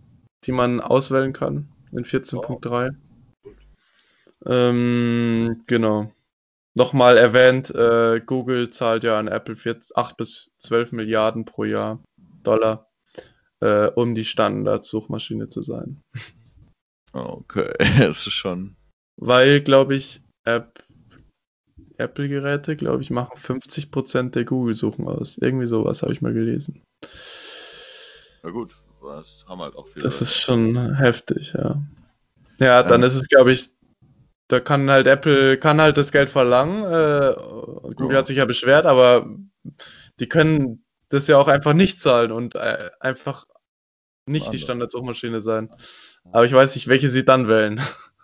die 0.45 0.51
man 0.51 0.82
auswählen 0.82 1.34
kann 1.34 1.70
in 1.91 2.03
14.3. 2.03 2.95
Ähm, 4.46 5.64
genau. 5.68 6.12
Nochmal 6.76 7.18
erwähnt, 7.18 7.72
äh, 7.72 8.22
Google 8.26 8.70
zahlt 8.70 9.04
ja 9.04 9.20
an 9.20 9.28
Apple 9.28 9.56
4, 9.56 9.80
8 9.96 10.18
bis 10.18 10.52
12 10.60 10.92
Milliarden 10.92 11.46
pro 11.46 11.66
Jahr 11.66 12.02
Dollar, 12.44 12.90
äh, 13.60 13.88
um 13.88 14.16
die 14.16 14.24
Standard-Suchmaschine 14.24 15.50
zu 15.50 15.62
sein. 15.62 16.02
Okay, 17.12 17.74
das 18.00 18.28
ist 18.28 18.34
schon. 18.34 18.76
Weil, 19.18 19.62
glaube 19.62 19.96
ich, 19.96 20.22
App, 20.46 20.84
Apple-Geräte, 21.98 22.78
glaube 22.78 23.02
ich, 23.02 23.10
machen 23.10 23.38
50% 23.38 24.36
der 24.36 24.46
Google-Suchen 24.46 25.08
aus. 25.08 25.38
Irgendwie 25.38 25.68
sowas 25.68 26.02
habe 26.02 26.14
ich 26.14 26.22
mal 26.22 26.34
gelesen. 26.34 26.82
Na 28.44 28.52
gut, 28.52 28.76
das 29.02 29.44
haben 29.50 29.62
halt 29.62 29.76
auch 29.76 29.88
viele. 29.88 30.06
Das 30.06 30.22
ist 30.22 30.36
schon 30.36 30.96
heftig, 30.96 31.54
ja. 31.54 31.82
Ja, 32.60 32.84
dann 32.84 33.02
Ähm. 33.02 33.08
ist 33.08 33.16
es, 33.16 33.28
glaube 33.28 33.52
ich, 33.52 33.70
da 34.50 34.60
kann 34.60 34.89
halt 34.89 35.08
Apple, 35.08 35.58
kann 35.58 35.80
halt 35.80 35.97
das 35.97 36.12
Geld 36.12 36.30
verlangen. 36.30 36.84
Äh, 36.84 37.36
Google 37.95 38.14
Ja. 38.14 38.18
hat 38.18 38.28
sich 38.28 38.38
ja 38.38 38.45
beschwert, 38.45 38.86
aber 38.86 39.30
die 40.20 40.28
können 40.28 40.84
das 41.10 41.28
ja 41.28 41.38
auch 41.38 41.47
einfach 41.47 41.74
nicht 41.74 42.02
zahlen 42.02 42.32
und 42.32 42.56
äh, 42.56 42.89
einfach 43.00 43.45
nicht 44.26 44.45
die 44.45 44.47
Andere. 44.47 44.64
Standardsuchmaschine 44.64 45.41
sein. 45.41 45.70
Aber 46.32 46.45
ich 46.45 46.54
weiß 46.54 46.76
nicht, 46.76 46.88
welche 46.88 47.10
sie 47.10 47.24
dann 47.24 47.47
wählen. 47.47 47.80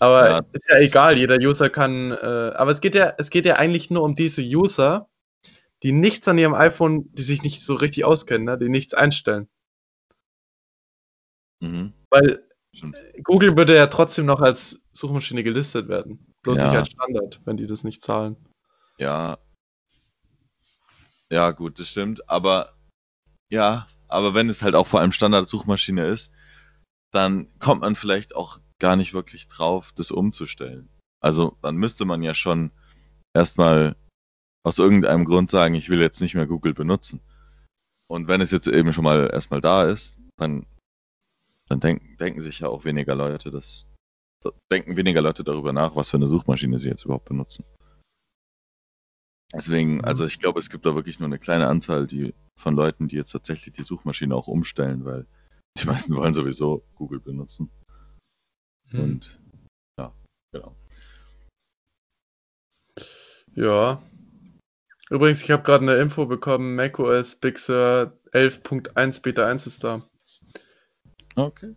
Aber 0.00 0.28
Ja, 0.28 0.40
ist 0.52 0.68
ja 0.68 0.78
egal, 0.78 1.18
jeder 1.18 1.36
User 1.36 1.70
kann. 1.70 2.12
Äh, 2.12 2.16
aber 2.54 2.70
es 2.70 2.80
geht 2.80 2.94
ja, 2.94 3.14
es 3.18 3.30
geht 3.30 3.44
ja 3.46 3.56
eigentlich 3.56 3.90
nur 3.90 4.04
um 4.04 4.14
diese 4.14 4.42
User, 4.42 5.08
die 5.82 5.90
nichts 5.90 6.28
an 6.28 6.38
ihrem 6.38 6.54
iPhone, 6.54 7.12
die 7.14 7.22
sich 7.24 7.42
nicht 7.42 7.64
so 7.64 7.74
richtig 7.74 8.04
auskennen, 8.04 8.44
ne? 8.44 8.58
die 8.58 8.68
nichts 8.68 8.94
einstellen. 8.94 9.48
Mhm. 11.60 11.92
Weil. 12.10 12.44
Google 13.24 13.56
würde 13.56 13.74
ja 13.74 13.88
trotzdem 13.88 14.26
noch 14.26 14.40
als 14.40 14.80
Suchmaschine 14.98 15.42
gelistet 15.42 15.88
werden. 15.88 16.26
Bloß 16.42 16.58
Ja. 16.58 16.64
nicht 16.66 16.76
als 16.76 16.88
Standard, 16.88 17.40
wenn 17.44 17.56
die 17.56 17.66
das 17.66 17.84
nicht 17.84 18.02
zahlen. 18.02 18.36
Ja. 18.98 19.38
Ja, 21.30 21.50
gut, 21.52 21.78
das 21.78 21.88
stimmt. 21.88 22.28
Aber 22.28 22.74
ja, 23.50 23.88
aber 24.08 24.34
wenn 24.34 24.48
es 24.48 24.62
halt 24.62 24.74
auch 24.74 24.86
vor 24.86 25.00
allem 25.00 25.12
Standard-Suchmaschine 25.12 26.06
ist, 26.06 26.32
dann 27.12 27.48
kommt 27.58 27.82
man 27.82 27.94
vielleicht 27.94 28.34
auch 28.34 28.60
gar 28.78 28.96
nicht 28.96 29.14
wirklich 29.14 29.48
drauf, 29.48 29.92
das 29.92 30.10
umzustellen. 30.10 30.88
Also 31.20 31.56
dann 31.62 31.76
müsste 31.76 32.04
man 32.04 32.22
ja 32.22 32.34
schon 32.34 32.70
erstmal 33.34 33.96
aus 34.64 34.78
irgendeinem 34.78 35.24
Grund 35.24 35.50
sagen, 35.50 35.74
ich 35.74 35.88
will 35.88 36.00
jetzt 36.00 36.20
nicht 36.20 36.34
mehr 36.34 36.46
Google 36.46 36.74
benutzen. 36.74 37.20
Und 38.10 38.28
wenn 38.28 38.40
es 38.40 38.50
jetzt 38.50 38.66
eben 38.66 38.92
schon 38.92 39.04
mal 39.04 39.30
erstmal 39.32 39.60
da 39.60 39.84
ist, 39.84 40.18
dann, 40.36 40.66
dann 41.68 41.80
denken, 41.80 42.16
denken 42.18 42.40
sich 42.40 42.60
ja 42.60 42.68
auch 42.68 42.84
weniger 42.84 43.14
Leute, 43.14 43.50
das 43.50 43.86
denken 44.72 44.96
weniger 44.96 45.22
Leute 45.22 45.44
darüber 45.44 45.72
nach, 45.72 45.96
was 45.96 46.08
für 46.08 46.16
eine 46.16 46.28
Suchmaschine 46.28 46.78
sie 46.78 46.88
jetzt 46.88 47.04
überhaupt 47.04 47.28
benutzen. 47.28 47.64
Deswegen, 49.52 49.96
Mhm. 49.96 50.04
also 50.04 50.24
ich 50.26 50.38
glaube, 50.38 50.60
es 50.60 50.68
gibt 50.68 50.84
da 50.84 50.94
wirklich 50.94 51.18
nur 51.18 51.26
eine 51.26 51.38
kleine 51.38 51.68
Anzahl 51.68 52.06
die, 52.06 52.34
von 52.58 52.74
Leuten, 52.74 53.08
die 53.08 53.16
jetzt 53.16 53.32
tatsächlich 53.32 53.74
die 53.74 53.82
Suchmaschine 53.82 54.34
auch 54.34 54.46
umstellen, 54.46 55.04
weil 55.04 55.26
die 55.78 55.86
meisten 55.86 56.14
wollen 56.16 56.34
sowieso 56.34 56.84
Google 56.94 57.20
benutzen. 57.20 57.70
Hm. 58.90 59.00
Und 59.00 59.40
ja, 59.98 60.14
genau. 60.52 60.76
Ja. 63.54 64.02
Übrigens, 65.10 65.42
ich 65.42 65.50
habe 65.50 65.62
gerade 65.62 65.82
eine 65.82 65.96
Info 65.96 66.26
bekommen, 66.26 66.76
macOS 66.76 67.36
Big 67.36 67.58
Sur 67.58 68.18
11.1 68.32 69.22
Beta 69.22 69.46
1 69.46 69.66
ist 69.66 69.82
da. 69.82 70.02
Okay. 71.34 71.74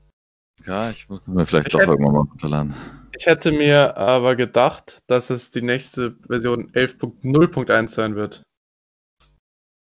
Ja, 0.65 0.89
ich 0.91 1.09
muss 1.09 1.27
mir 1.27 1.45
vielleicht 1.45 1.67
Ich 1.67 1.73
doch 1.73 1.79
hätte- 1.81 1.91
irgendwann 1.91 2.13
mal 2.13 2.19
runterladen. 2.19 2.75
Ich 3.17 3.25
hätte 3.25 3.51
mir 3.51 3.97
aber 3.97 4.35
gedacht, 4.35 4.99
dass 5.07 5.29
es 5.29 5.51
die 5.51 5.61
nächste 5.61 6.15
Version 6.27 6.71
11.0.1 6.73 7.89
sein 7.93 8.15
wird. 8.15 8.43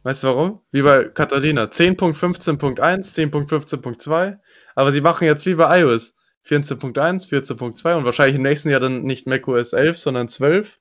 Weißt 0.03 0.25
du 0.25 0.29
warum? 0.29 0.61
Wie 0.73 0.83
bei 0.83 1.05
Catalina. 1.05 1.65
10.15.1, 1.65 3.15
10.15.2. 3.15 4.39
Aber 4.75 4.93
sie 4.93 5.01
machen 5.01 5.25
jetzt 5.25 5.47
wie 5.47 5.55
bei 5.55 5.81
iOS 5.81 6.15
14.1, 6.45 7.29
14.2 7.29 7.95
und 7.97 8.05
wahrscheinlich 8.05 8.35
im 8.37 8.43
nächsten 8.43 8.69
Jahr 8.71 8.81
dann 8.81 9.03
nicht 9.05 9.29
macOS 9.29 9.73
11, 9.73 9.97
sondern 9.99 10.29
12. 10.29 10.81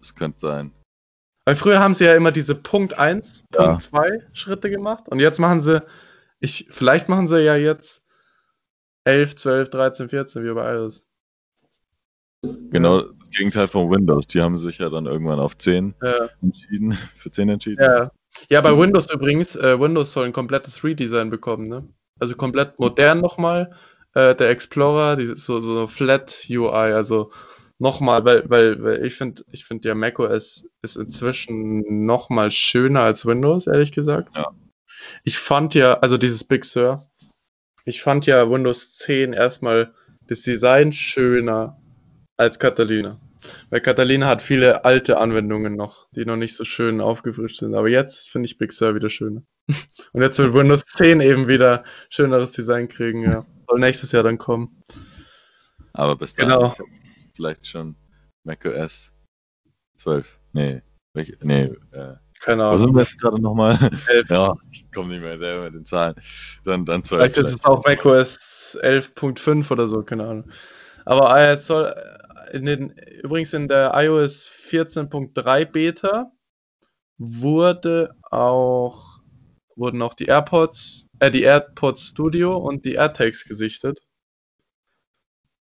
Das 0.00 0.14
könnte 0.14 0.40
sein. 0.40 0.72
Weil 1.46 1.56
früher 1.56 1.80
haben 1.80 1.94
sie 1.94 2.04
ja 2.04 2.14
immer 2.14 2.30
diese 2.32 2.54
Punkt 2.54 2.98
1, 2.98 3.44
Ja. 3.54 3.64
Punkt 3.68 3.82
2 3.82 4.20
Schritte 4.34 4.68
gemacht 4.68 5.08
und 5.08 5.18
jetzt 5.18 5.38
machen 5.38 5.60
sie, 5.62 5.82
ich, 6.40 6.66
vielleicht 6.70 7.08
machen 7.08 7.26
sie 7.26 7.40
ja 7.40 7.56
jetzt 7.56 8.01
11, 9.04 9.36
12, 9.36 9.70
13, 9.70 10.08
14 10.08 10.44
wie 10.44 10.52
bei 10.52 10.74
iOS. 10.74 11.04
Genau 12.70 13.00
das 13.00 13.30
Gegenteil 13.30 13.68
von 13.68 13.90
Windows. 13.90 14.26
Die 14.26 14.40
haben 14.42 14.58
sich 14.58 14.78
ja 14.78 14.90
dann 14.90 15.06
irgendwann 15.06 15.38
auf 15.38 15.56
10 15.56 15.94
Ja. 16.02 16.28
entschieden, 16.42 16.92
für 17.14 17.30
10 17.30 17.48
entschieden. 17.48 17.82
Ja, 17.82 18.10
ja 18.48 18.60
bei 18.60 18.76
Windows 18.76 19.12
übrigens, 19.12 19.56
äh, 19.56 19.78
Windows 19.78 20.12
soll 20.12 20.26
ein 20.26 20.32
komplettes 20.32 20.82
Redesign 20.82 21.30
bekommen, 21.30 21.68
ne? 21.68 21.88
Also 22.18 22.34
komplett 22.34 22.78
modern 22.78 23.20
nochmal. 23.20 23.74
Äh, 24.14 24.34
der 24.34 24.50
Explorer, 24.50 25.16
die, 25.16 25.36
so, 25.36 25.60
so 25.60 25.86
Flat 25.86 26.46
UI, 26.50 26.68
also 26.92 27.30
nochmal, 27.78 28.24
weil, 28.24 28.48
weil, 28.48 28.82
weil 28.82 29.04
ich 29.04 29.14
finde, 29.14 29.42
ich 29.50 29.64
finde 29.64 29.88
ja 29.88 29.94
macOS 29.94 30.64
ist 30.82 30.96
inzwischen 30.96 32.04
nochmal 32.04 32.50
schöner 32.50 33.02
als 33.02 33.26
Windows, 33.26 33.66
ehrlich 33.66 33.92
gesagt. 33.92 34.36
Ja. 34.36 34.50
Ich 35.24 35.38
fand 35.38 35.74
ja, 35.74 35.94
also 35.94 36.16
dieses 36.16 36.44
Big 36.44 36.64
Sur, 36.64 37.02
ich 37.84 38.02
fand 38.02 38.26
ja 38.26 38.48
Windows 38.50 38.92
10 38.94 39.32
erstmal 39.32 39.94
das 40.28 40.42
Design 40.42 40.92
schöner 40.92 41.80
als 42.36 42.58
Catalina. 42.58 43.20
Weil 43.70 43.80
Catalina 43.80 44.26
hat 44.28 44.40
viele 44.40 44.84
alte 44.84 45.18
Anwendungen 45.18 45.74
noch, 45.74 46.06
die 46.12 46.24
noch 46.24 46.36
nicht 46.36 46.54
so 46.54 46.64
schön 46.64 47.00
aufgefrischt 47.00 47.56
sind. 47.56 47.74
Aber 47.74 47.88
jetzt 47.88 48.30
finde 48.30 48.46
ich 48.46 48.56
Big 48.58 48.72
Sur 48.72 48.94
wieder 48.94 49.10
schöner. 49.10 49.42
Und 50.12 50.22
jetzt 50.22 50.38
will 50.38 50.54
Windows 50.54 50.84
10 50.84 51.20
eben 51.20 51.48
wieder 51.48 51.82
schöneres 52.08 52.52
Design 52.52 52.88
kriegen, 52.88 53.22
ja. 53.22 53.44
Soll 53.68 53.80
nächstes 53.80 54.12
Jahr 54.12 54.22
dann 54.22 54.38
kommen. 54.38 54.82
Aber 55.92 56.16
bis 56.16 56.34
dahin 56.34 56.52
Genau. 56.52 56.74
vielleicht 57.34 57.66
schon 57.66 57.96
macOS 58.44 59.12
12. 59.96 60.38
Nee. 60.52 60.82
Welche, 61.14 61.36
nee, 61.42 61.64
äh, 61.90 62.14
Keine 62.42 62.64
was 62.64 62.80
sind 62.80 62.90
Ahnung. 62.90 62.96
wir 62.96 63.02
jetzt 63.04 63.20
gerade 63.20 63.40
nochmal? 63.40 63.78
Ja, 64.28 64.54
ich 64.72 64.90
komme 64.92 65.08
nicht 65.08 65.22
mehr 65.22 65.38
selber 65.38 65.64
mit 65.64 65.74
den 65.74 65.84
Zahlen. 65.84 66.16
Dann, 66.64 66.84
dann 66.84 67.04
12. 67.04 67.20
Vielleicht 67.20 67.38
ist 67.38 67.54
es 67.54 67.64
auch 67.64 67.84
macOS 67.84 68.78
11.5 68.82 69.70
oder 69.70 69.86
so, 69.86 70.02
keine 70.02 70.24
Ahnung. 70.24 70.50
Aber 71.04 71.38
äh, 71.38 71.52
es 71.52 71.66
soll 71.66 71.86
äh, 71.86 72.56
in 72.56 72.66
den, 72.66 72.90
übrigens 73.22 73.52
in 73.54 73.68
der 73.68 73.92
iOS 73.94 74.50
14.3 74.68 75.64
Beta 75.66 76.32
wurde 77.18 78.10
auch 78.30 79.20
wurden 79.76 80.02
auch 80.02 80.14
die 80.14 80.26
AirPods, 80.26 81.08
äh, 81.20 81.30
die 81.30 81.42
AirPods 81.42 82.08
Studio 82.08 82.56
und 82.56 82.84
die 82.84 82.94
AirTags 82.94 83.44
gesichtet. 83.44 84.00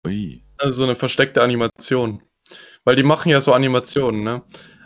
Ui. 0.05 0.43
Also 0.57 0.77
so 0.77 0.83
eine 0.83 0.95
versteckte 0.95 1.41
Animation. 1.41 2.21
Weil 2.85 2.95
die 2.95 3.03
machen 3.03 3.29
ja 3.29 3.41
so 3.41 3.51
Animationen, 3.51 4.23
ne? 4.23 4.43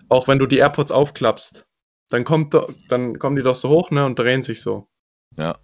Auch 0.09 0.27
wenn 0.27 0.39
du 0.39 0.47
die 0.47 0.57
AirPods 0.57 0.91
aufklappst, 0.91 1.65
dann 2.11 2.23
kommt 2.23 2.55
dann 2.89 3.17
kommen 3.17 3.35
die 3.35 3.41
doch 3.41 3.55
so 3.55 3.69
hoch, 3.69 3.89
ne? 3.89 4.05
Und 4.05 4.19
drehen 4.19 4.43
sich 4.43 4.61
so. 4.61 4.87
Ja. 5.37 5.57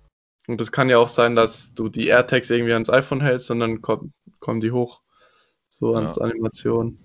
Und 0.47 0.61
es 0.61 0.71
kann 0.71 0.89
ja 0.89 0.97
auch 0.97 1.09
sein, 1.09 1.35
dass 1.35 1.73
du 1.73 1.89
die 1.89 2.07
AirTags 2.07 2.49
irgendwie 2.49 2.73
ans 2.73 2.89
iPhone 2.89 3.21
hältst 3.21 3.51
und 3.51 3.59
dann 3.59 3.81
kommen, 3.81 4.13
kommen 4.39 4.61
die 4.61 4.71
hoch. 4.71 5.01
So 5.69 5.93
Ja. 5.93 5.99
als 6.07 6.17
Animation. 6.17 6.99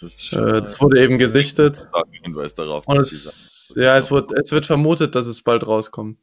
Das 0.00 0.20
schon 0.22 0.48
Äh, 0.48 0.62
das 0.62 0.80
wurde 0.80 1.02
eben 1.02 1.18
gesichtet. 1.18 1.86
Hinweis 2.22 2.54
darauf. 2.54 2.86
Und 2.86 2.98
es, 2.98 3.72
ja, 3.76 3.98
es 3.98 4.10
wird, 4.10 4.32
es 4.32 4.52
wird 4.52 4.66
vermutet, 4.66 5.14
dass 5.14 5.26
es 5.26 5.42
bald 5.42 5.66
rauskommt. 5.66 6.18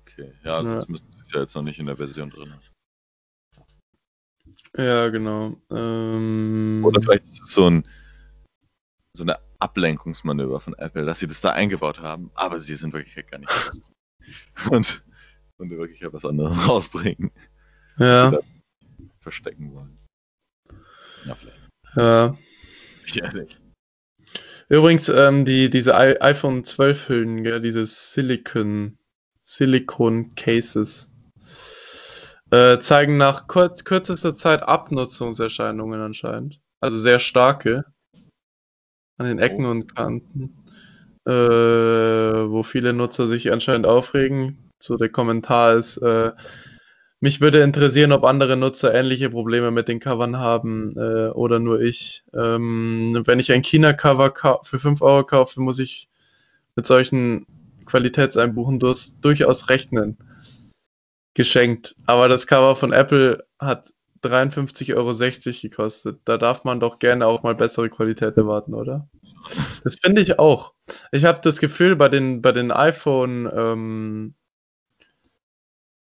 Okay, 0.00 0.34
ja, 0.44 0.62
Ja. 0.62 0.68
sonst 0.68 0.88
müsste 0.90 1.08
es 1.22 1.32
ja 1.32 1.40
jetzt 1.40 1.54
noch 1.54 1.62
nicht 1.62 1.78
in 1.78 1.86
der 1.86 1.96
Version 1.96 2.28
drin. 2.30 2.52
Ja, 4.76 5.08
genau. 5.08 5.56
Ähm, 5.70 6.82
Oder 6.84 7.00
vielleicht 7.00 7.24
ist 7.24 7.42
es 7.42 7.52
so 7.52 7.70
ein 7.70 7.84
so 9.14 9.22
eine 9.24 9.38
Ablenkungsmanöver 9.60 10.60
von 10.60 10.74
Apple, 10.74 11.04
dass 11.04 11.20
sie 11.20 11.26
das 11.26 11.40
da 11.40 11.50
eingebaut 11.50 12.00
haben, 12.00 12.30
aber 12.34 12.60
sie 12.60 12.74
sind 12.74 12.92
wirklich 12.92 13.26
gar 13.26 13.38
nicht 13.38 13.50
und, 14.70 15.04
und 15.58 15.70
wirklich 15.70 16.02
etwas 16.02 16.24
anderes 16.24 16.56
rausbringen, 16.68 17.30
ja, 17.98 18.38
verstecken 19.20 19.72
wollen. 19.74 19.98
Ja, 21.24 21.34
vielleicht. 21.34 21.68
ja. 21.96 22.36
Ja. 23.14 23.30
Übrigens, 24.68 25.08
ähm, 25.08 25.46
die, 25.46 25.70
diese 25.70 25.92
I 25.92 26.20
iPhone 26.20 26.62
12 26.62 27.08
Hüllen, 27.08 27.42
gell, 27.42 27.62
diese 27.62 27.86
Silicon, 27.86 28.98
Silicon 29.46 30.34
Cases, 30.34 31.10
äh, 32.50 32.78
zeigen 32.78 33.16
nach 33.16 33.46
kurz, 33.46 33.84
kürzester 33.84 34.34
Zeit 34.34 34.62
Abnutzungserscheinungen 34.62 36.02
anscheinend. 36.02 36.60
Also 36.80 36.98
sehr 36.98 37.18
starke. 37.18 37.86
An 39.18 39.26
den 39.26 39.38
Ecken 39.38 39.66
Oh. 39.66 39.70
und 39.70 39.94
Kanten. 39.94 40.54
Äh, 41.26 41.30
wo 41.32 42.62
viele 42.62 42.92
Nutzer 42.94 43.28
sich 43.28 43.52
anscheinend 43.52 43.86
aufregen. 43.86 44.58
So 44.80 44.96
der 44.96 45.10
Kommentar 45.10 45.74
ist, 45.74 45.98
äh, 45.98 46.32
mich 47.20 47.40
würde 47.40 47.62
interessieren, 47.62 48.12
ob 48.12 48.24
andere 48.24 48.56
Nutzer 48.56 48.94
ähnliche 48.94 49.28
Probleme 49.28 49.70
mit 49.72 49.88
den 49.88 49.98
Covern 50.00 50.38
haben 50.38 50.96
äh, 50.96 51.28
oder 51.30 51.58
nur 51.58 51.80
ich. 51.80 52.22
Ähm, 52.32 53.22
wenn 53.26 53.40
ich 53.40 53.52
ein 53.52 53.62
China-Cover 53.62 54.32
für 54.62 54.78
5 54.78 55.02
Euro 55.02 55.24
kaufe, 55.24 55.60
muss 55.60 55.80
ich 55.80 56.08
mit 56.76 56.86
solchen 56.86 57.44
Qualitätseinbuchen 57.86 58.78
durchaus 58.78 59.68
rechnen. 59.68 60.16
Geschenkt. 61.34 61.94
Aber 62.06 62.28
das 62.28 62.46
Cover 62.46 62.76
von 62.76 62.92
Apple 62.92 63.44
hat 63.58 63.92
53,60 64.22 64.96
Euro 64.96 65.12
gekostet. 65.60 66.20
Da 66.24 66.38
darf 66.38 66.64
man 66.64 66.80
doch 66.80 66.98
gerne 66.98 67.26
auch 67.26 67.42
mal 67.42 67.54
bessere 67.54 67.88
Qualität 67.88 68.36
erwarten, 68.36 68.74
oder? 68.74 69.08
Das 69.84 69.96
finde 70.02 70.20
ich 70.20 70.38
auch. 70.38 70.74
Ich 71.12 71.24
habe 71.24 71.40
das 71.42 71.58
Gefühl, 71.58 71.96
bei 71.96 72.08
den, 72.08 72.42
bei 72.42 72.52
den 72.52 72.70
iPhone 72.72 73.48
ähm, 73.54 74.34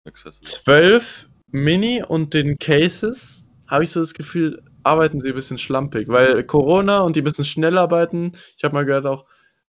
Accessories. 0.05 0.63
12 0.63 1.29
Mini 1.49 2.03
und 2.03 2.35
den 2.35 2.59
Cases 2.59 3.45
habe 3.67 3.85
ich 3.85 3.91
so 3.91 4.01
das 4.01 4.15
Gefühl, 4.15 4.63
arbeiten 4.83 5.21
sie 5.21 5.31
ein 5.31 5.35
bisschen 5.35 5.59
schlampig, 5.59 6.09
weil 6.09 6.45
Corona 6.45 7.01
und 7.01 7.17
die 7.17 7.23
bisschen 7.23 7.45
schnell 7.45 7.79
arbeiten. 7.79 8.33
Ich 8.57 8.65
habe 8.65 8.75
mal 8.75 8.85
gehört 8.85 9.07
auch, 9.07 9.25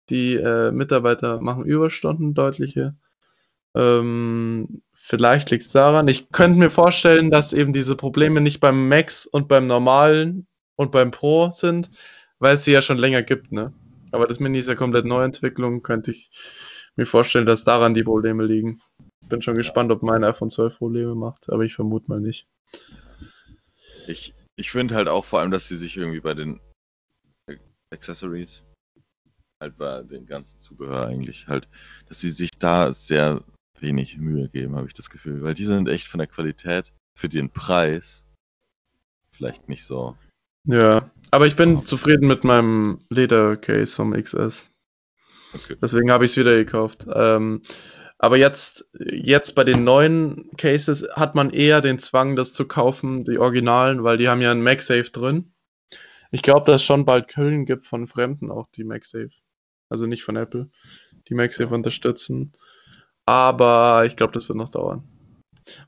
die 0.09 0.35
äh, 0.35 0.71
Mitarbeiter 0.71 1.41
machen 1.41 1.65
Überstunden 1.65 2.33
deutliche. 2.33 2.95
Ähm, 3.75 4.81
vielleicht 5.11 5.51
liegt 5.51 5.65
es 5.65 5.73
daran. 5.73 6.07
Ich 6.07 6.29
könnte 6.29 6.57
mir 6.57 6.69
vorstellen, 6.69 7.31
dass 7.31 7.51
eben 7.51 7.73
diese 7.73 7.97
Probleme 7.97 8.39
nicht 8.39 8.61
beim 8.61 8.87
Max 8.87 9.25
und 9.25 9.49
beim 9.49 9.67
normalen 9.67 10.47
und 10.77 10.93
beim 10.93 11.11
Pro 11.11 11.51
sind, 11.51 11.89
weil 12.39 12.55
es 12.55 12.63
sie 12.63 12.71
ja 12.71 12.81
schon 12.81 12.97
länger 12.97 13.21
gibt, 13.21 13.51
ne? 13.51 13.73
Aber 14.13 14.25
das 14.25 14.39
Mini 14.39 14.59
ist 14.59 14.69
ja 14.69 14.75
komplett 14.75 15.03
Neuentwicklung, 15.03 15.83
könnte 15.83 16.11
ich 16.11 16.31
mir 16.95 17.05
vorstellen, 17.05 17.45
dass 17.45 17.65
daran 17.65 17.93
die 17.93 18.03
Probleme 18.03 18.45
liegen. 18.45 18.79
Bin 19.27 19.41
schon 19.41 19.55
gespannt, 19.55 19.91
ob 19.91 20.01
mein 20.01 20.23
iPhone 20.23 20.49
12 20.49 20.77
Probleme 20.77 21.13
macht, 21.13 21.49
aber 21.49 21.63
ich 21.63 21.75
vermute 21.75 22.05
mal 22.07 22.21
nicht. 22.21 22.47
Ich, 24.07 24.33
ich 24.55 24.71
finde 24.71 24.95
halt 24.95 25.09
auch 25.09 25.25
vor 25.25 25.39
allem, 25.39 25.51
dass 25.51 25.67
sie 25.67 25.77
sich 25.77 25.97
irgendwie 25.97 26.21
bei 26.21 26.33
den 26.33 26.61
Accessories, 27.93 28.63
halt 29.59 29.77
bei 29.77 30.03
den 30.03 30.25
ganzen 30.25 30.61
Zubehör 30.61 31.07
eigentlich, 31.07 31.47
halt, 31.49 31.67
dass 32.07 32.21
sie 32.21 32.31
sich 32.31 32.51
da 32.57 32.93
sehr 32.93 33.43
wenig 33.79 34.17
Mühe 34.17 34.49
geben, 34.49 34.75
habe 34.75 34.87
ich 34.87 34.93
das 34.93 35.09
Gefühl. 35.09 35.41
Weil 35.43 35.55
die 35.55 35.65
sind 35.65 35.89
echt 35.89 36.07
von 36.07 36.19
der 36.19 36.27
Qualität 36.27 36.93
für 37.15 37.29
den 37.29 37.49
Preis 37.49 38.25
vielleicht 39.31 39.69
nicht 39.69 39.85
so. 39.85 40.15
Ja, 40.65 41.09
aber 41.31 41.47
ich 41.47 41.55
bin 41.55 41.85
zufrieden 41.85 42.27
mit 42.27 42.43
meinem 42.43 42.99
Ledercase 43.09 43.95
vom 43.95 44.13
XS. 44.13 44.69
Okay. 45.53 45.75
Deswegen 45.81 46.11
habe 46.11 46.25
ich 46.25 46.31
es 46.31 46.37
wieder 46.37 46.55
gekauft. 46.55 47.07
Ähm, 47.11 47.61
aber 48.19 48.37
jetzt, 48.37 48.87
jetzt 48.99 49.55
bei 49.55 49.63
den 49.63 49.83
neuen 49.83 50.51
Cases 50.57 51.07
hat 51.15 51.33
man 51.33 51.49
eher 51.49 51.81
den 51.81 51.97
Zwang, 51.97 52.35
das 52.35 52.53
zu 52.53 52.67
kaufen, 52.67 53.23
die 53.23 53.39
Originalen, 53.39 54.03
weil 54.03 54.17
die 54.17 54.29
haben 54.29 54.41
ja 54.41 54.51
ein 54.51 54.61
MagSafe 54.61 55.09
drin. 55.09 55.53
Ich 56.29 56.43
glaube, 56.43 56.65
dass 56.67 56.81
es 56.81 56.85
schon 56.85 57.03
bald 57.03 57.35
Hüllen 57.35 57.65
gibt 57.65 57.87
von 57.87 58.07
Fremden, 58.07 58.51
auch 58.51 58.67
die 58.67 58.83
MagSafe. 58.83 59.31
Also 59.89 60.05
nicht 60.05 60.23
von 60.23 60.35
Apple, 60.35 60.69
die 61.27 61.33
MagSafe 61.33 61.73
unterstützen. 61.73 62.53
Aber 63.25 64.03
ich 64.05 64.15
glaube, 64.15 64.33
das 64.33 64.47
wird 64.49 64.57
noch 64.57 64.69
dauern. 64.69 65.03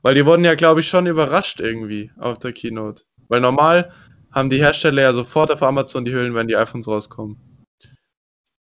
Weil 0.02 0.14
die 0.14 0.24
wurden 0.24 0.44
ja, 0.44 0.54
glaube 0.54 0.80
ich, 0.80 0.88
schon 0.88 1.06
überrascht 1.06 1.60
irgendwie 1.60 2.10
auf 2.18 2.38
der 2.38 2.52
Keynote. 2.52 3.04
Weil 3.28 3.40
normal 3.40 3.92
haben 4.32 4.50
die 4.50 4.58
Hersteller 4.58 5.02
ja 5.02 5.12
sofort 5.12 5.50
auf 5.50 5.62
Amazon 5.62 6.04
die 6.04 6.12
Hüllen, 6.12 6.34
wenn 6.34 6.48
die 6.48 6.56
iPhones 6.56 6.88
rauskommen. 6.88 7.66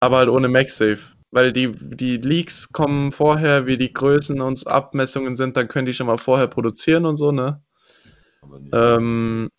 Aber 0.01 0.19
halt 0.19 0.29
ohne 0.29 0.49
MagSafe. 0.49 1.01
Weil 1.31 1.53
die, 1.53 1.73
die 1.73 2.17
Leaks 2.17 2.73
kommen 2.73 3.13
vorher, 3.13 3.67
wie 3.67 3.77
die 3.77 3.93
Größen 3.93 4.41
und 4.41 4.67
Abmessungen 4.67 5.37
sind, 5.37 5.57
dann 5.57 5.69
können 5.69 5.87
die 5.87 5.93
schon 5.93 6.07
mal 6.07 6.17
vorher 6.17 6.47
produzieren 6.47 7.05
und 7.05 7.17
so, 7.17 7.33
ne? 7.33 7.63
Aber 8.41 8.61
Ähm, 8.73 9.51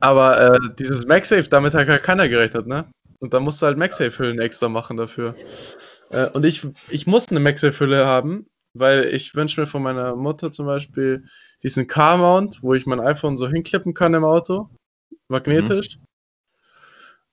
aber 0.00 0.40
äh, 0.40 0.58
dieses 0.78 1.06
MagSafe, 1.06 1.48
damit 1.48 1.74
hat 1.74 1.88
halt 1.88 2.02
keiner 2.02 2.28
gerechnet, 2.28 2.66
ne? 2.66 2.86
Und 3.18 3.34
da 3.34 3.40
musst 3.40 3.60
du 3.60 3.66
halt 3.66 3.76
MagSafe-Hüllen 3.78 4.38
extra 4.38 4.68
machen 4.68 4.96
dafür. 4.96 5.34
Äh, 6.10 6.28
und 6.30 6.44
ich, 6.44 6.66
ich 6.90 7.06
muss 7.06 7.28
eine 7.28 7.40
MagSafe-Hülle 7.40 8.04
haben, 8.04 8.46
weil 8.74 9.06
ich 9.06 9.34
wünsche 9.34 9.60
mir 9.60 9.66
von 9.66 9.82
meiner 9.82 10.14
Mutter 10.14 10.52
zum 10.52 10.66
Beispiel 10.66 11.24
diesen 11.62 11.86
Car-Mount, 11.86 12.62
wo 12.62 12.74
ich 12.74 12.86
mein 12.86 13.00
iPhone 13.00 13.36
so 13.36 13.48
hinklippen 13.48 13.94
kann 13.94 14.14
im 14.14 14.24
Auto, 14.24 14.68
magnetisch. 15.28 15.98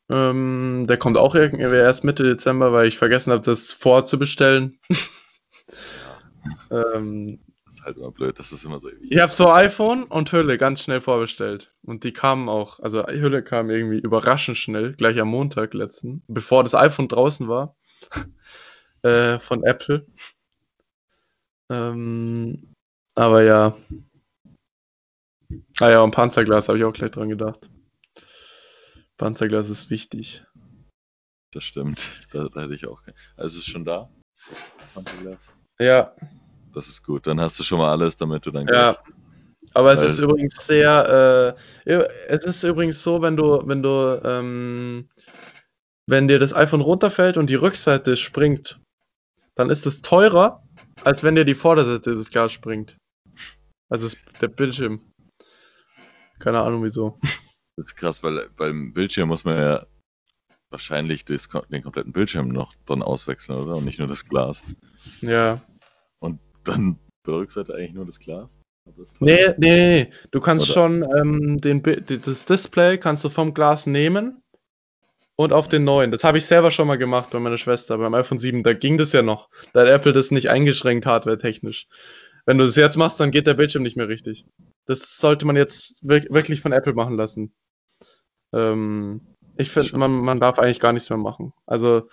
Ähm, 0.10 0.86
der 0.88 0.98
kommt 0.98 1.18
auch 1.18 1.36
irgendwie 1.36 1.64
erst 1.64 2.06
Mitte 2.06 2.24
Dezember, 2.24 2.72
weil 2.72 2.88
ich 2.88 2.98
vergessen 2.98 3.34
habe, 3.34 3.42
das 3.42 3.74
vorzubestellen. 3.74 4.80
ähm, 6.72 7.40
das 7.66 7.76
ist 7.76 7.84
halt 7.84 7.98
immer 7.98 8.12
blöd, 8.12 8.40
das 8.40 8.54
ist 8.54 8.64
immer 8.64 8.80
so. 8.80 8.90
ich 9.10 9.20
habe 9.20 9.32
so 9.32 9.50
iPhone 9.52 10.04
und 10.06 10.32
Hülle 10.32 10.58
ganz 10.58 10.82
schnell 10.82 11.02
vorbestellt. 11.02 11.74
Und 11.84 12.06
die 12.06 12.14
kamen 12.14 12.48
auch, 12.48 12.80
also 12.80 13.06
Hülle 13.06 13.44
kam 13.44 13.70
irgendwie 13.70 14.00
überraschend 14.00 14.58
schnell, 14.58 14.94
gleich 14.94 15.20
am 15.20 15.28
Montag 15.28 15.74
letzten, 15.74 16.24
bevor 16.28 16.64
das 16.64 16.74
iPhone 16.74 17.10
draußen 17.10 17.50
war. 17.50 17.76
Äh, 19.04 19.40
von 19.40 19.64
Apple. 19.64 20.06
Ähm, 21.70 22.74
aber 23.16 23.44
ja. 23.44 23.76
Ah 25.80 25.90
ja, 25.90 26.02
und 26.02 26.12
Panzerglas 26.12 26.68
habe 26.68 26.78
ich 26.78 26.84
auch 26.84 26.94
gleich 26.94 27.12
dran 27.12 27.30
gedacht. 27.30 27.70
Panzerglas 29.18 29.70
ist 29.70 29.90
wichtig. 29.90 30.44
Das 31.52 31.64
stimmt. 31.64 32.02
Da, 32.32 32.50
da 32.50 32.62
hätte 32.62 32.76
ich 32.76 32.86
auch. 32.88 33.02
Also 33.38 33.58
es 33.58 33.66
ist 33.66 33.70
schon 33.70 33.86
da. 33.86 34.10
Panzerglas. 34.94 35.52
Ja, 35.80 36.14
Das 36.74 36.88
ist 36.90 37.04
gut. 37.04 37.26
Dann 37.26 37.40
hast 37.40 37.58
du 37.58 37.64
schon 37.64 37.80
mal 37.80 37.92
alles, 37.92 38.16
damit 38.16 38.46
du 38.46 38.52
dann 38.52 38.68
ja. 38.68 38.98
Aber 39.74 39.94
es 39.94 40.02
ist 40.02 40.20
übrigens 40.20 40.56
sehr, 40.66 41.56
äh, 41.86 41.94
es 42.28 42.46
ist 42.46 42.64
übrigens 42.64 43.04
so, 43.04 43.22
wenn 43.22 43.36
du, 43.36 43.62
wenn 43.68 43.84
du, 43.84 44.22
ähm, 44.24 45.10
wenn 46.08 46.28
dir 46.28 46.40
das 46.40 46.54
iPhone 46.54 46.82
runterfällt 46.82 47.38
und 47.38 47.50
die 47.50 47.56
Rückseite 47.56 48.18
springt, 48.18 48.80
dann 49.58 49.70
ist 49.70 49.86
es 49.86 50.02
teurer, 50.02 50.64
als 51.04 51.24
wenn 51.24 51.36
dir 51.36 51.46
die 51.46 51.56
Vorderseite 51.56 52.16
des 52.16 52.30
Glas 52.30 52.52
springt. 52.52 52.98
Also 53.90 54.08
es, 54.08 54.18
der 54.42 54.48
Bildschirm. 54.50 55.02
Keine 56.40 56.62
Ahnung 56.62 56.84
wieso. 56.84 57.20
Das 57.76 57.88
ist 57.88 57.96
krass, 57.96 58.24
weil 58.24 58.50
beim 58.58 58.94
Bildschirm 58.94 59.30
muss 59.30 59.44
man 59.46 59.58
ja 59.58 59.86
wahrscheinlich 60.70 61.26
das, 61.26 61.48
den 61.72 61.84
kompletten 61.84 62.12
Bildschirm 62.12 62.50
noch 62.50 62.74
dann 62.86 63.02
auswechseln, 63.02 63.58
oder? 63.60 63.76
Und 63.78 63.86
nicht 63.86 64.00
nur 64.00 64.08
das 64.08 64.26
Glas. 64.26 64.64
Ja. 65.22 65.62
Und 66.20 66.40
dann 66.64 66.96
bei 67.24 67.32
der 67.32 67.40
Rückseite 67.42 67.74
eigentlich 67.76 67.94
nur 67.94 68.06
das 68.06 68.20
Glas? 68.20 68.60
Das- 68.96 69.14
Nee, 69.20 69.48
nee, 69.58 70.04
nee. 70.06 70.12
Du 70.32 70.40
kannst 70.40 70.66
Oder- 70.66 70.74
schon 70.74 71.04
ähm, 71.18 71.58
den, 71.58 71.82
das 71.84 72.46
Display 72.46 72.98
kannst 72.98 73.24
du 73.24 73.30
vom 73.30 73.54
Glas 73.54 73.86
nehmen 73.88 74.42
und 75.38 75.54
auf 75.54 75.70
den 75.70 75.84
neuen. 75.86 76.12
Das 76.12 76.24
habe 76.24 76.38
ich 76.40 76.46
selber 76.46 76.72
schon 76.72 76.88
mal 76.88 76.98
gemacht 76.98 77.30
bei 77.32 77.40
meiner 77.40 77.58
Schwester, 77.58 77.98
beim 77.98 78.14
iPhone 78.16 78.40
7. 78.40 78.64
Da 78.64 78.74
ging 78.74 78.98
das 78.98 79.14
ja 79.14 79.22
noch. 79.22 79.50
Da 79.72 79.82
hat 79.82 79.88
Apple 79.88 80.12
das 80.12 80.32
nicht 80.32 80.50
eingeschränkt, 80.50 81.06
hardware-technisch. 81.06 81.88
Wenn 82.46 82.58
du 82.58 82.66
das 82.66 82.76
jetzt 82.76 82.98
machst, 82.98 83.20
dann 83.20 83.32
geht 83.32 83.46
der 83.48 83.54
Bildschirm 83.54 83.84
nicht 83.84 83.98
mehr 83.98 84.08
richtig. 84.08 84.46
Das 84.86 85.18
sollte 85.18 85.46
man 85.46 85.56
jetzt 85.56 86.00
wir- 86.02 86.26
wirklich 86.30 86.62
von 86.62 86.72
Apple 86.72 86.94
machen 86.94 87.16
lassen. 87.18 87.54
Ähm, 88.54 89.22
ich 89.58 89.70
finde, 89.72 89.98
man, 89.98 90.12
man 90.12 90.40
darf 90.40 90.60
eigentlich 90.60 90.80
gar 90.80 90.94
nichts 90.94 91.10
mehr 91.10 91.18
machen. 91.20 91.54
Also, 91.66 92.10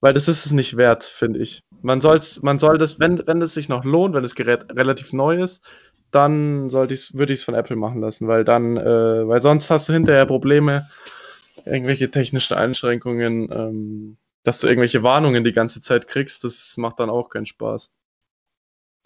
weil 0.00 0.12
das 0.14 0.28
ist 0.28 0.46
es 0.46 0.52
nicht 0.52 0.76
wert, 0.76 1.04
finde 1.04 1.40
ich. 1.40 1.62
Man, 1.82 2.00
soll's, 2.00 2.42
man 2.42 2.58
soll 2.58 2.78
das, 2.78 3.00
wenn, 3.00 3.26
wenn 3.26 3.42
es 3.42 3.54
sich 3.54 3.68
noch 3.68 3.84
lohnt, 3.84 4.14
wenn 4.14 4.22
das 4.22 4.34
Gerät 4.34 4.66
relativ 4.76 5.12
neu 5.12 5.42
ist, 5.42 5.62
dann 6.10 6.70
sollte 6.70 6.94
ich's, 6.94 7.14
würde 7.14 7.32
ich 7.32 7.40
es 7.40 7.44
von 7.44 7.54
Apple 7.54 7.76
machen 7.76 8.00
lassen, 8.00 8.28
weil 8.28 8.44
dann, 8.44 8.76
äh, 8.76 9.26
weil 9.28 9.40
sonst 9.40 9.70
hast 9.70 9.88
du 9.88 9.92
hinterher 9.94 10.26
Probleme, 10.26 10.86
irgendwelche 11.64 12.10
technischen 12.10 12.54
Einschränkungen, 12.54 13.50
ähm, 13.52 14.16
dass 14.42 14.60
du 14.60 14.66
irgendwelche 14.66 15.02
Warnungen 15.02 15.44
die 15.44 15.52
ganze 15.52 15.80
Zeit 15.80 16.08
kriegst, 16.08 16.44
das 16.44 16.76
macht 16.76 17.00
dann 17.00 17.10
auch 17.10 17.28
keinen 17.28 17.46
Spaß. 17.46 17.90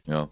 Ja. 0.07 0.29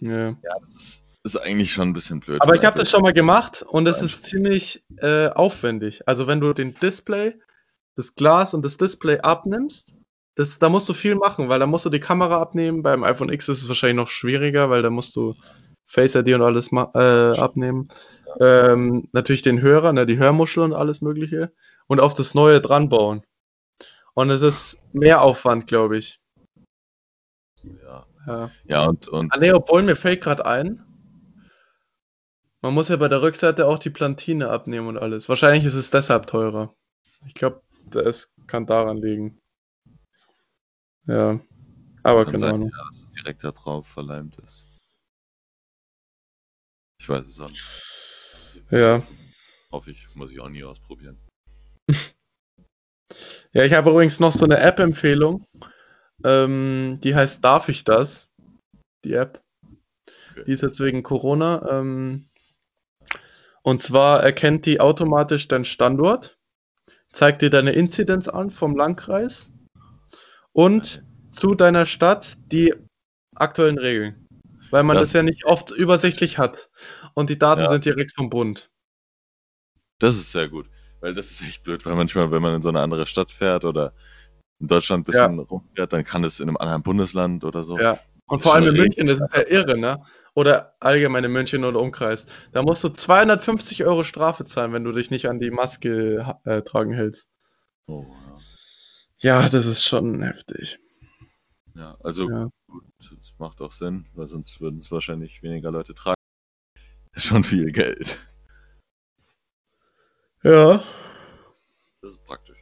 Ja. 0.00 0.28
ja, 0.28 0.36
das 0.60 0.76
ist, 0.76 1.04
ist 1.24 1.36
eigentlich 1.36 1.72
schon 1.72 1.88
ein 1.88 1.92
bisschen 1.92 2.20
blöd. 2.20 2.40
Aber 2.40 2.54
ich 2.54 2.64
habe 2.64 2.78
das 2.78 2.90
schon 2.90 3.02
mal 3.02 3.12
gemacht 3.12 3.62
und 3.62 3.86
es 3.88 4.00
ist 4.00 4.26
ziemlich 4.26 4.84
äh, 4.98 5.28
aufwendig. 5.28 6.06
Also 6.06 6.26
wenn 6.26 6.40
du 6.40 6.52
den 6.52 6.74
Display, 6.74 7.34
das 7.96 8.14
Glas 8.14 8.54
und 8.54 8.64
das 8.64 8.76
Display 8.76 9.18
abnimmst, 9.18 9.94
das, 10.36 10.60
da 10.60 10.68
musst 10.68 10.88
du 10.88 10.94
viel 10.94 11.16
machen, 11.16 11.48
weil 11.48 11.58
da 11.58 11.66
musst 11.66 11.84
du 11.84 11.90
die 11.90 11.98
Kamera 11.98 12.40
abnehmen. 12.40 12.82
Beim 12.82 13.02
iPhone 13.02 13.28
X 13.28 13.48
ist 13.48 13.62
es 13.62 13.68
wahrscheinlich 13.68 13.96
noch 13.96 14.08
schwieriger, 14.08 14.70
weil 14.70 14.82
da 14.82 14.90
musst 14.90 15.16
du 15.16 15.34
Face 15.88 16.14
ID 16.14 16.34
und 16.34 16.42
alles 16.42 16.70
ma- 16.70 16.92
äh, 16.94 17.36
abnehmen. 17.38 17.88
Ähm, 18.40 19.08
natürlich 19.12 19.42
den 19.42 19.60
Hörer, 19.62 19.92
ne, 19.92 20.06
die 20.06 20.18
Hörmuschel 20.18 20.62
und 20.62 20.74
alles 20.74 21.00
Mögliche. 21.00 21.52
Und 21.88 21.98
auf 22.00 22.14
das 22.14 22.34
Neue 22.34 22.60
dran 22.60 22.88
bauen. 22.88 23.22
Und 24.14 24.30
es 24.30 24.42
ist 24.42 24.78
mehr 24.92 25.22
Aufwand, 25.22 25.66
glaube 25.66 25.96
ich. 25.96 26.20
Ja, 27.62 28.06
Ja. 28.26 28.50
ja 28.66 28.86
und, 28.86 29.08
und 29.08 29.32
Ah, 29.32 29.38
nee, 29.38 29.52
obwohl 29.52 29.82
mir 29.82 29.96
fällt 29.96 30.22
gerade 30.22 30.44
ein, 30.46 30.84
Man 32.60 32.74
muss 32.74 32.88
ja 32.88 32.96
bei 32.96 33.08
der 33.08 33.22
Rückseite 33.22 33.66
auch 33.66 33.78
die 33.78 33.90
Plantine 33.90 34.50
abnehmen 34.50 34.88
und 34.88 34.98
alles. 34.98 35.28
Wahrscheinlich 35.28 35.64
ist 35.64 35.74
es 35.74 35.90
deshalb 35.90 36.26
teurer. 36.26 36.74
Ich 37.24 37.34
glaube, 37.34 37.62
es 37.94 38.34
kann 38.48 38.66
daran 38.66 38.96
liegen. 38.98 39.38
Ja. 41.06 41.38
Aber 42.02 42.24
Kann 42.24 42.34
keine 42.34 42.52
Ahnung. 42.52 42.70
ja, 42.70 42.84
dass 42.90 43.02
es 43.02 43.12
direkt 43.12 43.44
da 43.44 43.52
drauf 43.52 43.86
verleimt 43.86 44.36
ist. 44.44 44.64
Ich 47.00 47.08
weiß 47.08 47.26
es 47.26 47.40
auch 47.40 47.48
nicht. 47.48 47.64
Ja. 48.70 49.02
Hoffe 49.70 49.90
ich, 49.90 50.06
muss 50.14 50.32
ich 50.32 50.40
auch 50.40 50.48
nie 50.48 50.64
ausprobieren. 50.64 51.18
Ja, 53.52 53.64
ich 53.64 53.72
habe 53.72 53.90
übrigens 53.90 54.20
noch 54.20 54.32
so 54.32 54.44
eine 54.44 54.58
App-Empfehlung. 54.58 55.46
Ähm, 56.22 56.98
die 57.02 57.14
heißt 57.14 57.42
Darf 57.42 57.70
ich 57.70 57.82
das? 57.82 58.28
Die 59.04 59.14
App. 59.14 59.40
Okay. 60.32 60.44
Die 60.46 60.52
ist 60.52 60.62
jetzt 60.62 60.80
wegen 60.80 61.02
Corona. 61.02 61.66
Ähm, 61.70 62.28
und 63.62 63.82
zwar 63.82 64.22
erkennt 64.22 64.66
die 64.66 64.80
automatisch 64.80 65.48
deinen 65.48 65.64
Standort, 65.64 66.38
zeigt 67.12 67.42
dir 67.42 67.50
deine 67.50 67.72
Inzidenz 67.72 68.28
an 68.28 68.50
vom 68.50 68.76
Landkreis 68.76 69.50
und 70.52 71.02
zu 71.32 71.54
deiner 71.54 71.86
Stadt 71.86 72.36
die 72.52 72.74
aktuellen 73.34 73.78
Regeln. 73.78 74.27
Weil 74.70 74.82
man 74.82 74.96
das, 74.96 75.08
Das- 75.08 75.12
ja 75.14 75.22
nicht 75.22 75.44
oft 75.44 75.70
übersichtlich 75.70 76.38
hat. 76.38 76.70
Und 77.14 77.30
die 77.30 77.38
Daten 77.38 77.62
Ja. 77.62 77.68
sind 77.68 77.84
direkt 77.84 78.12
vom 78.14 78.28
Bund. 78.30 78.70
Das 79.98 80.16
ist 80.16 80.30
sehr 80.32 80.48
gut. 80.48 80.68
Weil 81.00 81.14
das 81.14 81.30
ist 81.30 81.42
echt 81.42 81.62
blöd, 81.62 81.84
weil 81.86 81.94
manchmal, 81.94 82.30
wenn 82.32 82.42
man 82.42 82.54
in 82.54 82.62
so 82.62 82.68
eine 82.68 82.80
andere 82.80 83.06
Stadt 83.06 83.30
fährt 83.30 83.64
oder 83.64 83.92
in 84.60 84.66
Deutschland 84.66 85.02
ein 85.02 85.10
bisschen 85.10 85.38
rumfährt, 85.38 85.92
dann 85.92 86.04
kann 86.04 86.24
es 86.24 86.40
in 86.40 86.48
einem 86.48 86.56
anderen 86.56 86.82
Bundesland 86.82 87.44
oder 87.44 87.62
so. 87.62 87.78
Ja. 87.78 87.98
Und 88.26 88.42
vor 88.42 88.54
allem 88.54 88.68
in 88.68 88.74
München, 88.76 89.06
das 89.06 89.20
ist 89.20 89.34
ja 89.34 89.46
irre, 89.48 89.78
ne? 89.78 90.04
Oder 90.34 90.74
allgemein 90.80 91.24
in 91.24 91.32
München 91.32 91.64
oder 91.64 91.80
Umkreis. 91.80 92.26
Da 92.52 92.62
musst 92.62 92.84
du 92.84 92.88
250 92.90 93.84
Euro 93.84 94.04
Strafe 94.04 94.44
zahlen, 94.44 94.72
wenn 94.72 94.84
du 94.84 94.92
dich 94.92 95.10
nicht 95.10 95.28
an 95.28 95.38
die 95.40 95.50
Maske 95.50 96.36
äh, 96.44 96.62
tragen 96.62 96.92
hältst. 96.92 97.28
Oh, 97.86 98.04
ja. 99.20 99.42
Ja, 99.42 99.48
das 99.48 99.66
ist 99.66 99.84
schon 99.84 100.22
heftig. 100.22 100.78
ja. 101.74 101.96
Also 102.04 102.28
Ja. 102.30 102.48
gut, 102.68 102.84
macht 103.38 103.60
auch 103.60 103.72
Sinn, 103.72 104.06
weil 104.14 104.28
sonst 104.28 104.60
würden 104.60 104.80
es 104.80 104.90
wahrscheinlich 104.90 105.42
weniger 105.42 105.70
Leute 105.70 105.94
tragen. 105.94 106.14
Ist 107.12 107.26
schon 107.26 107.44
viel 107.44 107.70
Geld. 107.72 108.18
Ja. 110.42 110.82
Das 112.00 112.12
ist 112.12 112.24
praktisch. 112.24 112.58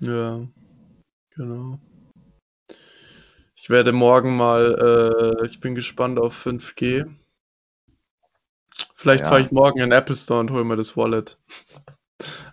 Ja. 0.00 0.46
Genau. 1.30 1.78
Ich 3.54 3.68
werde 3.70 3.92
morgen 3.92 4.36
mal, 4.36 5.38
äh, 5.42 5.46
ich 5.46 5.60
bin 5.60 5.74
gespannt 5.74 6.18
auf 6.18 6.34
5G. 6.34 7.06
Vielleicht 8.94 9.24
Ja. 9.24 9.28
fahre 9.28 9.42
ich 9.42 9.50
morgen 9.50 9.78
in 9.78 9.90
den 9.90 9.98
Apple 9.98 10.16
Store 10.16 10.40
und 10.40 10.50
hole 10.50 10.64
mir 10.64 10.76
das 10.76 10.96
Wallet. 10.96 11.38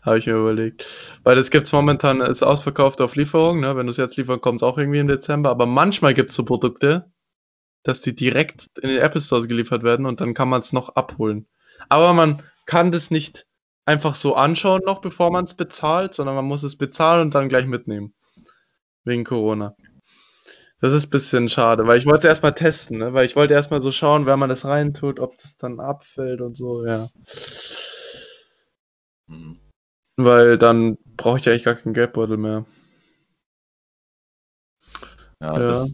Habe 0.01 0.17
ich 0.17 0.27
mir 0.27 0.33
überlegt. 0.33 0.87
Weil 1.23 1.35
das 1.35 1.51
gibt 1.51 1.67
es 1.67 1.73
momentan, 1.73 2.21
ist 2.21 2.43
ausverkauft 2.43 3.01
auf 3.01 3.15
Lieferung, 3.15 3.59
ne? 3.59 3.75
Wenn 3.75 3.87
du 3.87 3.91
es 3.91 3.97
jetzt 3.97 4.17
liefern, 4.17 4.41
kommt 4.41 4.61
es 4.61 4.63
auch 4.63 4.77
irgendwie 4.77 4.99
im 4.99 5.07
Dezember. 5.07 5.49
Aber 5.49 5.65
manchmal 5.65 6.13
gibt 6.13 6.31
es 6.31 6.35
so 6.35 6.45
Produkte, 6.45 7.11
dass 7.83 8.01
die 8.01 8.15
direkt 8.15 8.69
in 8.81 8.89
den 8.89 9.01
Apple 9.01 9.21
Stores 9.21 9.47
geliefert 9.47 9.83
werden 9.83 10.05
und 10.05 10.21
dann 10.21 10.33
kann 10.33 10.49
man 10.49 10.61
es 10.61 10.73
noch 10.73 10.95
abholen. 10.95 11.47
Aber 11.89 12.13
man 12.13 12.43
kann 12.65 12.91
das 12.91 13.11
nicht 13.11 13.45
einfach 13.85 14.15
so 14.15 14.35
anschauen 14.35 14.81
noch, 14.85 14.99
bevor 14.99 15.31
man 15.31 15.45
es 15.45 15.53
bezahlt, 15.53 16.13
sondern 16.13 16.35
man 16.35 16.45
muss 16.45 16.63
es 16.63 16.75
bezahlen 16.75 17.21
und 17.21 17.35
dann 17.35 17.49
gleich 17.49 17.65
mitnehmen. 17.65 18.13
Wegen 19.05 19.23
Corona. 19.23 19.75
Das 20.79 20.93
ist 20.93 21.07
ein 21.07 21.09
bisschen 21.09 21.49
schade, 21.49 21.87
weil 21.87 21.97
ich 21.97 22.05
wollte 22.05 22.19
es 22.19 22.25
erstmal 22.25 22.53
testen, 22.53 22.99
ne? 22.99 23.13
weil 23.13 23.25
ich 23.25 23.35
wollte 23.35 23.55
erstmal 23.55 23.81
so 23.81 23.91
schauen, 23.91 24.27
wenn 24.27 24.37
man 24.37 24.49
das 24.49 24.63
reintut, 24.63 25.19
ob 25.19 25.37
das 25.39 25.57
dann 25.57 25.79
abfällt 25.79 26.41
und 26.41 26.55
so, 26.55 26.85
ja. 26.85 27.07
Mhm. 29.27 29.59
Weil 30.17 30.57
dann 30.57 30.97
brauche 31.15 31.37
ich 31.37 31.45
ja 31.45 31.51
eigentlich 31.51 31.63
gar 31.63 31.75
keinen 31.75 31.93
Geldbeutel 31.93 32.37
mehr. 32.37 32.65
Ja, 35.41 35.53
Ja. 35.53 35.59
Das, 35.59 35.93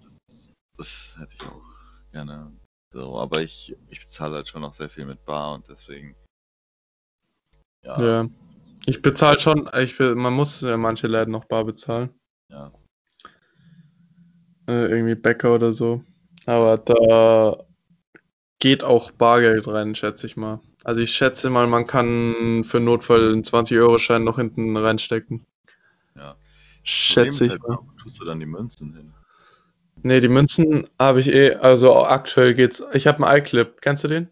das 0.78 1.14
hätte 1.18 1.36
ich 1.36 1.44
auch 1.44 1.62
gerne. 2.12 2.52
So, 2.94 3.18
aber 3.20 3.42
ich, 3.42 3.76
ich 3.90 4.00
bezahle 4.00 4.36
halt 4.36 4.48
schon 4.48 4.62
noch 4.62 4.74
sehr 4.74 4.90
viel 4.90 5.06
mit 5.06 5.26
Bar 5.26 5.54
und 5.56 5.68
deswegen. 5.68 6.16
Ja, 7.84 8.02
Ja. 8.02 8.30
Ich 8.86 9.02
bezahle 9.02 9.40
schon, 9.40 9.70
ich 9.80 9.98
will, 9.98 10.14
man 10.16 10.34
muss 10.34 10.60
ja 10.62 10.76
manche 10.76 11.08
Läden 11.08 11.32
noch 11.32 11.46
bar 11.46 11.64
bezahlen. 11.64 12.10
ja. 12.50 12.72
Äh, 14.68 14.86
irgendwie 14.88 15.16
Bäcker 15.16 15.56
oder 15.56 15.74
so. 15.74 16.04
Aber 16.46 16.78
da 16.78 17.66
geht 18.60 18.84
auch 18.84 19.12
Bargeld 19.12 19.68
rein, 19.68 19.94
schätze 19.96 20.26
ich 20.26 20.38
mal. 20.38 20.62
Also 20.84 21.00
ich 21.00 21.14
schätze 21.14 21.50
mal, 21.50 21.66
man 21.68 21.88
kann 21.88 22.64
für 22.66 22.80
Notfall 22.80 23.30
einen 23.30 23.44
20-Euro-Schein 23.44 24.24
noch 24.24 24.38
hinten 24.38 24.76
reinstecken. 24.76 25.46
Ja. 26.16 26.36
Schätze 26.84 27.46
ich 27.46 27.60
mal. 27.60 27.70
halt, 27.70 27.80
wo 27.86 27.92
tust 28.02 28.20
du 28.20 28.26
dann 28.26 28.40
die 28.40 28.46
Münzen 28.46 28.94
hin? 28.94 29.14
Nee, 30.02 30.20
die 30.20 30.28
Münzen 30.28 30.90
habe 31.00 31.22
ich 31.22 31.30
eh, 31.30 31.56
also 31.56 32.04
aktuell 32.06 32.54
geht's. 32.54 32.84
Ich 32.92 33.08
habe 33.08 33.26
einen 33.26 33.42
iClip, 33.42 33.82
kennst 33.82 34.04
du 34.04 34.10
den? 34.10 34.30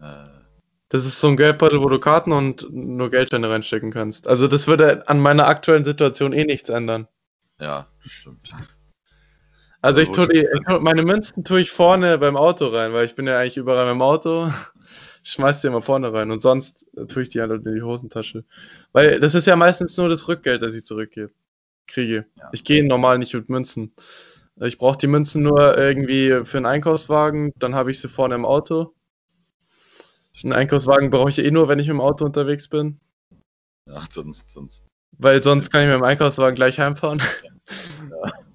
Äh, 0.00 0.26
Das 0.90 1.06
ist 1.06 1.18
so 1.18 1.28
ein 1.28 1.38
Geldbeutel, 1.38 1.80
wo 1.80 1.88
du 1.88 1.98
Karten 1.98 2.32
und 2.32 2.66
nur 2.70 3.10
Geldscheine 3.10 3.48
reinstecken 3.48 3.90
kannst. 3.90 4.28
Also 4.28 4.48
das 4.48 4.66
würde 4.66 5.08
an 5.08 5.20
meiner 5.20 5.46
aktuellen 5.46 5.84
Situation 5.84 6.34
eh 6.34 6.44
nichts 6.44 6.68
ändern. 6.68 7.08
ja, 7.58 7.86
stimmt. 8.06 8.50
Also 9.82 10.00
ich 10.00 10.10
tue 10.10 10.28
die, 10.28 10.40
ich 10.40 10.60
tue, 10.66 10.80
meine 10.80 11.02
Münzen 11.02 11.42
tue 11.44 11.60
ich 11.60 11.70
vorne 11.70 12.18
beim 12.18 12.36
Auto 12.36 12.66
rein, 12.66 12.92
weil 12.92 13.04
ich 13.04 13.14
bin 13.14 13.26
ja 13.26 13.38
eigentlich 13.38 13.56
überall 13.56 13.86
beim 13.86 14.02
Auto. 14.02 14.50
Schmeiß 15.22 15.60
die 15.60 15.66
immer 15.66 15.82
vorne 15.82 16.12
rein 16.12 16.30
und 16.30 16.40
sonst 16.40 16.86
tue 17.08 17.22
ich 17.22 17.28
die 17.28 17.40
halt 17.40 17.50
in 17.50 17.74
die 17.74 17.82
Hosentasche. 17.82 18.44
Weil 18.92 19.20
das 19.20 19.34
ist 19.34 19.46
ja 19.46 19.54
meistens 19.54 19.96
nur 19.96 20.08
das 20.08 20.28
Rückgeld, 20.28 20.62
das 20.62 20.74
ich 20.74 20.86
zurückgebe, 20.86 21.30
kriege. 21.86 22.26
Ja. 22.36 22.48
Ich 22.52 22.64
gehe 22.64 22.86
normal 22.86 23.18
nicht 23.18 23.34
mit 23.34 23.48
Münzen. 23.48 23.92
Ich 24.56 24.78
brauche 24.78 24.98
die 24.98 25.06
Münzen 25.06 25.42
nur 25.42 25.76
irgendwie 25.76 26.44
für 26.44 26.56
einen 26.56 26.66
Einkaufswagen, 26.66 27.52
dann 27.58 27.74
habe 27.74 27.90
ich 27.90 28.00
sie 28.00 28.08
vorne 28.08 28.34
im 28.34 28.44
Auto. 28.44 28.94
Einen 30.42 30.52
Einkaufswagen 30.54 31.10
brauche 31.10 31.28
ich 31.28 31.38
eh 31.38 31.50
nur, 31.50 31.68
wenn 31.68 31.78
ich 31.78 31.88
mit 31.88 31.94
dem 31.94 32.00
Auto 32.00 32.24
unterwegs 32.24 32.68
bin. 32.68 32.98
Ja, 33.86 34.02
sonst, 34.08 34.50
sonst. 34.50 34.84
Weil 35.18 35.42
sonst 35.42 35.70
kann 35.72 35.82
ich 35.82 35.88
mit 35.88 35.96
dem 35.96 36.02
Einkaufswagen 36.02 36.54
gleich 36.54 36.78
heimfahren. 36.78 37.18
Ja. 37.18 37.50
Ja, 38.10 38.32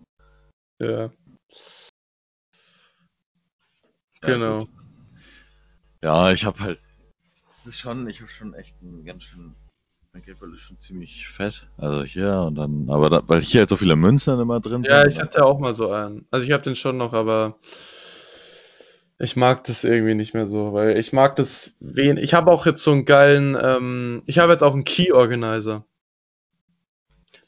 Genau. 4.22 4.60
gut. 4.60 4.70
Ja, 6.04 6.32
ich 6.32 6.46
habe 6.46 6.60
halt. 6.60 6.80
Das 7.64 7.74
ist 7.74 7.80
schon, 7.80 8.08
ich 8.08 8.22
habe 8.22 8.30
schon 8.30 8.54
echt 8.54 8.82
ein 8.82 9.06
ganz 9.06 9.24
schön. 9.24 9.56
Mein 10.14 10.22
Geldbeutel 10.24 10.56
ist 10.56 10.62
schon 10.62 10.80
ziemlich 10.80 11.28
fett. 11.28 11.68
Also 11.78 12.04
hier 12.04 12.32
und 12.48 12.56
dann, 12.56 12.90
aber 12.90 13.10
da, 13.10 13.22
weil 13.28 13.42
hier 13.42 13.62
halt 13.62 13.70
so 13.70 13.76
viele 13.76 13.96
Münzen 13.96 14.40
immer 14.40 14.60
drin 14.62 14.84
Ja, 14.84 15.02
sind. 15.02 15.14
ich 15.14 15.20
hatte 15.20 15.44
auch 15.44 15.60
mal 15.60 15.74
so 15.74 15.92
einen. 15.92 16.26
Also 16.32 16.46
ich 16.46 16.52
habe 16.54 16.64
den 16.64 16.76
schon 16.76 16.98
noch, 16.98 17.14
aber 17.14 17.60
ich 19.18 19.36
mag 19.36 19.64
das 19.66 19.84
irgendwie 19.84 20.16
nicht 20.16 20.34
mehr 20.34 20.48
so, 20.48 20.74
weil 20.74 20.98
ich 20.98 21.12
mag 21.12 21.36
das 21.36 21.74
wen. 21.80 22.18
Ich 22.18 22.34
habe 22.34 22.52
auch 22.52 22.66
jetzt 22.66 22.84
so 22.84 22.92
einen 22.92 23.06
geilen, 23.06 23.58
ähm, 23.62 24.24
ich 24.26 24.40
habe 24.40 24.54
jetzt 24.54 24.64
auch 24.64 24.74
einen 24.74 24.86
Key 24.86 25.12
Organizer. 25.12 25.86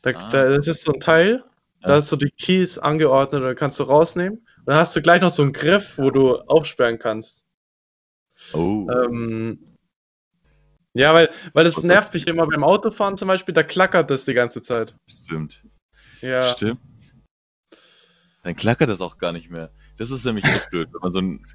Da, 0.02 0.12
Ah. 0.12 0.30
da, 0.30 0.50
das 0.50 0.68
ist 0.68 0.84
so 0.84 0.92
ein 0.94 1.00
Teil, 1.00 1.44
da 1.88 1.96
hast 1.96 2.12
du 2.12 2.16
die 2.16 2.32
Keys 2.32 2.78
angeordnet 2.78 3.44
und 3.44 3.56
kannst 3.56 3.80
du 3.80 3.84
rausnehmen. 3.84 4.38
Und 4.40 4.68
dann 4.68 4.78
hast 4.78 4.96
du 4.96 5.02
gleich 5.02 5.22
noch 5.22 5.30
so 5.32 5.42
einen 5.44 5.54
Griff, 5.54 5.98
wo 5.98 6.12
du 6.12 6.36
aufsperren 6.36 7.00
kannst. 7.00 7.44
Oh, 8.54 8.88
Ähm, 8.92 9.60
ja, 10.94 11.14
weil, 11.14 11.30
weil 11.54 11.64
das 11.64 11.78
Was 11.78 11.84
nervt 11.84 12.14
mich 12.14 12.28
immer 12.28 12.48
beim 12.48 12.64
Autofahren 12.64 13.18
zum 13.18 13.28
Beispiel, 13.28 13.54
da 13.54 13.64
klackert 13.64 14.10
das 14.10 14.26
die 14.26 14.34
ganze 14.34 14.62
Zeit. 14.62 14.96
stimmt. 15.24 15.64
Ja, 16.22 16.44
Stimmt. 16.44 16.80
Dann 18.44 18.56
klackert 18.56 18.90
das 18.90 19.02
auch 19.02 19.18
gar 19.18 19.32
nicht 19.34 19.50
mehr. 19.50 19.72
Das 19.98 20.10
ist 20.10 20.26
nämlich 20.26 20.46
echt 20.46 20.70
blöd, 20.70 20.88
wenn 20.94 21.02
man 21.02 21.12
so 21.14 21.20
einen 21.20 21.46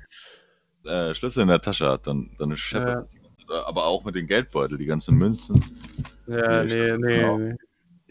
äh, 0.84 1.14
Schlüssel 1.14 1.42
in 1.42 1.48
der 1.48 1.60
Tasche 1.60 1.88
hat, 1.88 2.06
dann, 2.06 2.30
dann 2.38 2.56
scheppert 2.56 2.88
Ja. 2.88 3.00
das 3.00 3.08
die 3.10 3.18
ganze 3.20 3.46
Zeit. 3.46 3.66
Aber 3.66 3.86
auch 3.86 4.04
mit 4.04 4.14
den 4.14 4.26
Geldbeutel, 4.26 4.78
die 4.78 4.86
ganzen 4.86 5.16
Münzen. 5.16 5.60
ja, 6.26 6.64
Nee, 6.64 6.96
nee, 6.96 7.36
nee. 7.36 7.56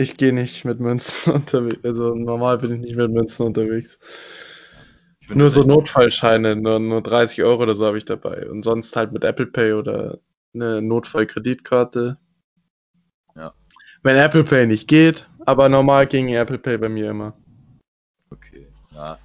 Ich 0.02 0.18
gehe 0.18 0.34
nicht 0.34 0.66
mit 0.66 0.80
Münzen 0.80 1.32
unterwegs. 1.34 1.86
Also 1.86 2.16
normal 2.16 2.58
bin 2.58 2.74
ich 2.74 2.82
nicht 2.82 2.96
mit 2.96 3.12
Münzen 3.12 3.46
unterwegs. 3.46 4.00
Find 5.22 5.38
Nur 5.38 5.52
so 5.52 5.62
Notfallscheine, 5.62 6.56
nur, 6.56 6.80
nur 6.80 7.02
30 7.02 7.44
Euro 7.44 7.62
oder 7.62 7.76
so 7.76 7.86
habe 7.86 8.00
ich 8.00 8.06
dabei. 8.06 8.50
Und 8.50 8.64
sonst 8.64 8.96
halt 8.96 9.12
mit 9.12 9.24
Apple 9.24 9.46
Pay 9.46 9.74
oder 9.74 10.18
eine 10.56 10.82
Notfallkreditkarte. 10.82 12.18
Ja. 13.36 13.54
Wenn 14.02 14.18
Apple 14.18 14.44
Pay 14.44 14.66
nicht 14.66 14.88
geht, 14.88 15.30
aber 15.46 15.70
normal 15.70 16.08
ging 16.08 16.30
Apple 16.30 16.58
Pay 16.58 16.80
bei 16.80 16.90
mir 16.90 17.12
immer. 17.12 17.38
Okay, 18.32 18.68
ja. 18.96 19.20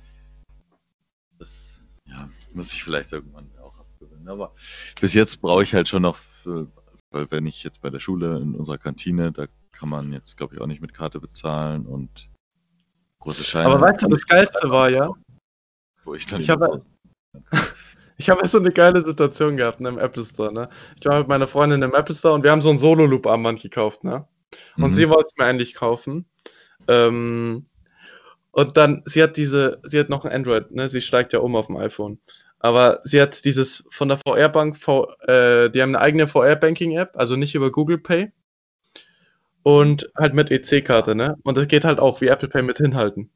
Das 1.38 1.78
ja, 2.04 2.28
muss 2.52 2.70
ich 2.74 2.84
vielleicht 2.84 3.12
irgendwann 3.12 3.50
auch 3.62 3.78
abgewöhnen. 3.78 4.28
Aber 4.28 4.52
bis 5.00 5.14
jetzt 5.14 5.40
brauche 5.40 5.62
ich 5.62 5.72
halt 5.72 5.88
schon 5.88 6.02
noch, 6.02 6.18
für, 6.18 6.66
weil 7.12 7.26
wenn 7.30 7.46
ich 7.46 7.64
jetzt 7.64 7.80
bei 7.80 7.88
der 7.88 8.00
Schule 8.00 8.36
in 8.36 8.54
unserer 8.54 8.76
Kantine, 8.76 9.32
da 9.32 9.46
kann 9.78 9.88
man 9.88 10.12
jetzt, 10.12 10.36
glaube 10.36 10.54
ich, 10.54 10.60
auch 10.60 10.66
nicht 10.66 10.80
mit 10.80 10.92
Karte 10.94 11.20
bezahlen 11.20 11.86
und 11.86 12.28
große 13.20 13.44
Scheine. 13.44 13.66
Aber 13.66 13.80
weißt 13.80 14.02
du, 14.02 14.08
das 14.08 14.26
Geilste 14.26 14.70
war 14.70 14.88
ja, 14.90 15.10
wo 16.04 16.14
ich 16.14 16.26
dann 16.26 16.40
ich 16.40 16.50
habe- 16.50 16.82
Ich 18.18 18.30
habe 18.30 18.48
so 18.48 18.58
eine 18.58 18.72
geile 18.72 19.04
Situation 19.04 19.58
gehabt, 19.58 19.78
ne, 19.80 19.90
im 19.90 19.98
Apple 19.98 20.24
Store, 20.24 20.50
ne? 20.50 20.70
Ich 20.98 21.04
war 21.04 21.18
mit 21.18 21.28
meiner 21.28 21.46
Freundin 21.46 21.82
im 21.82 21.94
Apple 21.94 22.14
Store 22.14 22.32
und 22.32 22.44
wir 22.44 22.50
haben 22.50 22.62
so 22.62 22.70
'n 22.70 22.78
Solo-Loop-Armband 22.78 23.60
gekauft, 23.60 24.04
ne? 24.04 24.26
Und 24.78 24.90
Mhm. 24.90 24.92
sie 24.94 25.10
wollte's 25.10 25.34
mir 25.36 25.44
eigentlich 25.44 25.74
kaufen. 25.74 26.24
Ähm, 26.88 27.66
und 28.52 28.76
dann 28.78 29.02
sie 29.06 29.22
hat 29.22 29.36
diese 29.36 29.80
sie 29.84 29.98
hat 30.00 30.08
noch 30.08 30.24
'n 30.24 30.32
Android, 30.32 30.70
ne? 30.70 30.88
Sie 30.88 31.02
steigt 31.02 31.34
ja 31.34 31.40
um 31.40 31.54
auf'm 31.56 31.78
iPhone. 31.78 32.18
Aber 32.58 33.00
sie 33.04 33.20
hat 33.20 33.44
dieses 33.44 33.84
von 33.90 34.08
der 34.08 34.18
VR-Bank 34.18 34.76
V 34.78 35.10
äh, 35.28 35.68
die 35.70 35.82
haben 35.82 35.92
'ne 35.92 36.00
eigene 36.00 36.26
VR-Banking-App, 36.26 37.10
also 37.16 37.36
nicht 37.36 37.54
über 37.54 37.70
Google 37.70 37.98
Pay. 37.98 38.32
Und 39.66 40.08
halt 40.16 40.32
mit 40.32 40.52
EC-Karte, 40.52 41.16
ne? 41.16 41.38
Und 41.42 41.56
das 41.56 41.66
geht 41.66 41.84
halt 41.84 41.98
auch 41.98 42.20
wie 42.20 42.28
Apple 42.28 42.46
Pay 42.46 42.62
mit 42.62 42.78
hinhalten. 42.78 43.30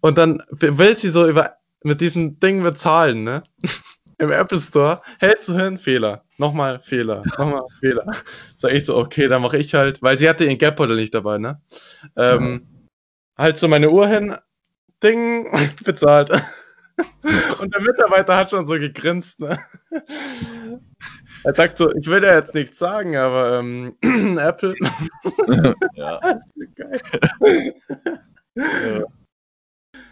Und 0.00 0.18
dann 0.18 0.42
will 0.50 0.96
sie 0.96 1.08
so 1.08 1.24
über 1.24 1.58
mit 1.84 2.00
diesem 2.00 2.40
Ding 2.40 2.64
bezahlen, 2.64 3.22
ne? 3.22 3.44
Im 4.18 4.32
Apple 4.32 4.58
Store, 4.58 5.02
hältst 5.20 5.48
du 5.48 5.56
hin, 5.56 5.78
Fehler, 5.78 6.24
noch 6.38 6.52
mal 6.52 6.80
Fehler, 6.80 7.22
noch 7.38 7.46
mal 7.46 7.62
Fehler. 7.78 8.04
Sage 8.56 8.74
ich 8.74 8.86
so: 8.86 8.96
„Okay, 8.96 9.28
dann 9.28 9.40
mache 9.40 9.56
ich 9.58 9.72
halt“ 9.72 10.02
weil 10.02 10.18
sie 10.18 10.28
hatte 10.28 10.44
ihren 10.44 10.58
Geldbeutel 10.58 10.96
nicht 10.96 11.14
dabei, 11.14 11.38
ne? 11.38 11.62
Ähm, 12.16 12.66
halte 13.38 13.60
so 13.60 13.68
meine 13.68 13.90
Uhr 13.90 14.08
hin, 14.08 14.34
Ding, 15.00 15.46
bezahlt. 15.84 16.32
Und 17.60 17.72
der 17.72 17.82
Mitarbeiter 17.82 18.36
hat 18.36 18.50
schon 18.50 18.66
so 18.66 18.74
gegrinst, 18.74 19.38
ne? 19.38 19.56
Er 21.46 21.54
sagt 21.54 21.78
so: 21.78 21.92
„Ich 21.94 22.08
will 22.08 22.20
dir 22.20 22.34
jetzt 22.34 22.54
nichts 22.54 22.76
sagen, 22.76 23.16
aber, 23.16 23.58
ähm, 23.60 23.96
Apple“ 24.38 24.74
Ja. 25.94 26.18
Das 26.20 26.44
ist 26.56 26.74
geil. 26.76 27.74
Ja. 28.56 29.04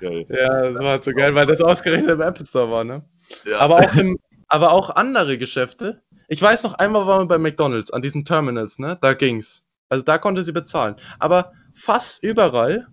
Geil. 0.00 0.24
Ja, 0.28 0.70
das 0.70 0.78
war 0.78 0.90
halt 0.90 1.04
so 1.04 1.12
geil, 1.12 1.34
weil 1.34 1.46
das 1.46 1.60
ausgerechnet 1.60 2.10
im 2.10 2.20
Apple 2.20 2.46
Store 2.46 2.70
war, 2.70 2.84
ne? 2.84 3.04
Ja. 3.44 3.58
Aber 3.58 3.76
auch 3.80 3.94
im 3.96 4.18
aber 4.48 4.70
auch 4.72 4.90
andere 4.90 5.38
Geschäfte. 5.38 6.02
Ich 6.28 6.40
weiß 6.40 6.62
noch, 6.62 6.74
einmal 6.74 7.06
waren 7.06 7.22
wir 7.22 7.26
bei 7.26 7.38
McDonald's 7.38 7.90
an 7.90 8.02
diesen 8.02 8.24
Terminals, 8.24 8.78
ne? 8.78 8.96
Da 9.00 9.14
ging's. 9.14 9.64
Also, 9.88 10.04
da 10.04 10.18
konnte 10.18 10.42
sie 10.44 10.52
bezahlen. 10.52 10.96
Aber 11.18 11.52
fast 11.74 12.22
überall, 12.22 12.86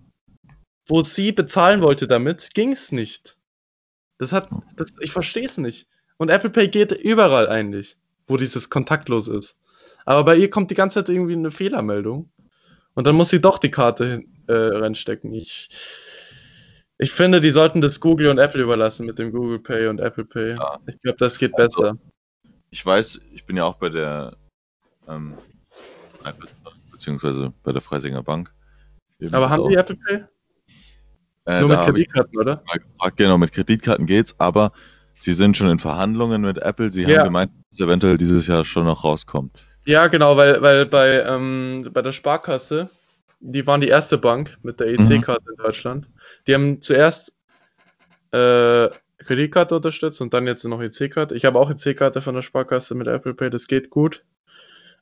wo 0.88 1.02
sie 1.04 1.32
bezahlen 1.32 1.82
wollte 1.82 2.08
damit, 2.08 2.54
ging's 2.56 2.92
nicht. 2.92 3.38
Das 4.20 4.34
hat 4.34 4.50
das 4.78 4.90
ich 5.02 5.12
verstehe 5.12 5.46
es 5.46 5.58
nicht. 5.60 5.88
Und 6.18 6.30
Apple 6.30 6.50
Pay 6.50 6.70
geht 6.70 6.92
überall 6.94 7.50
eigentlich, 7.50 7.98
wo 8.28 8.38
dieses 8.38 8.70
kontaktlos 8.70 9.28
ist. 9.28 9.56
Aber 10.06 10.24
bei 10.24 10.36
ihr 10.36 10.50
kommt 10.50 10.72
die 10.72 10.76
ganze 10.76 11.00
Zeit 11.00 11.10
irgendwie 11.10 11.36
'ne 11.36 11.52
Fehlermeldung. 11.52 12.32
Und 12.94 13.08
dann 13.08 13.16
muss 13.16 13.30
sie 13.30 13.42
doch 13.42 13.58
die 13.58 13.72
Karte 13.72 14.24
äh, 14.48 14.54
reinstecken. 14.54 15.34
Ich 15.34 15.70
ich 17.02 17.12
finde, 17.12 17.42
die 17.42 17.50
sollten 17.50 17.82
das 17.82 18.00
Google 18.00 18.28
und 18.28 18.38
Apple 18.38 18.62
überlassen 18.62 19.08
mit 19.08 19.18
dem 19.18 19.32
Google 19.32 19.58
Pay 19.58 19.88
und 19.88 20.00
Apple 20.00 20.24
Pay. 20.24 20.52
Ja. 20.56 20.78
Ich 20.86 21.00
glaube, 21.00 21.18
das 21.18 21.40
geht 21.40 21.58
Also 21.58 21.82
besser. 21.82 21.98
Ich 22.70 22.86
weiß, 22.86 23.20
ich 23.34 23.44
bin 23.44 23.58
ja 23.58 23.64
auch 23.64 23.74
bei 23.76 23.90
der, 23.90 24.38
ähm, 25.08 25.36
beziehungsweise 26.92 27.52
bei 27.64 27.72
der 27.72 27.82
Freisinger 27.82 28.22
Bank. 28.22 28.54
Eben 29.20 29.34
Aber 29.34 29.50
haben 29.50 29.64
auch. 29.64 29.70
die 29.70 29.76
Apple 29.76 29.96
Pay? 29.96 30.24
Äh, 31.46 31.60
Nur 31.62 31.70
mit 31.70 31.78
habe 31.80 32.00
ich 32.00 32.08
Kreditkarten, 32.08 32.40
oder? 32.40 32.64
genau, 33.16 33.38
mit 33.40 33.52
Kreditkarten 33.52 34.06
geht's, 34.06 34.36
aber 34.38 34.72
sie 35.22 35.34
sind 35.34 35.56
schon 35.58 35.70
in 35.70 35.80
Verhandlungen 35.80 36.42
mit 36.42 36.58
Apple. 36.58 36.92
Sie 36.92 37.04
Ja. 37.04 37.20
haben 37.20 37.26
gemeint, 37.26 37.52
dass 37.70 37.80
eventuell 37.80 38.18
dieses 38.18 38.48
Jahr 38.48 38.66
schon 38.66 38.86
noch 38.86 39.04
rauskommt. 39.04 39.58
Ja, 39.86 40.08
genau, 40.08 40.38
weil 40.38 40.62
weil 40.62 40.86
bei, 40.86 41.24
ähm 41.24 41.88
bei 41.94 42.02
der 42.02 42.12
Sparkasse, 42.12 42.90
die 43.40 43.66
waren 43.66 43.82
die 43.82 43.88
erste 43.88 44.18
Bank 44.18 44.58
mit 44.64 44.80
der 44.80 44.88
Mhm. 44.88 45.06
EC-Karte 45.06 45.44
in 45.52 45.58
Deutschland. 45.58 46.08
Die 46.48 46.54
haben 46.54 46.82
zuerst, 46.82 47.34
äh, 48.32 48.90
Kreditkarte 49.20 49.76
unterstützt 49.76 50.22
und 50.22 50.34
dann 50.34 50.48
jetzt 50.48 50.64
noch 50.66 50.82
EC-Karte. 50.82 51.36
Ich 51.36 51.46
habe 51.46 51.60
auch 51.60 51.70
EC-Karte 51.70 52.22
von 52.22 52.34
der 52.36 52.42
Sparkasse 52.42 52.96
mit 52.96 53.08
Apple 53.08 53.34
Pay, 53.36 53.50
das 53.52 53.68
geht 53.68 53.90
gut. 53.90 54.24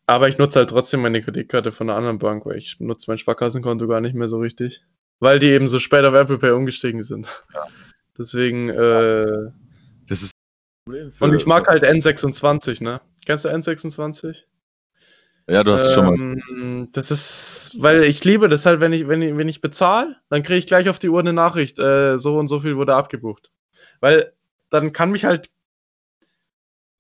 Aber 0.07 0.27
ich 0.27 0.37
nutze 0.37 0.59
halt 0.59 0.69
trotzdem 0.71 1.01
meine 1.01 1.21
Kreditkarte 1.21 1.71
von 1.71 1.87
'ner 1.87 1.95
anderen 1.95 2.17
Bank, 2.19 2.45
weil 2.45 2.57
ich 2.57 2.77
nutze 2.79 3.09
mein 3.11 3.17
Sparkassenkonto 3.17 3.87
gar 3.87 4.01
nicht 4.01 4.15
mehr 4.15 4.27
so 4.27 4.39
richtig, 4.39 4.83
weil 5.19 5.39
die 5.39 5.47
eben 5.51 5.67
so 5.67 5.79
spät 5.79 6.03
auf 6.05 6.13
Apple 6.15 6.39
Pay 6.39 6.51
umgestiegen 6.51 7.03
sind. 7.03 7.27
Ja. 7.53 7.63
Deswegen, 8.17 8.69
äh 8.69 9.51
Problem 11.07 11.11
und 11.21 11.29
für 11.31 11.35
ich 11.35 11.45
mag 11.45 11.65
für 11.65 11.71
halt 11.71 11.83
N26, 11.83 12.81
ne? 12.83 13.01
Kennst 13.25 13.45
du 13.45 13.49
N26? 13.49 14.45
Ja, 15.47 15.63
du 15.63 15.73
hast 15.73 15.87
es 15.87 15.93
schon 15.93 16.05
mal 16.05 16.15
Ähm, 16.51 16.89
das 16.93 17.11
ist 17.11 17.75
weil 17.79 18.03
ich 18.03 18.23
liebe 18.23 18.49
das 18.49 18.65
halt, 18.65 18.81
wenn 18.81 18.93
ich 18.93 19.07
wenn 19.07 19.21
ich 19.21 19.37
wenn 19.37 19.47
ich 19.49 19.61
bezahle, 19.61 20.15
dann 20.29 20.43
kriege 20.43 20.57
ich 20.59 20.67
gleich 20.67 20.89
auf 20.89 20.99
die 20.99 21.09
Uhr 21.09 21.21
'ne 21.23 21.33
Nachricht, 21.33 21.79
äh, 21.79 22.17
so 22.17 22.37
und 22.37 22.47
so 22.47 22.59
viel 22.59 22.77
wurde 22.77 22.95
abgebucht. 22.95 23.51
Weil 23.99 24.33
dann 24.71 24.93
kann 24.93 25.11
mich 25.11 25.25
halt 25.25 25.49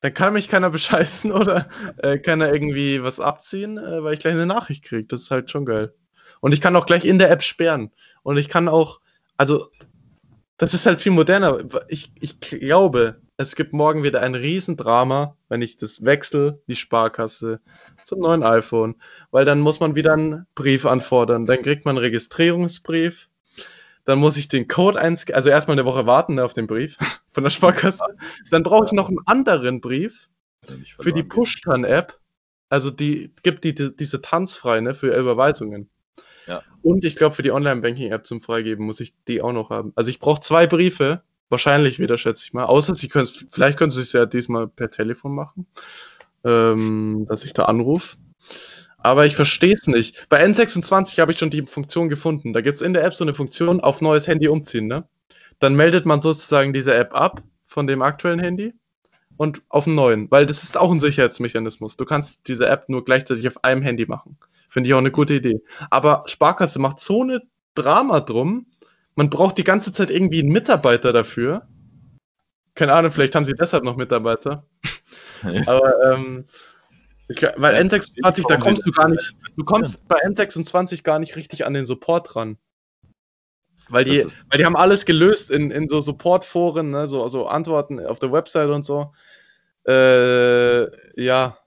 dann 0.01 0.13
kann 0.13 0.33
mich 0.33 0.47
keiner 0.49 0.69
bescheißen 0.71 1.31
oder, 1.31 1.67
äh, 1.97 2.17
keiner 2.19 2.51
irgendwie 2.53 3.03
was 3.03 3.19
abziehen, 3.19 3.77
äh, 3.77 4.03
weil 4.03 4.13
ich 4.13 4.19
gleich 4.19 4.35
'ne 4.35 4.45
Nachricht 4.45 4.83
kriege. 4.83 5.05
Das 5.07 5.21
ist 5.21 5.31
halt 5.31 5.51
schon 5.51 5.65
geil. 5.65 5.93
Und 6.41 6.53
ich 6.53 6.61
kann 6.61 6.75
auch 6.75 6.85
gleich 6.85 7.05
in 7.05 7.19
der 7.19 7.31
App 7.31 7.43
sperren. 7.43 7.91
Und 8.23 8.37
ich 8.37 8.49
kann 8.49 8.67
auch 8.67 9.01
also, 9.37 9.71
das 10.57 10.73
ist 10.73 10.85
halt 10.85 11.01
viel 11.01 11.13
moderner. 11.13 11.59
Ich 11.89 12.11
ich 12.21 12.39
glaube, 12.41 13.21
es 13.39 13.55
gibt 13.55 13.71
morgen 13.71 14.03
wieder 14.03 14.21
ein 14.21 14.35
Riesendrama, 14.35 15.37
wenn 15.47 15.61
ich 15.61 15.77
das 15.77 16.03
wechsle, 16.03 16.61
die 16.67 16.75
Sparkasse, 16.75 17.61
zum 18.03 18.19
neuen 18.19 18.43
iPhone, 18.43 18.95
weil 19.31 19.45
dann 19.45 19.61
muss 19.61 19.79
man 19.79 19.95
wieder 19.95 20.13
'n 20.13 20.45
Brief 20.55 20.85
anfordern. 20.85 21.45
Dann 21.45 21.61
kriegt 21.61 21.85
man 21.85 21.95
'n 21.95 21.99
Registrierungsbrief. 21.99 23.29
Dann 24.05 24.19
muss 24.19 24.37
ich 24.37 24.47
den 24.49 24.67
Code 24.67 24.99
einsca 24.99 25.33
also, 25.35 25.49
erst 25.49 25.67
mal 25.69 25.75
'ne 25.75 25.85
Woche 25.85 26.05
warten, 26.07 26.39
auf 26.39 26.53
den 26.53 26.67
Brief 26.67 26.97
von 27.31 27.43
der 27.45 27.51
Sparkasse. 27.51 28.03
Dann 28.51 28.63
brauche 28.63 28.85
ich 28.87 28.93
noch 28.93 29.09
'n 29.09 29.19
anderen 29.25 29.81
Brief 29.81 30.29
für 30.99 31.13
die. 31.13 31.23
Push-Tan-App. 31.23 32.19
Also, 32.69 32.91
die 32.91 33.33
gibt 33.43 33.63
die 33.65 33.75
di 33.75 33.95
diese 33.95 34.21
tanzfrei, 34.21 34.81
ne, 34.81 34.95
für 34.95 35.15
Überweisungen. 35.17 35.89
Ja. 36.47 36.63
Und 36.83 37.05
ich 37.05 37.15
glaube, 37.17 37.35
für 37.35 37.43
die 37.43 37.51
Online-Banking-App 37.53 38.27
zum 38.27 38.41
Freigeben 38.41 38.85
muss 38.85 38.99
ich 39.01 39.13
die 39.27 39.41
auch 39.41 39.53
noch 39.53 39.69
haben. 39.71 39.93
Also, 39.95 40.09
ich 40.11 40.19
brauche 40.19 40.41
2 40.41 40.67
Briefe, 40.67 41.23
wahrscheinlich 41.49 41.99
wieder, 41.99 42.17
schätze 42.17 42.43
ich 42.45 42.53
mal. 42.53 42.65
Außer 42.65 42.95
sie 42.95 43.07
können's 43.09 43.45
vielleicht 43.51 43.77
können 43.79 43.91
sie's 43.91 44.13
ja 44.13 44.25
diesmal 44.25 44.67
per 44.67 44.91
Telefon 44.91 45.35
machen, 45.35 45.67
ähm, 46.45 47.25
dass 47.29 47.43
ich 47.45 47.53
da 47.53 47.65
anrufe. 47.65 48.17
Aber 48.99 49.25
ich 49.27 49.35
verstehe 49.37 49.73
es 49.75 49.87
nicht. 49.87 50.27
Bei 50.29 50.43
N26 50.45 51.19
habe 51.21 51.31
ich 51.33 51.39
schon 51.39 51.51
die 51.51 51.65
Funktion 51.67 52.09
gefunden. 52.09 52.53
Da 52.53 52.61
gibt's 52.61 52.81
in 52.83 52.93
der 52.93 53.03
App 53.05 53.13
so 53.15 53.25
'ne 53.25 53.33
Funktion, 53.35 53.81
auf 53.81 54.01
neues 54.01 54.27
Handy 54.27 54.47
umziehen, 54.49 54.87
ne? 54.87 55.05
Dann 55.59 55.75
meldet 55.75 56.05
man 56.07 56.21
sozusagen 56.21 56.73
diese 56.73 56.95
App 56.95 57.15
ab 57.15 57.43
von 57.67 57.87
dem 57.87 58.01
aktuellen 58.03 58.39
Handy 58.39 58.73
und 59.37 59.61
auf 59.69 59.87
'n 59.87 59.95
neuen, 59.95 60.31
weil 60.31 60.45
das 60.47 60.63
ist 60.63 60.77
auch 60.77 60.91
'n 60.91 60.99
Sicherheitsmechanismus. 61.01 61.97
Du 61.97 62.05
kannst 62.05 62.47
diese 62.49 62.67
App 62.69 62.89
nur 62.89 63.05
gleichzeitig 63.05 63.47
auf 63.49 63.63
einem 63.65 63.83
Handy 63.83 64.05
machen. 64.07 64.37
Finde 64.69 64.89
ich 64.89 64.95
auch 64.95 65.01
'ne 65.01 65.11
gute 65.11 65.35
Idee. 65.35 65.61
Aber 65.91 66.23
Sparkasse 66.27 66.79
macht 66.79 66.99
so 67.01 67.23
'ne 67.25 67.41
Drama 67.75 68.21
drum. 68.21 68.67
Man 69.19 69.29
braucht 69.29 69.57
die 69.57 69.65
ganze 69.65 69.91
Zeit 69.91 70.11
irgendwie 70.11 70.39
'n 70.39 70.47
Mitarbeiter 70.47 71.11
dafür. 71.11 71.67
Keine 72.73 72.93
Ahnung, 72.93 73.11
vielleicht 73.11 73.35
haben 73.35 73.43
sie 73.43 73.53
deshalb 73.53 73.83
noch 73.83 73.97
Mitarbeiter. 73.97 74.63
Ja. 75.43 75.61
Aber, 75.67 75.93
ähm, 76.13 76.45
ich 77.27 77.41
weil 77.57 77.73
Ja, 77.75 77.81
N26, 77.81 78.47
da 78.47 78.57
kommst 78.57 78.85
du 78.85 78.91
gar 78.93 79.09
nicht 79.09 79.35
du 79.57 79.65
kommst 79.65 80.07
bei 80.07 80.17
N26 80.25 81.03
gar 81.03 81.19
nicht 81.19 81.35
richtig 81.35 81.65
an 81.65 81.73
den 81.73 81.83
Support 81.85 82.37
ran. 82.37 82.57
Weil 83.89 84.05
die 84.05 84.23
weil 84.49 84.59
die 84.59 84.65
haben 84.65 84.77
alles 84.77 85.05
gelöst 85.05 85.49
in 85.51 85.71
in 85.71 85.89
so 85.89 86.01
Support-Foren, 86.01 86.91
ne, 86.91 87.07
so 87.07 87.27
so 87.27 87.47
Antworten 87.47 87.99
auf 88.05 88.19
der 88.19 88.31
Website 88.31 88.69
und 88.69 88.85
so. 88.85 89.13
Äh, 89.87 90.85
ja. 91.21 91.57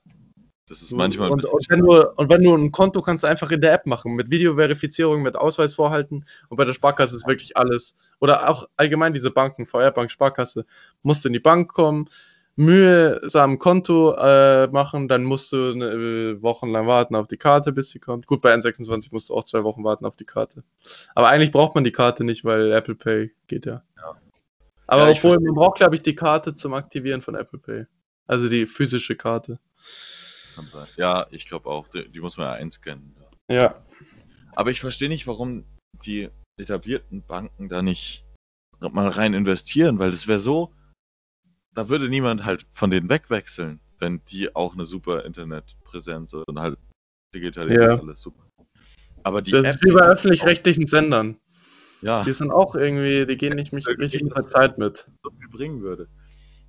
Das 0.73 0.81
ist 0.81 0.91
manchmal 0.93 1.29
und 1.29 1.45
und 1.45 1.69
wenn 1.69 1.81
du 1.81 2.09
und 2.15 2.29
wenn 2.31 2.41
du 2.41 2.55
'n 2.55 2.71
Konto 2.71 3.03
kannst 3.03 3.23
du 3.23 3.27
einfach 3.27 3.51
in 3.51 3.61
der 3.61 3.73
App 3.73 3.85
machen 3.85 4.13
mit 4.15 4.31
Videoverifizierung, 4.31 5.21
mit 5.21 5.35
Ausweis 5.37 5.75
vorhalten 5.75 6.25
und 6.49 6.57
bei 6.57 6.65
der 6.65 6.73
Sparkasse 6.73 7.15
ist 7.15 7.27
wirklich 7.27 7.55
alles 7.55 7.95
oder 8.19 8.49
auch 8.49 8.67
allgemein 8.75 9.13
diese 9.13 9.29
Banken, 9.29 9.67
VR-Bank, 9.67 10.09
Sparkasse, 10.09 10.65
musst 11.03 11.23
du 11.23 11.29
in 11.29 11.33
die 11.33 11.39
Bank 11.39 11.71
kommen, 11.71 12.05
mühsam 12.55 13.59
Konto, 13.59 14.15
äh, 14.17 14.65
machen, 14.69 15.07
dann 15.07 15.23
musst 15.25 15.51
du 15.51 15.57
'ne 15.75 15.85
äh, 16.37 16.41
wochenlang 16.41 16.87
warten 16.87 17.15
auf 17.15 17.27
die 17.27 17.37
Karte, 17.37 17.71
bis 17.71 17.91
sie 17.91 17.99
kommt. 17.99 18.25
Gut, 18.25 18.41
bei 18.41 18.51
N26 18.55 19.09
musst 19.11 19.29
du 19.29 19.35
auch 19.35 19.43
2 19.43 19.63
Wochen 19.63 19.83
warten 19.83 20.07
auf 20.07 20.15
die 20.15 20.25
Karte. 20.25 20.63
Aber 21.13 21.27
eigentlich 21.29 21.51
braucht 21.51 21.75
man 21.75 21.83
die 21.83 21.91
Karte 21.91 22.23
nicht, 22.23 22.45
weil 22.45 22.71
Apple 22.71 22.95
Pay 22.95 23.31
geht 23.45 23.67
ja. 23.67 23.83
Ja. 23.97 24.15
Aber 24.87 25.03
Ja, 25.03 25.09
obwohl, 25.11 25.39
man 25.39 25.55
braucht, 25.55 25.77
glaube 25.77 25.95
ich, 25.95 26.03
die 26.03 26.15
Karte 26.15 26.55
zum 26.55 26.73
Aktivieren 26.73 27.21
von 27.21 27.35
Apple 27.35 27.59
Pay. 27.59 27.85
Also, 28.27 28.49
die 28.49 28.67
physische 28.67 29.15
Karte. 29.17 29.59
Kann 30.55 30.69
sein. 30.69 30.87
Ja, 30.97 31.25
ich 31.31 31.45
glaube 31.47 31.69
auch. 31.69 31.87
Die 31.89 32.07
die 32.09 32.19
muss 32.19 32.37
man 32.37 32.47
ja 32.47 32.53
einscannen, 32.53 33.15
ja. 33.49 33.83
Aber 34.55 34.71
ich 34.71 34.79
verstehe 34.81 35.09
nicht, 35.09 35.25
warum 35.27 35.65
die 36.05 36.29
etablierten 36.59 37.23
Banken 37.23 37.69
da 37.69 37.81
nicht 37.81 38.25
mal 38.91 39.07
rein 39.07 39.33
investieren, 39.33 39.97
weil 39.99 40.11
das 40.11 40.27
wäre 40.27 40.39
so 40.39 40.73
da 41.75 41.89
würde 41.89 42.07
niemand 42.09 42.45
halt 42.45 42.65
von 42.71 42.91
denen 42.91 43.09
wegwechseln, 43.09 43.79
wenn 43.99 44.21
die 44.25 44.55
auch 44.55 44.75
'ne 44.75 44.85
super 44.85 45.25
Internetpräsenz 45.25 46.33
und 46.33 46.59
halt 46.59 46.77
digitalisiert 47.33 47.81
Ja. 47.81 47.99
alles 47.99 48.21
super. 48.21 48.43
Aber 49.23 49.41
die 49.41 49.51
Das 49.51 49.63
App, 49.63 49.69
ist 49.71 49.83
wie 49.83 49.91
bei 49.93 50.01
öffentlich-rechtlichen 50.03 50.87
Sendern. 50.87 51.37
Ja. 52.01 52.23
Die 52.23 52.33
sind 52.33 52.51
auch 52.51 52.75
irgendwie 52.75 53.25
die 53.25 53.37
gehen 53.37 53.55
nicht 53.55 53.73
mit 53.73 53.85
der 53.87 54.47
Zeit 54.47 54.77
mit. 54.77 55.07
so 55.23 55.31
viel 55.31 55.49
bringen 55.49 55.81
würde. 55.81 56.07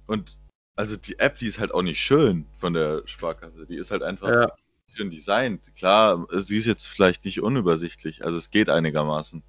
Und 0.07 0.39
also 0.77 0.97
die 0.97 1.18
App, 1.18 1.37
die 1.39 1.47
ist 1.47 1.59
halt 1.59 1.72
auch 1.72 1.83
nicht 1.83 2.01
schön 2.01 2.47
von 2.59 2.72
der 2.72 3.03
Sparkasse. 3.07 3.66
Die 3.66 3.77
ist 3.77 3.91
halt 3.91 4.03
einfach 4.03 4.29
Ja. 4.29 4.53
schön 4.95 5.11
designt. 5.11 5.75
Klar, 5.77 6.27
sie 6.31 6.57
ist 6.59 6.66
jetzt 6.66 6.87
vielleicht 6.87 7.25
nicht 7.25 7.41
unübersichtlich, 7.41 8.25
also 8.25 8.39
es 8.39 8.51
geht 8.51 8.68
einigermaßen. 8.68 9.43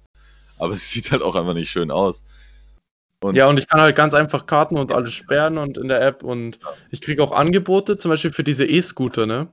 Aber 0.58 0.74
sie 0.74 0.86
sieht 1.00 1.12
halt 1.12 1.22
auch 1.22 1.34
einfach 1.34 1.54
nicht 1.54 1.70
schön 1.70 1.90
aus. 1.90 2.22
Und 3.20 3.34
Ja, 3.34 3.48
und 3.48 3.58
ich 3.58 3.66
kann 3.66 3.80
halt 3.80 3.96
ganz 3.96 4.14
einfach 4.14 4.46
Karten 4.46 4.78
und 4.78 4.92
alles 4.92 5.12
sperren 5.14 5.58
und 5.58 5.78
in 5.78 5.88
der 5.88 6.02
App 6.02 6.22
und 6.22 6.58
ich 6.90 7.00
kriege 7.00 7.22
auch 7.22 7.32
Angebote, 7.32 7.98
zum 7.98 8.10
Beispiel 8.10 8.32
für 8.32 8.44
diese 8.44 8.66
E-Scooter, 8.66 9.26
ne? 9.26 9.52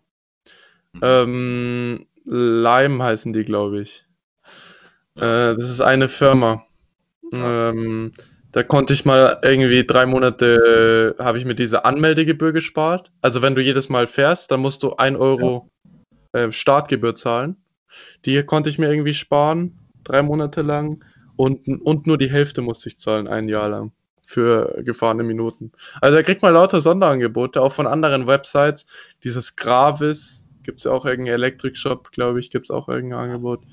Mhm. 0.94 1.00
Ähm, 1.02 2.08
Lime 2.26 3.04
heißen 3.04 3.34
die, 3.34 3.44
glaube 3.46 3.82
ich. 3.82 4.06
Äh, 5.16 5.56
das 5.56 5.70
ist 5.70 5.82
eine 5.82 6.10
Firma. 6.10 6.66
Ähm, 7.32 8.14
da 8.54 8.62
konnte 8.62 8.94
ich 8.94 9.04
mal 9.04 9.40
irgendwie 9.44 9.84
drei 9.84 10.06
Monate, 10.06 11.16
äh, 11.20 11.24
habe 11.24 11.40
ich 11.40 11.46
mir 11.46 11.56
diese 11.56 11.86
Anmeldegebühr 11.86 12.54
gespart. 12.54 13.12
Also 13.22 13.42
wenn 13.42 13.56
du 13.56 13.62
jedes 13.62 13.90
Mal 13.90 14.06
fährst, 14.06 14.52
dann 14.52 14.62
musst 14.62 14.84
du 14.84 14.96
ein 14.96 15.16
Euro 15.16 15.72
äh, 16.34 16.52
Startgebühr 16.52 17.16
zahlen. 17.16 17.58
Die 18.26 18.42
konnte 18.44 18.70
ich 18.70 18.78
mir 18.78 18.92
irgendwie 18.92 19.16
sparen, 19.16 19.80
drei 20.04 20.22
Monate 20.22 20.62
lang. 20.62 21.04
Und, 21.36 21.68
und 21.68 22.06
nur 22.06 22.20
die 22.20 22.30
Hälfte 22.30 22.62
musste 22.62 22.90
ich 22.90 23.00
zahlen, 23.00 23.28
ein 23.28 23.50
Jahr 23.50 23.70
lang. 23.70 23.92
Für 24.26 24.82
gefahrene 24.84 25.24
Minuten. 25.24 25.72
Also 26.00 26.16
da 26.16 26.24
kriegt 26.24 26.44
man 26.44 26.54
lauter 26.54 26.80
Sonderangebote, 26.80 27.60
auch 27.62 27.74
von 27.74 27.88
anderen 27.88 28.28
Websites. 28.28 28.86
Dieses 29.24 29.56
Gravis, 29.56 30.46
gibt 30.64 30.80
es 30.80 30.86
ja 30.86 30.92
auch 30.92 31.06
irgendeinen 31.06 31.36
Elektrik-Shop, 31.36 32.12
glaube 32.12 32.40
ich, 32.40 32.50
gibt 32.50 32.68
es 32.68 32.72
auch 32.72 32.88
irgendein 32.88 33.20
Angebot. 33.20 33.64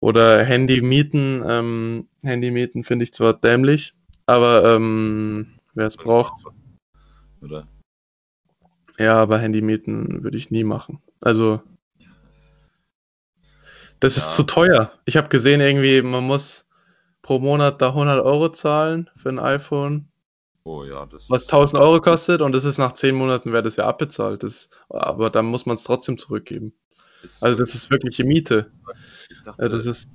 Oder 0.00 0.44
Handy 0.44 0.80
mieten. 0.82 1.42
Ähm, 1.46 2.08
Handy 2.22 2.50
mieten 2.50 2.84
finde 2.84 3.04
ich 3.04 3.12
zwar 3.14 3.34
dämlich, 3.34 3.94
aber 4.26 4.64
ähm, 4.74 5.54
wer 5.74 5.86
es 5.86 5.96
braucht. 5.96 6.32
Oder? 7.40 7.66
Ja, 8.98 9.14
aber 9.16 9.38
Handy 9.38 9.60
mieten 9.60 10.22
würde 10.22 10.36
ich 10.38 10.50
nie 10.50 10.64
machen. 10.64 11.02
Also, 11.20 11.60
das 14.00 14.16
Ja. 14.16 14.22
ist 14.22 14.34
zu 14.34 14.42
teuer. 14.42 14.92
Ich 15.04 15.16
habe 15.16 15.28
gesehen, 15.28 15.60
irgendwie, 15.60 16.02
man 16.02 16.24
muss 16.24 16.64
pro 17.22 17.38
Monat 17.38 17.80
da 17.82 17.92
100 17.94 18.24
Euro 18.24 18.50
zahlen 18.50 19.10
für 19.16 19.30
ein 19.30 19.38
iPhone, 19.38 20.08
Oh 20.64 20.82
ja, 20.84 21.06
das 21.06 21.30
was 21.30 21.42
ist- 21.42 21.48
1000 21.52 21.80
Euro 21.80 22.00
kostet 22.00 22.40
und 22.42 22.50
das 22.52 22.64
ist 22.64 22.78
nach 22.78 22.92
10 22.92 23.14
Monaten 23.14 23.52
wäre 23.52 23.62
das 23.62 23.76
ja 23.76 23.86
abbezahlt. 23.86 24.42
Das, 24.42 24.68
aber 24.88 25.30
dann 25.30 25.46
muss 25.46 25.64
man 25.64 25.74
es 25.74 25.84
trotzdem 25.84 26.18
zurückgeben. 26.18 26.72
Also, 27.40 27.58
das 27.58 27.74
ist 27.74 27.90
wirkliche 27.90 28.24
Miete. 28.24 28.70
Dachte, 29.46 29.62
Äh, 29.62 29.68
Das 29.68 29.86
ist, 29.86 30.08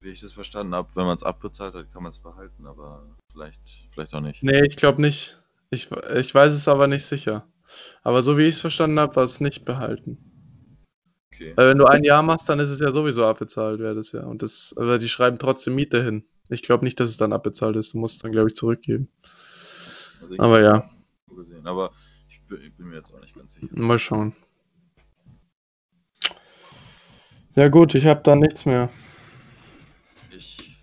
wie 0.00 0.10
ich 0.10 0.20
das 0.20 0.32
verstanden 0.32 0.74
habe, 0.74 0.88
wenn 0.94 1.06
man 1.06 1.16
es 1.16 1.22
abbezahlt 1.22 1.74
hat, 1.74 1.92
kann 1.92 2.02
man 2.02 2.10
es 2.12 2.18
behalten, 2.18 2.66
aber 2.66 3.04
vielleicht, 3.32 3.60
vielleicht 3.92 4.14
auch 4.14 4.20
nicht. 4.20 4.42
nee, 4.42 4.64
ich 4.66 4.76
glaube 4.76 5.00
nicht. 5.00 5.38
Ich, 5.70 5.90
ich 5.90 6.34
weiß 6.34 6.54
es 6.54 6.66
aber 6.68 6.86
nicht 6.86 7.04
sicher. 7.04 7.46
Aber 8.02 8.22
so 8.22 8.38
wie 8.38 8.44
ich 8.44 8.54
es 8.54 8.60
verstanden 8.60 8.98
habe, 8.98 9.16
war 9.16 9.24
es 9.24 9.40
nicht 9.40 9.64
behalten. 9.64 10.16
Okay. 11.32 11.52
Weil 11.56 11.68
wenn 11.68 11.78
du 11.78 11.84
ein 11.86 12.04
Jahr 12.04 12.22
machst, 12.22 12.48
dann 12.48 12.58
ist 12.58 12.70
es 12.70 12.80
ja 12.80 12.90
sowieso 12.90 13.26
abbezahlt, 13.26 13.78
wäre 13.80 13.94
das 13.94 14.12
ja. 14.12 14.22
Und 14.24 14.42
das, 14.42 14.74
aber 14.76 14.98
die 14.98 15.08
schreiben 15.08 15.38
trotzdem 15.38 15.74
Miete 15.74 16.02
hin. 16.02 16.24
Ich 16.48 16.62
glaube 16.62 16.84
nicht, 16.84 16.98
dass 16.98 17.10
es 17.10 17.18
dann 17.18 17.32
abbezahlt 17.32 17.76
ist. 17.76 17.92
Du 17.92 17.98
musst 17.98 18.16
es 18.16 18.22
dann, 18.22 18.32
glaube 18.32 18.48
ich, 18.48 18.56
zurückgeben. 18.56 19.08
Also 20.22 20.34
ich 20.34 20.40
Aber 20.40 20.60
ja. 20.60 20.90
Aber 21.64 21.92
ich 22.28 22.40
ich 22.62 22.74
bin 22.76 22.88
mir 22.88 22.96
jetzt 22.96 23.12
auch 23.12 23.20
nicht 23.20 23.36
ganz 23.36 23.52
sicher. 23.52 23.66
mal 23.70 23.98
schauen. 23.98 24.34
Ja 27.58 27.66
gut, 27.66 27.92
ich 27.96 28.06
habe 28.06 28.20
da 28.22 28.36
nichts 28.36 28.66
mehr. 28.66 28.88
Ich 30.30 30.80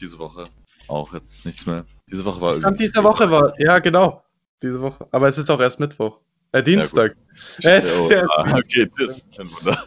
diese 0.00 0.18
Woche 0.18 0.46
auch 0.88 1.14
jetzt 1.14 1.46
nichts 1.46 1.66
mehr. 1.66 1.86
Diese 2.10 2.24
Woche 2.24 2.40
war 2.40 2.56
Stand 2.56 2.80
diese 2.80 3.04
Woche 3.04 3.30
war, 3.30 3.54
ja 3.60 3.78
genau, 3.78 4.24
diese 4.60 4.80
Woche. 4.80 5.06
Aber 5.12 5.28
es 5.28 5.38
ist 5.38 5.48
auch 5.52 5.60
erst 5.60 5.78
Mittwoch. 5.78 6.18
Äh, 6.50 6.64
Dienstag. 6.64 7.14
Es 7.58 7.58
ist 7.58 8.10
erst 8.10 8.28
ah, 8.28 8.56
okay, 8.58 8.90
das 8.98 9.18
ist 9.18 9.38
ein 9.38 9.48
Wunder. 9.52 9.84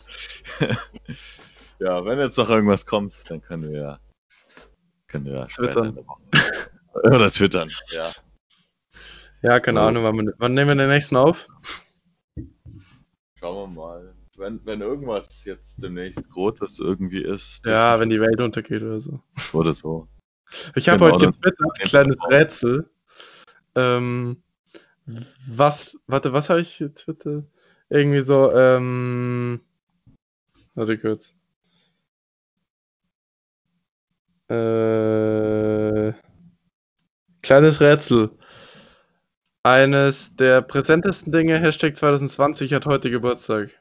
ja, 1.79 2.05
wenn 2.05 2.19
jetzt 2.19 2.37
noch 2.37 2.49
irgendwas 2.49 2.85
kommt, 2.85 3.13
dann 3.27 3.41
können 3.41 3.69
wir 3.69 3.77
ja 3.81 3.99
können 5.07 5.25
wir 5.25 5.33
ja 5.33 5.49
später 5.49 5.73
Twittern. 5.73 5.85
in 5.89 5.95
der 5.95 6.07
Woche. 6.07 6.21
Oder 7.15 7.31
twittern, 7.31 7.69
ja. 7.91 8.11
Ja, 9.41 9.59
keine 9.59 9.81
Oh. 9.81 9.87
Ahnung, 9.87 10.05
wann, 10.05 10.15
wir- 10.25 10.33
wann 10.37 10.53
nehmen 10.53 10.69
wir 10.69 10.85
den 10.85 10.89
nächsten 10.89 11.17
auf? 11.17 11.47
Schauen 13.37 13.75
wir 13.75 13.81
mal. 13.81 14.13
Wenn, 14.37 14.63
wenn 14.65 14.81
irgendwas 14.81 15.45
jetzt 15.45 15.81
demnächst 15.83 16.29
Großes 16.29 16.77
irgendwie 16.77 17.23
ist. 17.23 17.65
Ja, 17.65 17.99
wenn 17.99 18.09
die 18.09 18.21
Welt 18.21 18.39
untergeht 18.39 18.83
oder 18.83 19.01
so. 19.01 19.19
Oder 19.51 19.73
so. 19.73 20.07
Ich 20.75 20.87
habe 20.87 20.99
Genau, 20.99 21.15
heute 21.15 21.31
getwittert, 21.31 21.79
kleines 21.79 22.17
Rätsel. 22.29 22.87
Ähm, 23.73 24.43
was, 25.47 25.97
warte, 26.05 26.33
was 26.33 26.51
habe 26.51 26.61
ich 26.61 26.77
getwittert? 26.77 27.45
Irgendwie 27.89 28.21
so, 28.21 28.51
ähm, 28.51 29.59
warte 30.75 30.99
kurz. 30.99 31.35
Äh, 34.49 36.13
kleines 37.41 37.81
Rätsel. 37.81 38.29
Eines 39.63 40.35
der 40.35 40.61
präsentesten 40.61 41.31
Dinge, 41.31 41.59
Hashtag 41.59 41.97
2020 41.97 42.73
hat 42.73 42.85
heute 42.85 43.09
Geburtstag. 43.09 43.71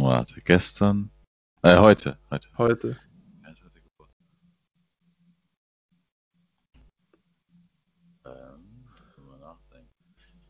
Warte, 0.00 0.40
gestern. 0.42 1.10
Äh, 1.62 1.76
heute. 1.76 2.16
Heute. 2.30 2.48
Heute. 2.56 2.96
Hat 3.42 3.60
heute 3.64 3.80
Geburtstag. 3.80 4.24
Ähm, 8.24 8.88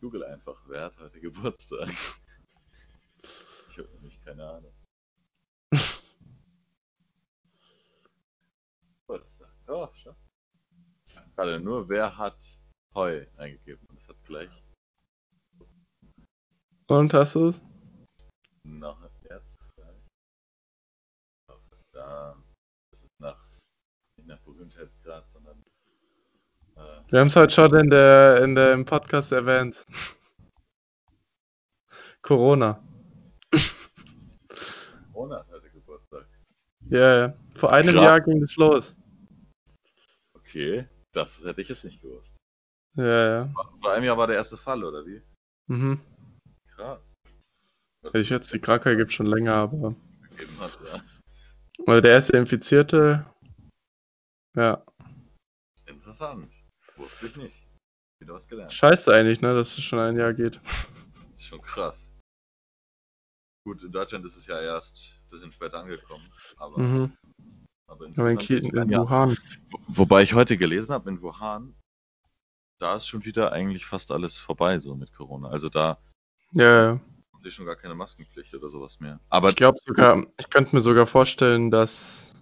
google 0.01 0.24
einfach, 0.24 0.62
wer 0.66 0.82
hat 0.84 0.99
heute 0.99 1.18
Geburtstag? 1.18 1.88
Ich 3.70 3.78
habe 3.78 3.88
nämlich 3.94 4.20
keine 4.22 4.46
Ahnung. 4.46 4.74
Geburtstag. 9.07 9.49
Oh, 9.66 9.88
schon. 9.94 10.14
Gerade 11.34 11.59
nur, 11.59 11.88
wer 11.88 12.18
hat 12.18 12.36
Heu 12.94 13.24
eingegeben. 13.38 13.86
Und 13.88 13.99
das 13.99 14.09
hat 14.09 14.22
gleich 14.24 14.51
Und 16.88 17.14
hast 17.14 17.34
du 17.34 17.49
es? 17.49 17.62
gleich. 18.62 19.07
Verdammt. 21.99 22.44
Das 22.92 23.03
ist 23.03 23.20
nach, 23.20 23.38
nicht 24.16 24.28
nach 24.28 24.38
Berühmtheitsgrad, 24.40 25.24
sondern 25.32 25.64
äh, 26.76 27.01
Wir 27.11 27.20
haben 27.20 27.26
es 27.26 27.34
heute 27.34 27.53
schon 27.53 27.74
in 27.74 27.90
der, 27.90 28.40
in 28.42 28.55
der, 28.55 28.72
im 28.72 28.84
Podcast 28.84 29.32
erwähnt. 29.32 29.84
Corona. 32.22 32.80
Corona 35.12 35.38
hat 35.38 35.51
heute 35.51 35.70
Geburtstag. 35.70 36.26
Ja, 36.88 37.18
ja. 37.18 37.34
Vor 37.57 37.72
einem 37.72 37.94
Krass. 37.94 38.05
Jahr 38.05 38.20
ging 38.20 38.42
es 38.42 38.57
los. 38.57 38.94
Okay, 40.34 40.86
das 41.12 41.42
hätte 41.42 41.62
ich 41.62 41.68
jetzt 41.68 41.84
nicht 41.84 42.01
gewusst. 42.01 42.32
Ja, 42.94 43.28
ja. 43.28 43.55
Vor 43.82 43.92
einem 43.92 44.05
Jahr 44.05 44.16
war 44.16 44.28
der 44.28 44.36
erste 44.36 44.57
Fall, 44.57 44.84
oder 44.84 45.05
wie? 45.05 45.20
Mhm. 45.66 46.01
Krass. 46.76 47.01
Ich 48.12 48.28
schätze, 48.28 48.53
die 48.53 48.61
Krankheit 48.61 48.96
gibt 48.96 49.12
schon 49.12 49.26
länger, 49.26 49.55
aber. 49.55 49.96
gegeben 50.30 50.59
hat, 50.61 50.78
ja. 50.86 51.03
Weil 51.87 52.01
der 52.01 52.12
erste 52.12 52.37
Infizierte. 52.37 53.24
Ja. 54.57 54.85
Interessant. 55.87 56.51
Wusste 56.97 57.26
ich 57.26 57.37
nicht. 57.37 57.55
Wieder 58.20 58.35
was 58.35 58.49
gelernt. 58.49 58.72
Scheiße 58.72 59.12
eigentlich, 59.14 59.41
ne, 59.41 59.55
dass 59.55 59.79
es 59.79 59.85
schon 59.85 59.99
ein 60.01 60.16
Jahr 60.16 60.35
geht. 60.35 60.61
ist 61.35 61.45
schon 61.47 61.62
krass. 61.62 62.11
Gut, 63.64 63.83
in 63.85 63.93
Deutschland 63.93 64.24
ist 64.24 64.37
es 64.37 64.47
ja 64.47 64.61
erst 64.61 65.12
ein 65.24 65.31
bisschen 65.31 65.53
später 65.53 65.79
angekommen. 65.79 66.24
Aber, 66.57 66.79
Mhm. 66.79 67.16
aber 67.87 68.05
in, 68.07 68.09
insgesamt 68.11 68.41
Ki 68.41 68.55
ist 68.55 68.64
es 68.66 68.72
in 68.72 68.89
Jahr. 68.91 69.03
Wuhan. 69.09 69.37
Wo- 69.70 69.79
Wobei 69.89 70.22
ich 70.22 70.35
heute 70.35 70.57
gelesen 70.57 70.93
habe, 70.93 71.09
in 71.11 71.20
Wuhan, 71.22 71.74
da 72.81 72.97
ist 72.97 73.07
schon 73.07 73.24
wieder 73.24 73.53
eigentlich 73.53 73.85
fast 73.87 74.11
alles 74.11 74.39
vorbei, 74.39 74.79
so 74.81 74.95
mit 74.95 75.12
Corona. 75.12 75.49
Also 75.51 75.68
da 75.68 75.99
Ja, 76.53 76.85
ja. 76.95 77.01
Sie 77.51 77.55
schon 77.57 77.66
gar 77.66 77.76
keine 77.76 77.94
Maskenpflicht 77.94 78.55
oder 78.55 78.68
sowas 78.68 79.01
mehr. 79.01 79.20
Aber 79.30 79.51
Ich 79.51 79.57
glaube 79.57 79.78
sogar, 79.84 80.24
ich 80.38 80.51
könnte 80.51 80.74
mir 80.74 80.80
sogar 80.82 81.07
vorstellen, 81.07 81.70
dass. 81.70 82.34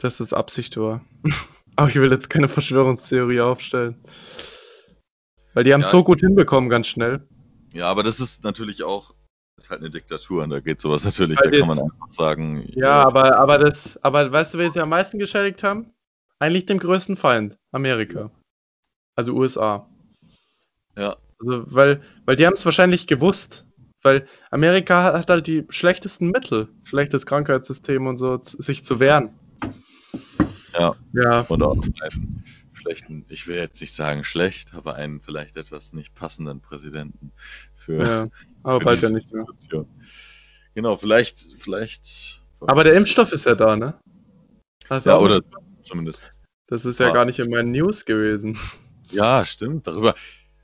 dass 0.00 0.20
es 0.20 0.32
Absicht 0.32 0.76
war. 0.76 1.04
Aber 1.76 1.88
ich 1.88 1.94
will 1.96 2.10
jetzt 2.12 2.28
keine 2.28 2.48
Verschwörungstheorie 2.48 3.40
aufstellen. 3.40 3.96
Weil 5.54 5.64
die 5.64 5.72
haben 5.72 5.80
es 5.80 5.86
Ja. 5.86 5.92
so 5.92 6.04
gut 6.04 6.20
hinbekommen, 6.20 6.68
ganz 6.68 6.86
schnell. 6.86 7.26
ja, 7.72 7.90
aber 7.90 8.02
das 8.02 8.20
ist 8.20 8.44
natürlich 8.44 8.82
auch, 8.82 9.14
ist 9.58 9.70
halt 9.70 9.80
eine 9.80 9.88
Diktatur 9.90 10.42
und 10.42 10.50
da 10.50 10.60
geht 10.60 10.80
sowas 10.82 11.04
natürlich, 11.04 11.38
Weil 11.40 11.50
da 11.50 11.58
kann 11.60 11.68
man 11.68 11.78
einfach 11.80 12.10
sagen, 12.12 12.64
Ja, 12.74 13.02
aber, 13.04 13.36
aber 13.38 13.58
das, 13.58 13.96
aber 14.04 14.30
weißt 14.30 14.52
du, 14.54 14.58
wen 14.58 14.70
sie 14.72 14.80
am 14.80 14.90
meisten 14.90 15.18
geschädigt 15.18 15.62
haben? 15.62 15.92
Eigentlich 16.38 16.66
dem 16.66 16.78
größten 16.78 17.16
Feind, 17.16 17.56
Amerika. 17.70 18.30
Also 19.16 19.32
USA. 19.32 19.88
Ja. 20.96 21.16
Also, 21.42 21.64
weil, 21.74 22.00
weil 22.24 22.36
die 22.36 22.46
haben 22.46 22.54
es 22.54 22.64
wahrscheinlich 22.64 23.06
gewusst. 23.06 23.66
Weil 24.04 24.26
Amerika 24.50 25.12
hat 25.12 25.30
halt 25.30 25.46
die 25.46 25.64
schlechtesten 25.68 26.30
Mittel, 26.30 26.68
schlechtes 26.82 27.24
Krankheitssystem 27.24 28.06
und 28.08 28.18
so, 28.18 28.40
sich 28.42 28.84
zu 28.84 28.98
wehren. 28.98 29.30
Ja. 30.72 30.96
Ja, 31.12 31.40
Und 31.42 31.62
auch 31.62 31.76
ein 31.76 31.94
schlechten, 32.72 33.24
ich 33.28 33.46
will 33.46 33.56
jetzt 33.56 33.80
nicht 33.80 33.94
sagen 33.94 34.24
schlecht, 34.24 34.74
aber 34.74 34.96
einen 34.96 35.20
vielleicht 35.20 35.56
etwas 35.56 35.92
nicht 35.92 36.14
passenden 36.16 36.60
Präsidenten 36.60 37.30
für, 37.76 38.02
Ja, 38.02 38.28
aber 38.64 38.78
für 38.80 38.84
bald 38.86 39.02
ja 39.02 39.10
nicht 39.10 39.32
mehr. 39.32 39.44
Situation. 39.44 39.86
Genau, 40.74 40.96
vielleicht, 40.96 41.46
vielleicht. 41.58 42.42
Aber 42.60 42.82
der 42.82 42.94
Impfstoff 42.94 43.32
ist 43.32 43.44
ja 43.46 43.54
da, 43.54 43.76
ne? 43.76 43.94
Du 44.88 44.94
Ja, 44.96 45.18
oder 45.18 45.42
zumindest. 45.84 46.22
Das 46.66 46.84
ist 46.84 46.98
ja 46.98 47.10
Ah. 47.10 47.12
gar 47.12 47.24
nicht 47.24 47.38
in 47.38 47.50
meinen 47.50 47.70
News 47.70 48.04
gewesen. 48.04 48.58
Ja, 49.10 49.44
stimmt, 49.44 49.86
darüber. 49.86 50.14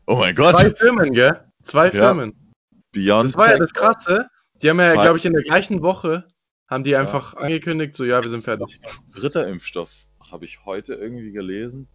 Oh 0.08 0.16
mein 0.16 0.34
Gott, 0.34 0.56
Zwei 0.56 0.70
Firmen, 0.70 1.12
gell? 1.12 1.44
Zwei 1.64 1.86
Ja. 1.86 1.90
Firmen. 1.90 2.52
Beyond. 2.92 3.26
Das 3.28 3.36
war 3.36 3.50
ja 3.50 3.58
das 3.58 3.74
Krasse. 3.74 4.30
Die 4.62 4.70
haben 4.70 4.80
ja, 4.80 4.94
glaube 4.94 5.18
ich, 5.18 5.26
in 5.26 5.34
der 5.34 5.42
gleichen 5.42 5.82
Woche 5.82 6.26
haben 6.70 6.82
die 6.82 6.96
einfach 6.96 7.34
angekündigt, 7.34 7.94
so 7.94 8.04
ja, 8.04 8.22
wir 8.22 8.30
sind 8.30 8.42
fertig. 8.42 8.80
Dritter 9.12 9.46
Impfstoff 9.46 9.92
habe 10.30 10.46
ich 10.46 10.64
heute 10.64 10.94
irgendwie 10.94 11.30
gelesen. 11.32 11.88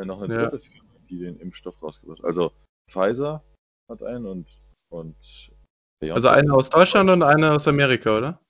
Ja, 0.00 0.06
noch 0.06 0.22
eine 0.22 0.34
Ja. 0.34 0.48
dritte 0.48 0.58
Firma, 0.60 0.94
die 1.10 1.18
den 1.18 1.38
Impfstoff 1.38 1.82
rausgebracht 1.82 2.20
hat. 2.20 2.24
Also 2.24 2.52
Pfizer 2.90 3.44
hat 3.90 4.02
einen 4.02 4.24
und, 4.24 4.46
und 4.90 5.16
Also 6.00 6.28
eine 6.28 6.54
aus 6.54 6.70
Deutschland 6.70 7.10
und 7.10 7.22
eine 7.22 7.52
aus 7.52 7.68
Amerika, 7.68 8.16
oder? 8.16 8.40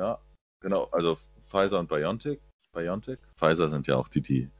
Ja, 0.00 0.20
genau. 0.62 0.84
Also 0.92 1.18
Pfizer 1.48 1.80
und 1.80 1.88
BioNTech. 1.88 2.38
BioNTech. 2.72 3.18
Pfizer 3.36 3.68
sind 3.68 3.88
ja 3.88 3.96
auch 3.96 4.06
die, 4.08 4.20
die 4.20 4.50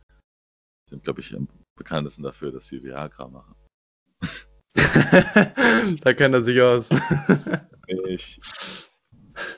sind, 0.88 1.04
glaube 1.04 1.20
ich, 1.20 1.36
bekanntesten 1.80 2.22
dafür, 2.22 2.52
dass 2.52 2.66
sie 2.66 2.82
Viagra 2.82 3.26
machen. 3.26 3.54
da 6.02 6.12
kennt 6.12 6.34
er 6.34 6.44
sich 6.44 6.60
aus. 6.60 6.90
Ich. 8.06 8.38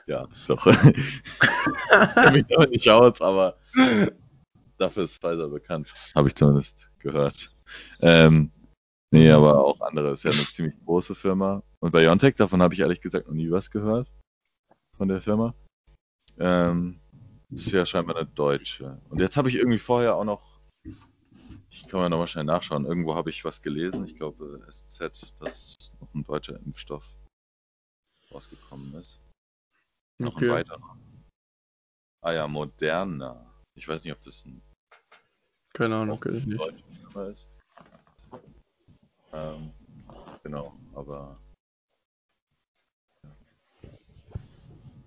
Ja, 0.07 0.25
doch. 0.47 0.65
ich 0.67 2.13
kenne 2.15 2.31
mich 2.31 2.45
damit 2.47 2.71
nicht 2.71 2.89
aus, 2.89 3.19
aber 3.19 3.57
dafür 4.77 5.03
ist 5.03 5.17
Pfizer 5.17 5.49
bekannt. 5.49 5.93
Habe 6.15 6.29
ich 6.29 6.35
zumindest 6.35 6.91
gehört. 6.99 7.53
Ähm, 7.99 8.53
nee, 9.11 9.29
aber 9.29 9.59
auch 9.59 9.81
andere. 9.81 10.11
Ist 10.11 10.23
ja 10.23 10.31
eine 10.31 10.39
ziemlich 10.39 10.75
große 10.85 11.15
Firma. 11.15 11.61
Und 11.81 11.91
BioNTech, 11.91 12.35
davon 12.35 12.61
habe 12.61 12.73
ich 12.73 12.79
ehrlich 12.79 13.01
gesagt 13.01 13.27
noch 13.27 13.35
nie 13.35 13.51
was 13.51 13.69
gehört. 13.69 14.09
Von 14.95 15.09
der 15.09 15.19
Firma. 15.19 15.53
Ähm, 16.39 17.01
ist 17.51 17.71
ja 17.71 17.85
scheinbar 17.85 18.15
eine 18.15 18.25
deutsche. 18.25 19.01
Und 19.09 19.19
jetzt 19.19 19.35
habe 19.35 19.49
ich 19.49 19.55
irgendwie 19.55 19.77
vorher 19.77 20.15
auch 20.15 20.23
noch. 20.23 20.52
Ich 21.75 21.87
kann 21.87 21.99
mal 22.01 22.09
nochmal 22.09 22.27
schnell 22.27 22.43
nachschauen. 22.43 22.85
Irgendwo 22.85 23.15
habe 23.15 23.31
ich 23.31 23.43
was 23.43 23.59
gelesen. 23.59 24.05
Ich 24.05 24.15
glaube, 24.15 24.63
SZ, 24.69 25.33
dass 25.39 25.91
noch 25.99 26.13
ein 26.13 26.23
deutscher 26.23 26.59
Impfstoff 26.59 27.03
rausgekommen 28.31 28.93
ist. 28.93 29.19
Noch 30.19 30.33
ein 30.33 30.37
Okay. 30.37 30.49
weiterer. 30.51 30.97
Ah 32.21 32.31
ja, 32.31 32.47
Moderna. 32.47 33.51
Ich 33.73 33.87
weiß 33.87 34.03
nicht, 34.03 34.13
ob 34.13 34.21
das 34.21 34.45
ein 34.45 34.61
Keine 35.73 35.95
Ahnung, 35.95 36.19
kenn 36.19 36.35
ich 36.35 36.45
nicht. 36.45 36.61
Firma 37.11 37.25
ist. 37.29 37.49
Ähm, 39.31 39.73
genau, 40.43 40.77
aber. 40.93 41.39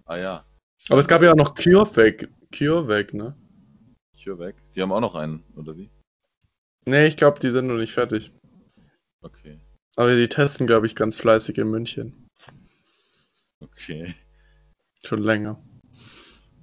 Ah 0.06 0.16
ja, 0.16 0.44
Aber 0.88 0.98
es 1.00 1.06
gab 1.06 1.22
ja 1.22 1.30
auch 1.30 1.36
noch 1.36 1.54
CureVac. 1.54 2.28
CureVac, 2.52 3.14
ne? 3.14 3.36
Nee, 6.86 7.06
ich 7.06 7.16
glaube, 7.16 7.40
die 7.40 7.50
sind 7.50 7.66
noch 7.66 7.76
nicht 7.76 7.92
fertig. 7.92 8.30
Okay, 9.22 9.58
Aber 9.96 10.14
die 10.14 10.28
testen, 10.28 10.66
glaube 10.66 10.86
ich, 10.86 10.94
ganz 10.94 11.16
fleißig 11.16 11.58
in 11.58 11.68
München. 11.68 12.28
okay. 13.60 14.14
Schon 15.04 15.22
länger. 15.22 15.60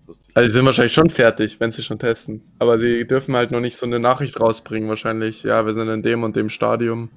Lustig. 0.07 0.36
Also, 0.36 0.47
die 0.47 0.53
sind 0.53 0.65
wahrscheinlich 0.65 0.93
schon 0.93 1.09
fertig, 1.09 1.59
wenn 1.59 1.71
sie 1.71 1.84
schon 1.84 1.99
testen. 1.99 2.41
Aber 2.59 2.80
sie 2.80 3.05
dürfen 3.05 3.36
halt 3.36 3.51
noch 3.51 3.59
nicht 3.59 3.78
so 3.78 3.86
eine 3.86 3.99
Nachricht 3.99 4.39
rausbringen, 4.39 4.89
wahrscheinlich. 4.89 5.43
Ja, 5.43 5.65
wir 5.65 5.74
sind 5.74 5.88
in 5.89 6.01
dem 6.01 6.24
und 6.24 6.36
dem 6.36 6.49
Stadium. 6.49 7.09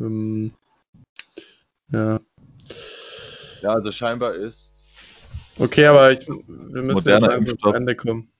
Ähm, 0.00 0.52
ja. 1.92 2.20
Ja, 3.62 3.70
also 3.74 3.92
scheinbar 3.92 4.34
ist 4.34 4.72
Okay, 5.58 5.84
aber 5.84 6.10
ich, 6.10 6.26
wir 6.26 6.82
müssen 6.82 7.06
jetzt 7.06 7.20
langsam 7.20 7.32
Impfstoff. 7.40 7.60
zum 7.60 7.74
Ende 7.74 7.94
kommen. 7.94 8.32